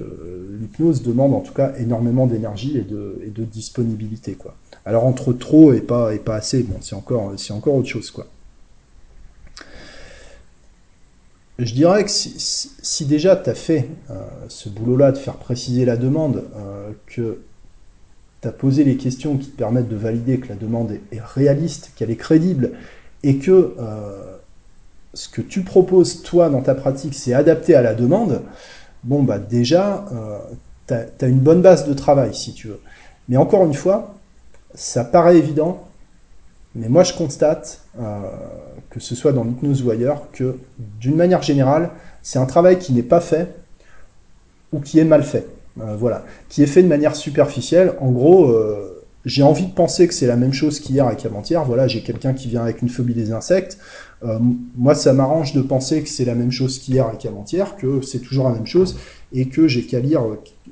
l'hypnose 0.59 1.03
demande 1.03 1.33
en 1.33 1.41
tout 1.41 1.53
cas 1.53 1.73
énormément 1.77 2.27
d'énergie 2.27 2.77
et 2.77 2.81
de, 2.81 3.21
et 3.25 3.29
de 3.29 3.43
disponibilité. 3.43 4.33
Quoi. 4.33 4.55
Alors 4.85 5.05
entre 5.05 5.33
trop 5.33 5.73
et 5.73 5.81
pas, 5.81 6.13
et 6.13 6.19
pas 6.19 6.35
assez, 6.35 6.63
bon, 6.63 6.77
c'est 6.81 6.95
encore, 6.95 7.33
encore 7.51 7.75
autre 7.75 7.87
chose. 7.87 8.11
Quoi. 8.11 8.27
Je 11.59 11.73
dirais 11.73 12.03
que 12.03 12.11
si, 12.11 12.35
si 12.37 13.05
déjà 13.05 13.35
tu 13.35 13.49
as 13.49 13.55
fait 13.55 13.89
ce 14.47 14.69
boulot-là 14.69 15.11
de 15.11 15.17
faire 15.17 15.37
préciser 15.37 15.85
la 15.85 15.97
demande, 15.97 16.43
que 17.07 17.39
tu 18.41 18.47
as 18.47 18.51
posé 18.51 18.83
les 18.83 18.97
questions 18.97 19.37
qui 19.37 19.47
te 19.47 19.57
permettent 19.57 19.89
de 19.89 19.95
valider 19.95 20.39
que 20.39 20.49
la 20.49 20.55
demande 20.55 20.91
est, 20.91 21.21
réaliste, 21.21 21.91
qu'elle 21.95 22.11
est 22.11 22.17
crédible, 22.17 22.71
et 23.23 23.37
que 23.37 23.73
euh, 23.79 24.36
ce 25.13 25.29
que 25.29 25.41
tu 25.41 25.61
proposes, 25.61 26.21
toi, 26.21 26.49
dans 26.49 26.61
ta 26.61 26.75
pratique, 26.75 27.13
c'est 27.13 27.33
adapté 27.33 27.75
à 27.75 27.81
la 27.81 27.93
demande, 27.93 28.41
bon, 29.03 29.23
bah 29.23 29.39
déjà, 29.39 30.05
euh, 30.11 30.37
tu 30.87 30.93
as, 31.25 31.27
une 31.27 31.39
bonne 31.39 31.61
base 31.61 31.87
de 31.87 31.93
travail, 31.93 32.33
si 32.33 32.53
tu 32.53 32.67
veux. 32.67 32.79
Mais 33.29 33.37
encore 33.37 33.65
une 33.65 33.73
fois, 33.73 34.15
ça 34.73 35.03
paraît 35.03 35.37
évident, 35.37 35.83
mais 36.75 36.89
moi, 36.89 37.03
je 37.03 37.13
constate, 37.13 37.81
euh, 37.99 38.19
que 38.89 38.99
ce 38.99 39.15
soit 39.15 39.33
dans 39.33 39.43
l'hypnose 39.43 39.81
ou 39.83 39.91
ailleurs, 39.91 40.29
que 40.31 40.57
d'une 40.99 41.15
manière 41.15 41.41
générale, 41.41 41.89
c'est 42.21 42.39
un 42.39 42.45
travail 42.45 42.77
qui 42.77 42.93
n'est 42.93 43.03
pas 43.03 43.21
fait 43.21 43.55
ou 44.71 44.79
qui 44.79 44.99
est 44.99 45.05
mal 45.05 45.23
fait. 45.23 45.47
Euh, 45.79 45.95
voilà, 45.95 46.25
qui 46.49 46.63
est 46.63 46.67
fait 46.67 46.83
de 46.83 46.87
manière 46.87 47.15
superficielle. 47.15 47.93
En 47.99 48.11
gros, 48.11 48.55
j'ai 49.25 49.43
envie 49.43 49.65
de 49.65 49.73
penser 49.73 50.07
que 50.07 50.13
c'est 50.13 50.25
la 50.25 50.37
même 50.37 50.53
chose 50.53 50.79
qu'hier 50.79 51.09
et 51.11 51.15
qu'avant-hier. 51.15 51.63
Voilà, 51.65 51.87
j'ai 51.87 52.01
quelqu'un 52.01 52.33
qui 52.33 52.47
vient 52.47 52.61
avec 52.61 52.81
une 52.81 52.89
phobie 52.89 53.13
des 53.13 53.31
insectes. 53.31 53.77
Euh, 54.23 54.39
moi, 54.75 54.95
ça 54.95 55.13
m'arrange 55.13 55.53
de 55.53 55.61
penser 55.61 56.01
que 56.01 56.09
c'est 56.09 56.25
la 56.25 56.35
même 56.35 56.51
chose 56.51 56.79
qu'hier 56.79 57.09
et 57.13 57.17
qu'avant-hier, 57.17 57.75
que 57.75 58.01
c'est 58.01 58.19
toujours 58.19 58.49
la 58.49 58.55
même 58.55 58.65
chose, 58.65 58.97
et 59.31 59.47
que 59.49 59.67
j'ai 59.67 59.85
qu'à 59.85 59.99
lire 59.99 60.23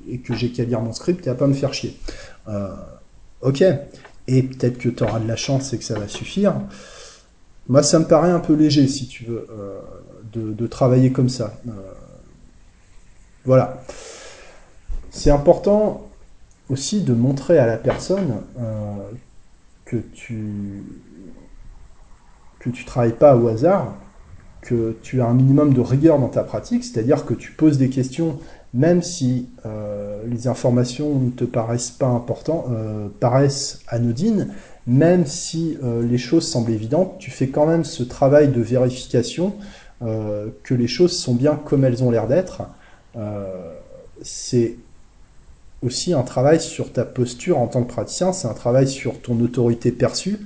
et 0.08 0.18
que 0.18 0.34
j'ai 0.34 0.50
qu'à 0.50 0.64
lire 0.64 0.80
mon 0.80 0.92
script 0.92 1.26
et 1.26 1.30
à 1.30 1.34
pas 1.34 1.46
me 1.46 1.54
faire 1.54 1.74
chier. 1.74 1.96
ok, 3.42 3.64
et 4.28 4.42
peut-être 4.42 4.78
que 4.78 4.88
tu 4.88 5.02
auras 5.04 5.20
de 5.20 5.28
la 5.28 5.36
chance 5.36 5.72
et 5.72 5.78
que 5.78 5.84
ça 5.84 5.98
va 5.98 6.08
suffire. 6.08 6.54
Moi, 7.68 7.82
ça 7.82 7.98
me 7.98 8.04
paraît 8.04 8.30
un 8.30 8.40
peu 8.40 8.54
léger, 8.54 8.88
si 8.88 9.06
tu 9.06 9.24
veux, 9.24 9.46
de, 10.32 10.52
de, 10.52 10.66
travailler 10.66 11.12
comme 11.12 11.28
ça. 11.28 11.58
voilà. 13.44 13.82
C'est 15.10 15.30
important 15.30 16.06
aussi 16.68 17.02
de 17.02 17.14
montrer 17.14 17.58
à 17.58 17.66
la 17.66 17.76
personne 17.76 18.42
euh, 18.58 18.96
que 19.84 19.96
tu 19.96 20.82
que 22.58 22.70
tu 22.70 22.84
travailles 22.84 23.16
pas 23.16 23.36
au 23.36 23.48
hasard, 23.48 23.94
que 24.62 24.96
tu 25.02 25.20
as 25.20 25.26
un 25.26 25.34
minimum 25.34 25.72
de 25.74 25.80
rigueur 25.80 26.18
dans 26.18 26.28
ta 26.28 26.42
pratique, 26.42 26.84
c'est-à-dire 26.84 27.24
que 27.24 27.34
tu 27.34 27.52
poses 27.52 27.78
des 27.78 27.88
questions 27.88 28.38
même 28.74 29.00
si 29.00 29.48
euh, 29.64 30.22
les 30.26 30.48
informations 30.48 31.18
ne 31.18 31.30
te 31.30 31.44
paraissent 31.44 31.92
pas 31.92 32.08
importantes, 32.08 32.66
euh, 32.70 33.08
paraissent 33.20 33.80
anodines, 33.88 34.48
même 34.86 35.24
si 35.26 35.78
les 35.82 36.18
choses 36.18 36.46
semblent 36.46 36.70
évidentes, 36.70 37.18
tu 37.18 37.32
fais 37.32 37.48
quand 37.48 37.66
même 37.66 37.82
ce 37.82 38.04
travail 38.04 38.52
de 38.52 38.60
vérification 38.60 39.54
que 40.00 40.74
les 40.74 40.86
choses 40.86 41.18
sont 41.18 41.34
bien 41.34 41.56
comme 41.56 41.84
elles 41.84 42.04
ont 42.04 42.10
l'air 42.12 42.28
d'être. 42.28 42.62
c'est 44.22 44.76
aussi 45.82 46.12
un 46.12 46.22
travail 46.22 46.60
sur 46.60 46.92
ta 46.92 47.04
posture 47.04 47.58
en 47.58 47.66
tant 47.66 47.82
que 47.82 47.88
praticien, 47.88 48.32
c'est 48.32 48.48
un 48.48 48.54
travail 48.54 48.88
sur 48.88 49.20
ton 49.20 49.40
autorité 49.40 49.92
perçue 49.92 50.38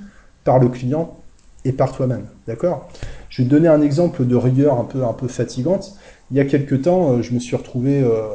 par 0.43 0.59
le 0.59 0.69
client 0.69 1.17
et 1.65 1.71
par 1.71 1.91
toi-même. 1.91 2.25
D'accord? 2.47 2.89
Je 3.29 3.41
vais 3.41 3.47
te 3.47 3.53
donner 3.53 3.67
un 3.67 3.81
exemple 3.81 4.25
de 4.25 4.35
rigueur 4.35 4.79
un 4.79 4.83
peu, 4.83 5.03
un 5.03 5.13
peu 5.13 5.27
fatigante. 5.27 5.95
Il 6.31 6.37
y 6.37 6.39
a 6.39 6.45
quelques 6.45 6.83
temps, 6.83 7.13
euh, 7.13 7.21
je 7.21 7.33
me 7.33 7.39
suis 7.39 7.55
retrouvé... 7.55 8.01
Euh, 8.01 8.27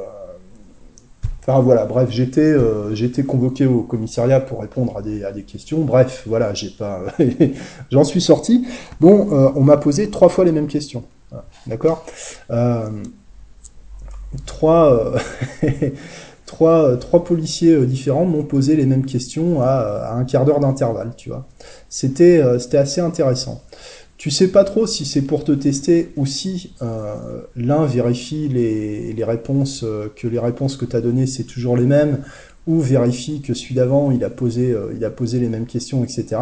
enfin 1.41 1.61
voilà, 1.61 1.85
bref, 1.85 2.09
j'étais 2.11 2.41
euh, 2.41 2.95
j'étais 2.95 3.23
convoqué 3.23 3.67
au 3.67 3.83
commissariat 3.83 4.41
pour 4.41 4.61
répondre 4.61 4.97
à 4.97 5.03
des, 5.03 5.25
à 5.25 5.33
des 5.33 5.43
questions. 5.43 5.81
Bref, 5.81 6.25
voilà, 6.27 6.55
j'ai 6.55 6.71
pas, 6.71 7.03
j'en 7.91 8.05
suis 8.05 8.21
sorti. 8.21 8.67
Bon, 9.01 9.53
on 9.55 9.63
m'a 9.63 9.77
posé 9.77 10.11
trois 10.11 10.29
fois 10.29 10.45
les 10.45 10.53
mêmes 10.53 10.67
questions. 10.67 11.05
D'accord? 11.67 12.05
Trois 14.45 15.15
trois, 16.47 16.89
euh, 16.89 16.97
trois 16.97 17.25
policiers 17.25 17.75
euh, 17.75 17.85
différents 17.85 18.25
m'ont 18.25 18.45
posé 18.45 18.77
les 18.77 18.87
mêmes 18.87 19.05
questions 19.05 19.61
à, 19.61 20.15
un 20.15 20.25
quart 20.25 20.45
d'heure 20.45 20.61
d'intervalle, 20.61 21.13
tu 21.17 21.29
vois. 21.29 21.47
C'était 21.91 22.41
euh, 22.41 22.59
c'était 22.59 22.79
assez 22.79 23.01
intéressant. 23.01 23.63
Tu 24.17 24.31
sais 24.31 24.49
pas 24.49 24.65
trop 24.65 24.87
si 24.87 25.05
c'est 25.05 25.23
pour 25.23 25.45
te 25.45 25.53
tester 25.53 26.13
ou 26.17 26.25
si 26.25 26.73
l'un 27.55 27.85
vérifie 27.85 28.49
les, 28.49 29.13
les, 29.13 29.25
réponses, 29.25 29.85
que 30.17 30.27
les 30.27 30.39
réponses 30.39 30.79
que 30.79 30.87
tu 30.87 30.97
as 30.97 31.03
données, 31.03 31.27
c'est 31.27 31.45
toujours 31.45 31.77
les 31.77 31.85
mêmes, 31.85 32.25
ou 32.67 32.81
vérifie 32.81 33.43
que 33.43 33.53
celui 33.53 33.75
d'avant, 33.75 34.11
il, 34.11 34.25
a 34.25 34.31
posé, 34.31 34.75
il 34.97 35.05
a 35.05 35.11
posé 35.11 35.39
les 35.39 35.51
mêmes 35.51 35.67
questions, 35.67 36.03
etc. 36.03 36.41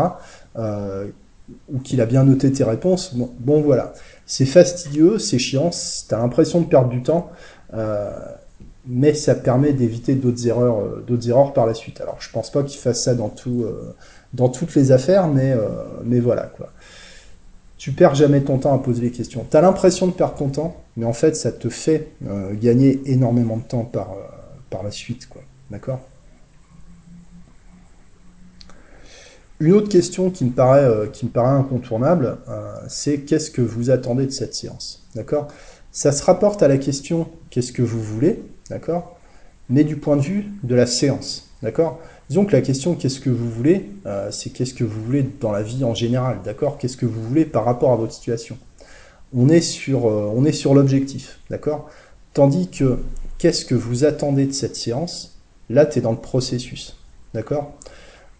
ou 0.56 1.80
qu'il 1.82 2.00
a 2.00 2.06
bien 2.06 2.22
noté 2.22 2.52
tes 2.52 2.62
réponses. 2.62 3.16
Bon, 3.40 3.60
voilà. 3.60 3.92
C'est 4.24 4.46
fastidieux, 4.46 5.18
c'est 5.18 5.40
chiant, 5.40 5.70
tu 5.70 6.14
as 6.14 6.18
l'impression 6.18 6.60
de 6.60 6.66
perdre 6.66 6.90
du 6.90 7.02
temps 7.02 7.32
mais 8.86 9.14
ça 9.14 9.34
permet 9.34 9.72
d'éviter 9.72 10.14
d'autres 10.14 10.46
erreurs, 10.46 10.78
euh, 10.78 11.04
d'autres 11.06 11.28
erreurs 11.28 11.52
par 11.52 11.66
la 11.66 11.74
suite. 11.74 12.00
Alors 12.00 12.20
je 12.20 12.30
pense 12.30 12.50
pas 12.50 12.62
qu'il 12.62 12.78
fasse 12.78 13.02
ça 13.02 13.14
dans 13.14 13.32
euh, 13.46 14.48
toutes 14.48 14.74
les 14.74 14.92
affaires, 14.92 15.28
mais, 15.28 15.52
euh, 15.52 15.68
mais 16.04 16.20
voilà 16.20 16.44
quoi. 16.44 16.72
Tu 17.76 17.92
perds 17.92 18.14
jamais 18.14 18.40
ton 18.40 18.58
temps 18.58 18.74
à 18.74 18.78
poser 18.78 19.02
les 19.02 19.10
questions. 19.10 19.46
Tu 19.50 19.56
as 19.56 19.60
l'impression 19.60 20.06
de 20.06 20.12
perdre 20.12 20.36
ton 20.36 20.48
temps, 20.48 20.76
mais 20.96 21.04
en 21.04 21.12
fait 21.12 21.36
ça 21.36 21.52
te 21.52 21.68
fait 21.68 22.08
gagner 22.52 23.02
énormément 23.04 23.58
de 23.58 23.62
temps 23.62 23.84
par, 23.84 24.14
la 24.82 24.90
suite, 24.90 25.28
quoi. 25.28 25.42
D'accord? 25.70 26.00
Une 29.60 29.72
autre 29.72 29.88
question 29.88 30.30
qui 30.30 30.46
me 30.46 30.50
paraît, 30.50 30.86
incontournable, 31.36 32.38
c'est 32.88 33.18
qu'est-ce 33.20 33.50
que 33.50 33.60
vous 33.60 33.90
attendez 33.90 34.26
de 34.26 34.32
cette 34.32 34.54
séance? 34.54 35.06
D'accord? 35.14 35.48
Ça 35.92 36.10
se 36.10 36.24
rapporte 36.24 36.62
à 36.62 36.68
la 36.68 36.78
question 36.78 37.28
qu'est-ce 37.50 37.72
que 37.72 37.82
vous 37.82 38.02
voulez? 38.02 38.42
D'accord? 38.70 39.16
Mais 39.68 39.84
du 39.84 39.96
point 39.96 40.16
de 40.16 40.22
vue 40.22 40.46
de 40.62 40.74
la 40.74 40.86
séance. 40.86 41.50
D'accord? 41.62 41.98
Disons 42.28 42.44
que 42.44 42.52
la 42.52 42.60
question 42.60 42.94
qu'est-ce 42.94 43.20
que 43.20 43.30
vous 43.30 43.50
voulez, 43.50 43.90
euh, 44.06 44.30
c'est 44.30 44.50
qu'est-ce 44.50 44.74
que 44.74 44.84
vous 44.84 45.02
voulez 45.02 45.28
dans 45.40 45.52
la 45.52 45.62
vie 45.62 45.84
en 45.84 45.94
général. 45.94 46.38
D'accord? 46.44 46.78
Qu'est-ce 46.78 46.96
que 46.96 47.06
vous 47.06 47.22
voulez 47.22 47.44
par 47.44 47.64
rapport 47.64 47.92
à 47.92 47.96
votre 47.96 48.12
situation? 48.12 48.56
On 49.34 49.48
est 49.48 49.60
sur, 49.60 50.04
on 50.04 50.44
est 50.44 50.52
sur 50.52 50.74
l'objectif. 50.74 51.40
D'accord? 51.50 51.88
Tandis 52.34 52.68
que 52.68 52.98
qu'est-ce 53.38 53.64
que 53.64 53.74
vous 53.74 54.04
attendez 54.04 54.46
de 54.46 54.52
cette 54.52 54.76
séance? 54.76 55.38
Là, 55.70 55.86
tu 55.86 55.98
es 55.98 56.02
dans 56.02 56.12
le 56.12 56.18
processus. 56.18 56.96
D'accord? 57.32 57.74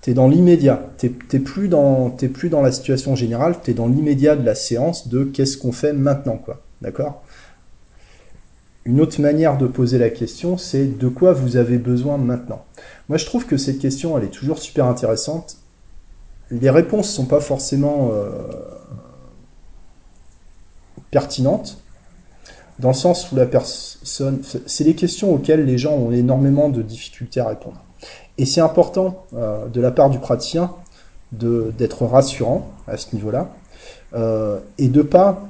Tu 0.03 0.11
es 0.11 0.15
dans 0.15 0.29
l'immédiat. 0.29 0.91
Tu 0.99 1.13
n'es 1.33 1.41
plus, 1.41 1.69
dans, 1.69 2.11
plus 2.11 2.49
dans 2.49 2.63
la 2.63 2.71
situation 2.71 3.17
générale, 3.17 3.57
tu 3.63 3.71
es 3.71 3.75
dans 3.75 3.89
l'immédiat 3.89 4.37
de 4.37 4.45
la 4.45 4.55
séance 4.55 5.09
de 5.09 5.25
qu'est-ce 5.25 5.57
qu'on 5.57 5.73
fait 5.73 5.93
maintenant. 5.93 6.37
quoi. 6.37 6.61
D'accord? 6.83 7.24
Une 8.87 9.01
autre 9.01 9.21
manière 9.21 9.57
de 9.57 9.67
poser 9.67 9.99
la 9.99 10.11
question, 10.11 10.59
c'est 10.59 10.85
de 10.85 11.09
quoi 11.09 11.33
vous 11.33 11.57
avez 11.57 11.79
besoin 11.79 12.19
maintenant? 12.19 12.65
Moi, 13.09 13.17
je 13.17 13.25
trouve 13.25 13.47
que 13.47 13.57
cette 13.57 13.79
question, 13.79 14.19
elle 14.19 14.25
est 14.25 14.29
toujours 14.29 14.59
super 14.59 14.85
intéressante. 14.85 15.57
Les 16.51 16.69
réponses 16.69 17.09
ne 17.09 17.13
sont 17.15 17.27
pas 17.27 17.41
forcément 17.41 18.11
euh, 18.13 18.31
pertinentes, 21.11 21.79
dans 22.79 22.89
le 22.89 22.95
sens 22.95 23.33
où 23.33 23.37
la 23.37 23.47
personne... 23.47 24.43
C'est 24.67 24.85
des 24.85 24.95
questions 24.95 25.33
auxquelles 25.33 25.65
les 25.65 25.79
gens 25.79 25.95
ont 25.95 26.11
énormément 26.13 26.69
de 26.69 26.83
difficultés 26.83 27.41
à 27.41 27.49
répondre. 27.49 27.81
Et 28.37 28.45
c'est 28.45 28.61
important 28.61 29.25
euh, 29.35 29.67
de 29.69 29.81
la 29.81 29.93
part 29.93 30.11
du 30.11 30.19
praticien 30.19 30.75
d'être 31.33 32.05
rassurant 32.05 32.71
à 32.87 32.97
ce 32.97 33.15
niveau-là 33.15 33.51
euh, 34.15 34.61
et 34.79 34.89
de 34.89 35.03
pas 35.03 35.49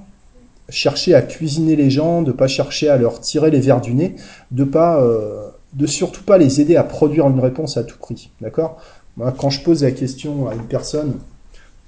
chercher 0.69 1.15
à 1.15 1.23
cuisiner 1.23 1.77
les 1.77 1.91
gens, 1.91 2.23
de 2.23 2.33
pas 2.33 2.49
chercher 2.49 2.89
à 2.89 2.97
leur 2.97 3.21
tirer 3.21 3.51
les 3.51 3.61
verres 3.61 3.81
du 3.81 3.95
nez, 3.95 4.17
de 4.51 4.65
pas, 4.65 5.01
euh, 5.03 5.49
de 5.75 5.87
surtout 5.87 6.23
pas 6.23 6.39
les 6.39 6.61
aider 6.61 6.77
à 6.77 6.85
produire 6.85 7.27
une 7.29 7.41
réponse 7.41 7.77
à 7.77 7.85
tout 7.85 7.99
prix, 7.99 8.31
d'accord? 8.41 8.79
Moi, 9.17 9.33
quand 9.37 9.51
je 9.51 9.63
pose 9.63 9.83
la 9.83 9.93
question 9.93 10.49
à 10.49 10.55
une 10.55 10.67
personne, 10.67 11.19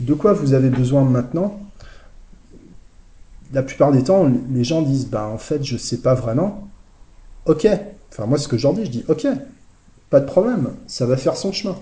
de 0.01 0.15
quoi 0.15 0.33
vous 0.33 0.53
avez 0.53 0.69
besoin 0.69 1.05
maintenant? 1.05 1.59
La 3.53 3.63
plupart 3.63 3.93
des 3.93 4.03
temps, 4.03 4.31
les 4.53 4.65
gens 4.65 4.83
disent, 4.83 5.07
bah 5.07 5.27
en 5.27 5.39
fait, 5.39 5.65
je 5.65 5.77
sais 5.77 5.99
pas 5.99 6.15
vraiment. 6.15 6.69
Ok. 7.47 7.67
Enfin, 8.13 8.27
moi, 8.27 8.39
ce 8.39 8.49
que 8.49 8.57
je 8.57 8.65
leur 8.65 8.75
dis, 8.75 8.85
je 8.85 8.91
dis, 8.91 9.05
ok, 9.09 9.27
pas 10.11 10.21
de 10.21 10.27
problème, 10.27 10.71
ça 10.87 11.07
va 11.07 11.17
faire 11.17 11.37
son 11.37 11.53
chemin. 11.53 11.77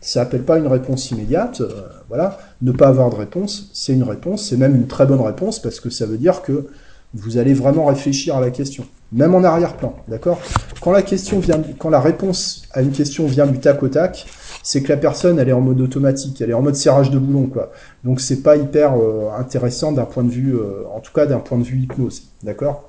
Ça 0.00 0.20
n'appelle 0.20 0.44
pas 0.44 0.58
une 0.58 0.68
réponse 0.68 1.10
immédiate, 1.10 1.60
euh, 1.60 1.70
voilà. 2.08 2.38
Ne 2.62 2.72
pas 2.72 2.88
avoir 2.88 3.10
de 3.10 3.16
réponse, 3.16 3.70
c'est 3.72 3.92
une 3.92 4.04
réponse, 4.04 4.48
c'est 4.48 4.56
même 4.56 4.76
une 4.76 4.86
très 4.86 5.06
bonne 5.06 5.20
réponse 5.20 5.60
parce 5.60 5.80
que 5.80 5.90
ça 5.90 6.06
veut 6.06 6.18
dire 6.18 6.42
que 6.42 6.68
vous 7.14 7.38
allez 7.38 7.54
vraiment 7.54 7.86
réfléchir 7.86 8.36
à 8.36 8.40
la 8.40 8.50
question, 8.50 8.86
même 9.12 9.34
en 9.34 9.42
arrière-plan, 9.42 9.96
d'accord? 10.08 10.40
Quand 10.80 10.92
la 10.92 11.02
question 11.02 11.40
vient, 11.40 11.60
quand 11.78 11.88
la 11.88 12.00
réponse 12.00 12.68
à 12.72 12.82
une 12.82 12.92
question 12.92 13.26
vient 13.26 13.46
du 13.46 13.58
tac 13.58 13.82
au 13.82 13.88
tac, 13.88 14.26
c'est 14.62 14.82
que 14.82 14.88
la 14.88 14.98
personne 14.98 15.38
elle 15.38 15.48
est 15.48 15.52
en 15.52 15.62
mode 15.62 15.80
automatique, 15.80 16.40
elle 16.40 16.50
est 16.50 16.54
en 16.54 16.62
mode 16.62 16.76
serrage 16.76 17.10
de 17.10 17.18
boulon, 17.18 17.46
quoi. 17.46 17.72
Donc 18.04 18.20
c'est 18.20 18.42
pas 18.42 18.56
hyper 18.56 18.94
euh, 18.94 19.30
intéressant 19.38 19.92
d'un 19.92 20.04
point 20.04 20.22
de 20.22 20.30
vue, 20.30 20.54
euh, 20.54 20.84
en 20.94 21.00
tout 21.00 21.12
cas 21.12 21.26
d'un 21.26 21.38
point 21.38 21.58
de 21.58 21.64
vue 21.64 21.78
hypnose, 21.78 22.24
d'accord? 22.42 22.88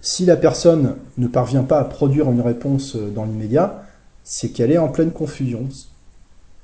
Si 0.00 0.26
la 0.26 0.36
personne 0.36 0.96
ne 1.16 1.28
parvient 1.28 1.62
pas 1.62 1.78
à 1.78 1.84
produire 1.84 2.30
une 2.30 2.42
réponse 2.42 2.94
dans 2.96 3.24
l'immédiat, 3.24 3.83
c'est 4.24 4.48
qu'elle 4.48 4.72
est 4.72 4.78
en 4.78 4.88
pleine 4.88 5.12
confusion. 5.12 5.68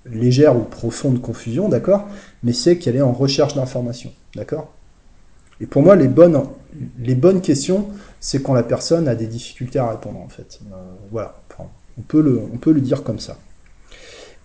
Légère 0.07 0.57
ou 0.57 0.61
profonde 0.61 1.21
confusion, 1.21 1.69
d'accord 1.69 2.09
Mais 2.43 2.55
c'est 2.55 2.79
qu'elle 2.79 2.97
est 2.97 3.03
en 3.03 3.13
recherche 3.13 3.55
d'informations, 3.55 4.13
d'accord 4.35 4.73
Et 5.61 5.67
pour 5.67 5.83
moi, 5.83 5.95
les 5.95 6.09
bonnes, 6.09 7.41
questions, 7.43 7.87
c'est 8.19 8.43
quand 8.43 8.55
la 8.55 8.63
personne 8.63 9.07
a 9.09 9.15
des 9.15 9.27
difficultés 9.27 9.79
à 9.79 9.91
répondre, 9.91 10.19
en 10.19 10.29
fait. 10.29 10.61
Euh, 10.73 10.77
voilà, 11.11 11.39
on 11.99 12.03
peut, 12.03 12.23
le, 12.23 12.81
dire 12.81 13.03
comme 13.03 13.19
ça. 13.19 13.37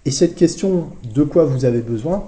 Et 0.04 0.12
cette 0.12 0.36
question, 0.36 0.90
de 1.14 1.24
quoi 1.24 1.46
vous 1.46 1.64
avez 1.64 1.82
besoin, 1.82 2.28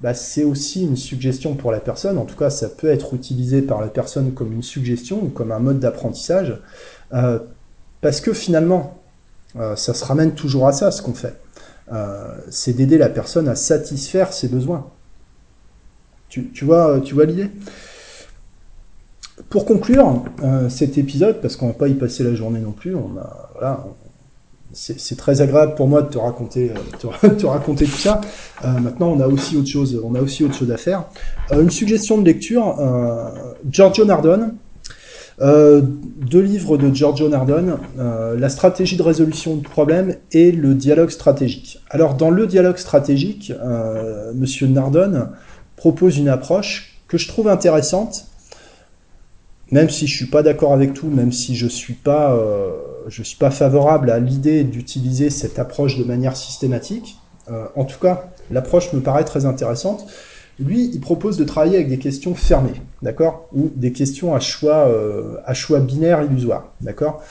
bah, 0.00 0.14
c'est 0.14 0.44
aussi 0.44 0.82
une 0.82 0.96
suggestion 0.96 1.54
pour 1.54 1.70
la 1.70 1.78
personne. 1.78 2.18
En 2.18 2.24
tout 2.24 2.36
cas, 2.36 2.50
ça 2.50 2.68
peut 2.68 2.88
être 2.88 3.14
utilisé 3.14 3.62
par 3.62 3.80
la 3.80 3.88
personne 3.88 4.32
comme 4.32 4.52
une 4.52 4.64
suggestion 4.64 5.22
ou 5.22 5.28
comme 5.28 5.52
un 5.52 5.60
mode 5.60 5.78
d'apprentissage. 5.78 6.60
Euh, 7.12 7.38
parce 8.00 8.20
que 8.20 8.32
finalement, 8.32 8.98
ça 9.54 9.94
se 9.94 10.04
ramène 10.04 10.34
toujours 10.34 10.66
à 10.66 10.72
ça, 10.72 10.90
ce 10.90 11.02
qu'on 11.02 11.14
fait. 11.14 11.36
Euh, 11.92 12.34
c'est 12.50 12.74
d'aider 12.74 12.98
la 12.98 13.08
personne 13.08 13.48
à 13.48 13.54
satisfaire 13.54 14.32
ses 14.32 14.48
besoins. 14.48 14.86
Tu, 16.28 16.50
vois, 16.62 17.00
tu 17.00 17.14
vois 17.14 17.24
l'idée? 17.24 17.50
Pour 19.48 19.64
conclure 19.64 20.22
cet 20.68 20.98
épisode, 20.98 21.40
parce 21.40 21.56
qu'on 21.56 21.68
va 21.68 21.72
pas 21.72 21.88
y 21.88 21.94
passer 21.94 22.22
la 22.22 22.34
journée 22.34 22.60
non 22.60 22.72
plus, 22.72 22.94
on 22.94 23.16
a, 23.18 23.50
voilà, 23.54 23.86
c'est 24.72 25.16
très 25.16 25.40
agréable 25.40 25.74
pour 25.74 25.88
moi 25.88 26.02
de 26.02 26.08
te 26.08 26.18
raconter, 26.18 26.70
euh, 26.70 27.28
te, 27.36 27.46
raconter 27.46 27.86
tout 27.86 27.96
ça. 27.96 28.20
Euh, 28.64 28.78
maintenant, 28.78 29.08
on 29.08 29.20
a 29.20 29.26
aussi 29.26 29.56
autre 29.56 29.68
chose, 29.68 30.00
on 30.02 30.14
a 30.14 30.20
aussi 30.20 30.44
autre 30.44 30.54
chose 30.54 30.70
à 30.70 30.76
faire. 30.76 31.04
Euh, 31.52 31.62
une 31.62 31.70
suggestion 31.70 32.18
de 32.18 32.24
lecture, 32.24 32.76
Giorgio 33.68 34.04
Nardone, 34.04 34.54
deux 35.40 36.40
livres 36.40 36.76
de 36.76 36.92
Giorgio 36.92 37.28
Nardone, 37.28 37.78
la 37.96 38.48
stratégie 38.48 38.96
de 38.96 39.02
résolution 39.02 39.56
de 39.56 39.62
problèmes 39.62 40.16
et 40.32 40.50
le 40.50 40.74
dialogue 40.74 41.10
stratégique. 41.10 41.78
Alors, 41.90 42.14
dans 42.14 42.30
le 42.30 42.46
dialogue 42.46 42.76
stratégique, 42.76 43.52
Monsieur 44.34 44.66
Nardone 44.66 45.30
propose 45.76 46.18
une 46.18 46.28
approche 46.28 46.98
que 47.06 47.18
je 47.18 47.28
trouve 47.28 47.48
intéressante 47.48 48.28
même 49.70 49.90
si 49.90 50.06
je 50.06 50.16
suis 50.16 50.26
pas 50.26 50.42
d'accord 50.42 50.72
avec 50.72 50.94
tout, 50.94 51.08
même 51.08 51.32
si 51.32 51.54
je 51.54 51.66
suis 51.66 51.94
pas, 51.94 52.34
euh, 52.34 52.70
suis 53.10 53.36
pas 53.36 53.50
favorable 53.50 54.10
à 54.10 54.18
l'idée 54.18 54.64
d'utiliser 54.64 55.30
cette 55.30 55.58
approche 55.58 55.98
de 55.98 56.04
manière 56.04 56.36
systématique, 56.36 57.18
euh, 57.50 57.66
en 57.76 57.84
tout 57.84 57.98
cas, 57.98 58.30
l'approche 58.50 58.92
me 58.92 59.00
paraît 59.00 59.24
très 59.24 59.44
intéressante. 59.44 60.06
Lui, 60.60 60.90
il 60.92 61.00
propose 61.00 61.36
de 61.36 61.44
travailler 61.44 61.76
avec 61.76 61.88
des 61.88 61.98
questions 61.98 62.34
fermées, 62.34 62.80
d'accord, 63.02 63.48
ou 63.52 63.70
des 63.74 63.92
questions 63.92 64.34
à 64.34 64.40
choix, 64.40 64.88
euh, 64.88 65.36
à 65.46 65.54
binaire 65.80 66.22
illusoire, 66.22 66.72
d'accord? 66.80 67.22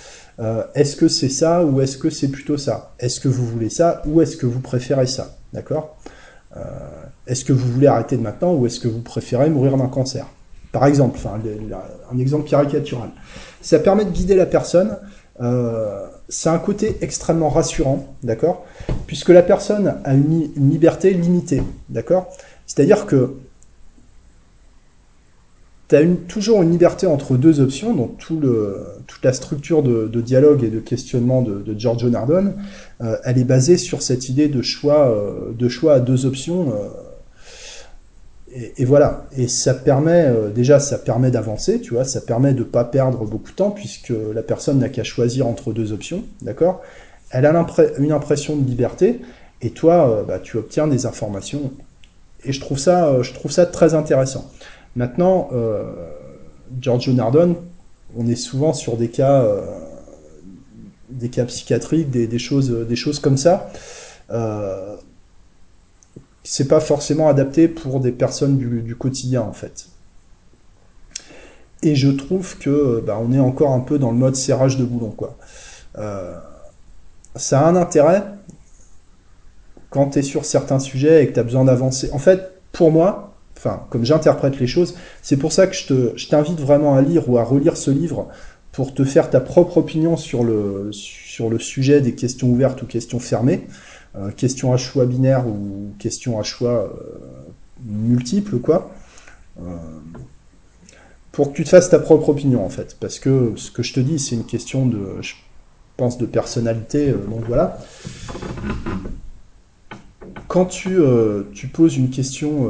est-ce 0.76 0.96
que 0.96 1.08
c'est 1.08 1.30
ça 1.30 1.66
ou 1.66 1.82
est-ce 1.82 1.98
que 1.98 2.12
c'est 2.12 2.28
plutôt 2.28 2.58
ça? 2.58 2.94
Est-ce 3.00 3.20
que 3.20 3.28
vous 3.28 3.44
voulez 3.44 3.72
ça 3.72 4.04
ou 4.06 4.22
est-ce 4.22 4.38
que 4.38 4.46
vous 4.46 4.60
préférez 4.60 5.08
ça, 5.08 5.36
d'accord? 5.52 5.98
Est-ce 7.26 7.44
que 7.44 7.54
vous 7.54 7.72
voulez 7.72 7.88
arrêter 7.88 8.18
de 8.18 8.22
maintenant 8.22 8.54
ou 8.54 8.68
est-ce 8.68 8.80
que 8.80 8.88
vous 8.88 9.02
préférez 9.02 9.50
mourir 9.50 9.78
d'un 9.78 9.88
cancer? 9.88 10.28
Par 10.72 10.86
exemple, 10.86 11.18
enfin, 11.18 11.40
un 12.12 12.20
exemple 12.20 12.48
caricatural. 12.48 13.10
Ça 13.62 13.80
permet 13.80 14.06
de 14.06 14.12
guider 14.12 14.36
la 14.36 14.46
personne. 14.46 14.98
Euh, 15.42 16.06
c'est 16.30 16.50
un 16.50 16.58
côté 16.58 16.98
extrêmement 17.02 17.50
rassurant, 17.50 18.16
d'accord? 18.24 18.66
Puisque 19.06 19.30
la 19.30 19.44
personne 19.44 19.96
a 20.04 20.14
une, 20.14 20.50
liberté 20.56 21.14
limitée, 21.14 21.64
d'accord? 21.90 22.30
C'est-à-dire 22.68 23.08
que 23.08 23.34
tu 25.90 25.96
as 25.96 26.06
toujours 26.28 26.62
une 26.62 26.72
liberté 26.72 27.08
entre 27.08 27.38
deux 27.38 27.60
options, 27.60 27.96
donc 27.96 28.18
tout 28.18 28.40
le, 28.40 28.86
toute 29.08 29.24
la 29.24 29.34
structure 29.34 29.82
de, 29.82 30.22
dialogue 30.22 30.64
et 30.64 30.70
de 30.70 30.80
questionnement 30.80 31.42
de, 31.42 31.74
Giorgio 31.76 32.10
Nardone, 32.10 32.56
euh, 33.02 33.18
elle 33.24 33.40
est 33.40 33.46
basée 33.46 33.78
sur 33.78 34.04
cette 34.04 34.30
idée 34.30 34.50
de 34.50 34.62
choix, 34.62 35.10
euh, 35.10 35.54
de 35.58 35.70
choix 35.70 35.94
à 35.94 36.00
deux 36.00 36.26
options 36.26 36.74
et, 38.78 38.86
voilà, 38.86 39.28
et 39.36 39.48
ça 39.48 39.74
permet, 39.74 40.26
euh, 40.26 40.50
déjà, 40.50 40.80
ça 40.80 40.98
permet 40.98 41.32
d'avancer, 41.32 41.82
tu 41.82 41.94
vois, 41.94 42.06
ça 42.06 42.22
permet 42.22 42.54
de 42.54 42.60
ne 42.60 42.64
pas 42.64 42.86
perdre 42.86 43.26
beaucoup 43.26 43.52
de 43.52 43.56
temps, 43.56 43.72
puisque 43.72 44.14
la 44.34 44.42
personne 44.42 44.80
n'a 44.80 44.90
qu'à 44.90 45.04
choisir 45.04 45.48
entre 45.48 45.74
deux 45.74 45.92
options, 45.92 46.24
d'accord? 46.42 46.82
Elle 47.30 47.46
a 47.46 47.66
une 48.00 48.12
impression 48.12 48.56
de 48.56 48.66
liberté, 48.66 49.20
et 49.62 49.72
toi, 49.72 50.10
euh, 50.10 50.24
bah, 50.24 50.40
tu 50.40 50.58
obtiens 50.58 50.88
des 50.88 51.06
informations. 51.06 51.72
Et 52.44 52.54
je 52.54 52.60
trouve 52.60 52.78
ça, 52.78 53.08
euh, 53.08 53.24
je 53.24 53.34
trouve 53.34 53.52
ça 53.52 53.66
très 53.66 53.94
intéressant. 53.94 54.50
Maintenant, 54.96 55.50
Giorgio 56.80 57.14
Nardone, 57.14 57.56
on 58.18 58.26
est 58.26 58.36
souvent 58.36 58.74
sur 58.74 58.98
des 58.98 59.10
cas, 59.10 59.46
des 61.12 61.30
cas 61.30 61.46
psychiatriques, 61.46 62.10
des, 62.10 62.40
choses, 62.40 62.72
des 62.72 62.96
choses 62.96 63.20
comme 63.20 63.38
ça 63.38 63.70
c'est 66.48 66.70
pas 66.70 66.80
forcément 66.80 67.28
adapté 67.28 67.68
pour 67.68 68.00
des 68.00 68.14
personnes 68.14 68.58
du, 68.58 68.96
quotidien 68.96 69.42
en 69.42 69.52
fait. 69.52 69.88
Et 71.84 71.94
je 71.94 72.10
trouve 72.10 72.58
que 72.58 73.04
bah, 73.06 73.20
on 73.22 73.34
est 73.34 73.40
encore 73.40 73.72
un 73.74 73.82
peu 73.82 74.00
dans 74.00 74.12
le 74.12 74.18
mode 74.18 74.36
serrage 74.36 74.78
de 74.78 74.86
boulon 74.86 75.12
quoi. 75.12 75.36
Euh, 75.98 76.38
ça 77.36 77.60
a 77.60 77.68
un 77.68 77.76
intérêt 77.76 78.24
quand 79.90 80.12
tu 80.12 80.20
es 80.20 80.22
sur 80.22 80.46
certains 80.46 80.80
sujets 80.80 81.24
et 81.24 81.28
que 81.28 81.34
tu 81.34 81.40
as 81.40 81.44
besoin 81.44 81.66
d'avancer. 81.66 82.10
En 82.12 82.20
fait, 82.20 82.52
pour 82.72 82.92
moi, 82.92 83.34
enfin, 83.58 83.84
comme 83.90 84.04
j'interprète 84.04 84.60
les 84.60 84.68
choses, 84.68 84.96
c'est 85.22 85.38
pour 85.38 85.52
ça 85.52 85.68
que 85.68 85.76
je 85.76 86.28
t'invite 86.28 86.60
vraiment 86.60 86.96
à 86.96 87.02
lire 87.02 87.30
ou 87.30 87.38
à 87.38 87.44
relire 87.44 87.78
ce 87.78 87.92
livre 87.92 88.28
pour 88.72 88.94
te 88.94 89.04
faire 89.04 89.30
ta 89.30 89.40
propre 89.40 89.78
opinion 89.78 90.18
sur 90.18 90.44
le, 90.44 90.90
sur 90.92 91.50
le 91.50 91.58
sujet 91.58 92.02
des 92.02 92.14
questions 92.14 92.50
ouvertes 92.50 92.82
ou 92.84 92.86
questions 92.86 93.20
fermées, 93.20 93.68
euh, 94.16 94.30
questions 94.32 94.74
à 94.74 94.78
choix 94.78 95.06
binaire 95.06 95.48
ou 95.48 95.92
questions 95.98 96.40
à 96.40 96.44
choix 96.44 96.94
multiples, 97.86 98.58
quoi. 98.58 98.92
pour 101.32 101.52
que 101.52 101.58
tu 101.58 101.64
te 101.64 101.70
fasses 101.70 101.90
ta 101.90 102.00
propre 102.00 102.30
opinion, 102.30 102.66
en 102.66 102.70
fait. 102.70 102.98
Parce 103.00 103.20
que 103.20 103.54
ce 103.56 103.72
que 103.72 103.84
je 103.84 103.94
te 103.94 104.00
dis, 104.00 104.20
c'est 104.20 104.36
une 104.36 104.46
question 104.46 104.86
de, 104.86 105.22
je 105.22 105.34
pense, 105.96 106.18
de 106.18 106.26
personnalité, 106.26 107.12
donc 107.12 107.46
voilà 107.48 107.80
quand 110.48 110.66
tu, 110.66 110.98
tu, 111.54 111.68
poses 111.68 111.98
une 111.98 112.10
question 112.10 112.70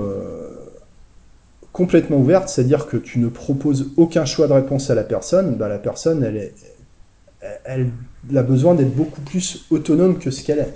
complètement 1.72 2.18
ouverte, 2.18 2.50
c'est-à-dire 2.50 2.88
que 2.88 2.98
tu 2.98 3.20
ne 3.20 3.28
proposes 3.28 3.92
aucun 3.98 4.26
choix 4.26 4.48
de 4.48 4.54
réponse 4.54 4.90
à 4.90 4.96
la 4.96 5.04
personne, 5.04 5.56
bah, 5.56 5.68
la 5.68 5.78
personne, 5.78 6.24
elle, 6.24 6.38
est, 6.38 6.54
elle 7.66 7.92
a 8.36 8.44
besoin 8.44 8.76
d'être 8.76 8.96
beaucoup 8.96 9.22
plus 9.22 9.66
autonome 9.70 10.18
que 10.18 10.32
ce 10.32 10.44
qu'elle 10.44 10.60
est. 10.60 10.74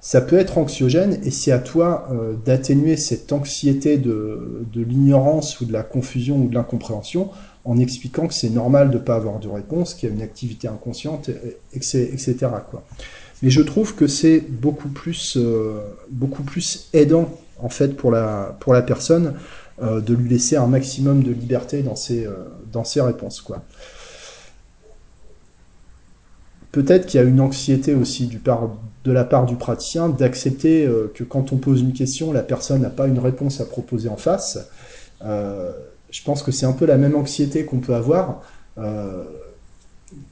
Ça 0.00 0.20
peut 0.20 0.36
être 0.36 0.58
anxiogène 0.58 1.20
et 1.22 1.30
c'est 1.30 1.52
à 1.52 1.60
toi 1.60 2.08
euh, 2.10 2.34
d'atténuer 2.44 2.96
cette 2.96 3.32
anxiété 3.32 3.98
de, 3.98 4.66
de 4.72 4.82
l'ignorance 4.82 5.60
ou 5.60 5.64
de 5.64 5.72
la 5.72 5.84
confusion 5.84 6.38
ou 6.38 6.48
de 6.48 6.54
l'incompréhension 6.54 7.30
en 7.64 7.78
expliquant 7.78 8.26
que 8.26 8.34
c'est 8.34 8.50
normal 8.50 8.90
de 8.90 8.98
ne 8.98 9.02
pas 9.02 9.14
avoir 9.14 9.38
de 9.38 9.46
réponse, 9.46 9.94
qu'il 9.94 10.08
y 10.08 10.12
a 10.12 10.14
une 10.16 10.22
activité 10.22 10.66
inconsciente, 10.66 11.30
etc. 11.72 12.34
Mais 13.42 13.50
je 13.50 13.60
trouve 13.60 13.94
que 13.94 14.06
c'est 14.06 14.40
beaucoup 14.40 14.88
plus, 14.88 15.36
euh, 15.36 15.80
beaucoup 16.10 16.44
plus 16.44 16.88
aidant 16.92 17.28
en 17.58 17.68
fait 17.68 17.96
pour 17.96 18.10
la, 18.12 18.56
pour 18.60 18.72
la 18.72 18.82
personne 18.82 19.34
euh, 19.82 20.00
de 20.00 20.14
lui 20.14 20.28
laisser 20.28 20.56
un 20.56 20.68
maximum 20.68 21.24
de 21.24 21.32
liberté 21.32 21.82
dans 21.82 21.96
ses, 21.96 22.24
euh, 22.24 22.34
dans 22.72 22.84
ses 22.84 23.00
réponses. 23.00 23.40
Quoi. 23.40 23.62
Peut-être 26.70 27.06
qu'il 27.06 27.20
y 27.20 27.22
a 27.22 27.26
une 27.26 27.40
anxiété 27.40 27.94
aussi 27.94 28.28
du 28.28 28.40
de 29.04 29.10
la 29.10 29.24
part 29.24 29.46
du 29.46 29.56
praticien 29.56 30.08
d'accepter 30.08 30.88
que 31.12 31.24
quand 31.24 31.52
on 31.52 31.56
pose 31.56 31.80
une 31.80 31.92
question, 31.92 32.32
la 32.32 32.42
personne 32.42 32.82
n'a 32.82 32.88
pas 32.88 33.08
une 33.08 33.18
réponse 33.18 33.60
à 33.60 33.66
proposer 33.66 34.08
en 34.08 34.16
face. 34.16 34.58
je 35.20 36.22
pense 36.24 36.42
que 36.42 36.52
c'est 36.52 36.64
un 36.64 36.72
peu 36.72 36.86
la 36.86 36.96
même 36.96 37.16
anxiété 37.16 37.66
qu'on 37.66 37.80
peut 37.80 37.94
avoir 37.94 38.42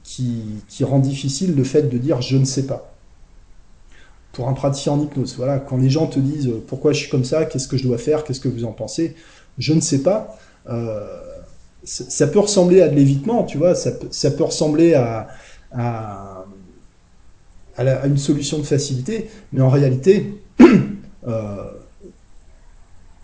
qui, 0.03 0.63
qui 0.67 0.83
rend 0.83 0.99
difficile 0.99 1.53
le 1.55 1.63
fait 1.63 1.83
de 1.83 1.97
dire 1.97 2.21
je 2.21 2.37
ne 2.37 2.45
sais 2.45 2.65
pas 2.65 2.90
pour 4.33 4.47
un 4.47 4.53
praticien 4.53 4.93
en 4.93 5.01
hypnose. 5.01 5.35
Voilà, 5.37 5.59
quand 5.59 5.77
les 5.77 5.89
gens 5.89 6.07
te 6.07 6.19
disent 6.19 6.51
pourquoi 6.67 6.93
je 6.93 6.99
suis 6.99 7.09
comme 7.09 7.25
ça, 7.25 7.45
qu'est-ce 7.45 7.67
que 7.67 7.77
je 7.77 7.83
dois 7.83 7.97
faire, 7.97 8.23
qu'est-ce 8.23 8.39
que 8.39 8.49
vous 8.49 8.63
en 8.63 8.71
pensez, 8.71 9.15
je 9.57 9.73
ne 9.73 9.81
sais 9.81 10.01
pas. 10.01 10.37
Euh, 10.69 11.05
ça 11.83 12.27
peut 12.27 12.39
ressembler 12.39 12.81
à 12.81 12.87
de 12.87 12.95
l'évitement, 12.95 13.43
tu 13.43 13.57
vois, 13.57 13.73
ça 13.73 13.91
peut, 13.91 14.43
ressembler 14.43 14.93
à, 14.93 15.29
à, 15.71 16.45
une 18.05 18.17
solution 18.19 18.59
de 18.59 18.63
facilité, 18.63 19.31
mais 19.51 19.61
en 19.61 19.69
réalité, 19.69 20.39
euh, 21.27 21.63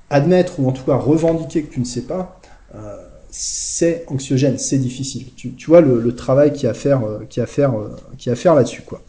admettre 0.09 0.59
ou 0.59 0.67
en 0.67 0.71
tout 0.71 0.83
cas 0.83 0.95
revendiquer 0.95 1.63
que 1.63 1.71
tu 1.71 1.79
ne 1.79 1.85
sais 1.85 2.01
pas, 2.01 2.41
euh, 2.73 2.95
c'est 3.29 4.05
anxiogène, 4.07 4.57
c'est 4.57 4.79
difficile. 4.79 5.27
Tu, 5.35 5.53
vois 5.67 5.81
le, 5.81 6.15
travail 6.15 6.51
qu'il 6.51 6.67
a 6.67 6.71
à 6.71 6.73
faire, 6.73 7.03
qui 7.29 7.39
faire, 7.45 7.73
qui 8.17 8.31
a 8.31 8.35
faire 8.35 8.55
là-dessus, 8.55 8.81
quoi. 8.81 9.03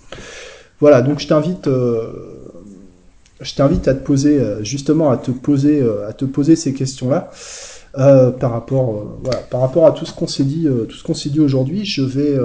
Voilà, 0.81 1.03
donc 1.03 1.18
je 1.18 1.26
t'invite 1.26 1.68
je 3.41 3.55
t'invite 3.55 3.87
à 3.89 3.95
te 3.95 4.05
poser 4.05 4.39
euh, 4.39 4.62
justement 4.64 5.11
à 5.11 5.16
te 5.16 5.31
poser 5.31 5.81
euh, 5.81 6.09
à 6.09 6.12
te 6.12 6.24
poser 6.24 6.57
ces 6.57 6.74
questions-là 6.74 7.31
euh, 7.97 8.31
par 8.31 8.51
rapport 8.53 9.87
à 9.87 9.93
tout 9.93 10.05
ce 10.05 10.12
qu'on 10.12 10.26
s'est 10.26 10.45
dit 10.45 11.41
aujourd'hui. 11.41 11.85
Je 11.85 12.03
vais 12.03 12.37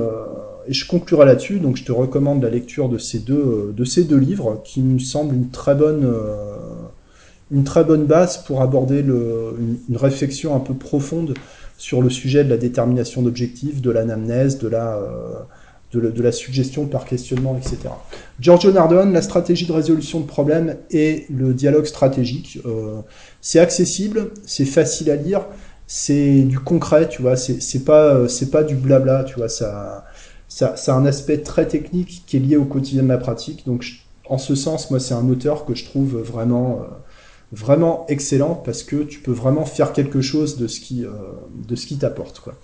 et 0.67 0.73
je 0.73 0.87
conclurai 0.87 1.25
là-dessus. 1.25 1.59
Donc 1.59 1.77
je 1.77 1.83
te 1.83 1.91
recommande 1.91 2.41
la 2.41 2.49
lecture 2.49 2.89
de 2.89 2.97
ces 2.97 3.19
deux 3.19 4.17
livres 4.17 4.61
qui 4.63 4.81
me 4.81 4.99
semblent 4.99 5.35
une 5.35 5.49
très 5.49 5.75
bonne 5.75 6.11
une 7.51 7.63
très 7.63 7.83
bonne 7.83 8.05
base 8.05 8.37
pour 8.45 8.61
aborder 8.61 9.03
le, 9.03 9.53
une, 9.89 9.97
réflexion 9.97 10.55
un 10.55 10.59
peu 10.59 10.73
profonde 10.73 11.35
sur 11.77 12.01
le 12.01 12.09
sujet 12.09 12.43
de 12.43 12.49
la 12.49 12.57
détermination 12.57 13.21
d'objectifs, 13.21 13.81
de 13.81 13.91
l'anamnèse, 13.91 14.57
de 14.57 14.69
la 14.69 14.99
de, 15.93 16.21
la 16.21 16.31
suggestion 16.31 16.85
par 16.87 17.05
questionnement, 17.05 17.57
etc. 17.57 17.77
Giorgio 18.39 18.71
Nardone, 18.71 19.13
la 19.13 19.21
stratégie 19.21 19.65
de 19.65 19.71
résolution 19.71 20.19
de 20.19 20.25
problèmes 20.25 20.77
et 20.91 21.25
le 21.29 21.53
dialogue 21.53 21.85
stratégique. 21.85 22.59
Euh, 22.65 23.01
c'est 23.41 23.59
accessible, 23.59 24.31
c'est 24.45 24.65
facile 24.65 25.11
à 25.11 25.15
lire, 25.15 25.45
c'est 25.87 26.41
du 26.41 26.59
concret, 26.59 27.09
tu 27.09 27.21
vois, 27.21 27.35
c'est 27.35 27.83
pas, 27.83 28.27
c'est 28.27 28.49
pas 28.49 28.63
du 28.63 28.75
blabla, 28.75 29.23
tu 29.23 29.35
vois, 29.35 29.49
ça, 29.49 30.05
ça, 30.47 30.75
ça 30.75 30.93
a 30.93 30.97
un 30.97 31.05
aspect 31.05 31.39
très 31.39 31.67
technique 31.67 32.23
qui 32.25 32.37
est 32.37 32.39
lié 32.39 32.57
au 32.57 32.65
quotidien 32.65 33.03
de 33.03 33.07
la 33.07 33.17
pratique. 33.17 33.65
Donc, 33.65 33.85
en 34.25 34.37
ce 34.37 34.55
sens, 34.55 34.89
moi, 34.89 34.99
c'est 34.99 35.13
un 35.13 35.27
auteur 35.29 35.65
que 35.65 35.75
je 35.75 35.85
trouve 35.85 36.17
vraiment, 36.17 36.81
euh, 36.81 36.85
vraiment 37.51 38.05
excellent 38.07 38.55
parce 38.55 38.83
que 38.83 38.97
tu 39.03 39.19
peux 39.19 39.31
vraiment 39.31 39.65
faire 39.65 39.93
quelque 39.93 40.21
chose 40.21 40.57
de 40.57 40.67
ce 40.67 40.79
qui, 40.79 41.05
euh, 41.05 41.09
de 41.67 41.75
ce 41.75 41.85
qui 41.85 41.97
t'apporte, 41.97 42.39
quoi. 42.39 42.55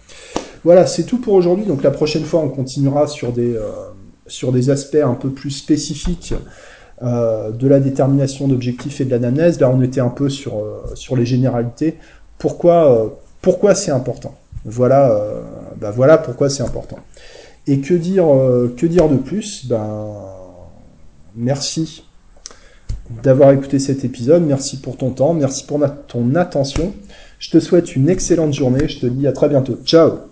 Voilà, 0.64 0.86
c'est 0.86 1.04
tout 1.04 1.20
pour 1.20 1.34
aujourd'hui. 1.34 1.66
Donc 1.66 1.84
la 1.84 1.92
prochaine 1.92 2.24
fois, 2.24 2.42
on 2.42 2.50
continuera 2.50 3.08
sur 3.08 3.32
des, 3.32 3.56
euh, 3.56 4.72
aspects 4.72 4.96
un 5.04 5.14
peu 5.14 5.30
plus 5.30 5.52
spécifiques 5.52 6.34
euh, 7.02 7.52
de 7.52 7.68
la 7.68 7.80
détermination 7.80 8.48
d'objectifs 8.48 9.00
et 9.02 9.06
de 9.06 9.12
l'anamnèse. 9.12 9.60
Là, 9.60 9.70
on 9.70 9.82
était 9.82 10.02
un 10.02 10.10
peu 10.10 10.30
sur, 10.30 10.60
euh, 10.60 11.16
les 11.16 11.26
généralités. 11.26 11.98
Pourquoi, 12.38 13.12
c'est 13.76 13.92
important? 13.92 14.36
Voilà, 14.66 15.18
bah 15.80 15.92
voilà 15.92 16.18
pourquoi 16.18 16.50
c'est 16.50 16.64
important. 16.64 17.00
Et 17.66 17.80
que 17.80 17.94
dire, 17.94 18.26
que 18.76 18.86
dire 18.86 19.08
de 19.08 19.16
plus? 19.16 19.66
Ben, 19.68 20.16
merci 21.36 22.04
d'avoir 23.24 23.52
écouté 23.52 23.80
cet 23.80 24.04
épisode. 24.04 24.44
Merci 24.44 24.78
pour 24.78 24.98
ton 24.98 25.12
temps. 25.12 25.34
Merci 25.34 25.64
pour 25.66 25.80
ton 26.08 26.36
attention. 26.36 26.94
Je 27.40 27.50
te 27.52 27.60
souhaite 27.60 27.96
une 27.96 28.10
excellente 28.10 28.54
journée. 28.54 28.88
Je 28.88 29.00
te 29.00 29.06
dis 29.06 29.28
à 29.28 29.32
très 29.32 29.50
bientôt. 29.50 29.78
Ciao 29.86 30.29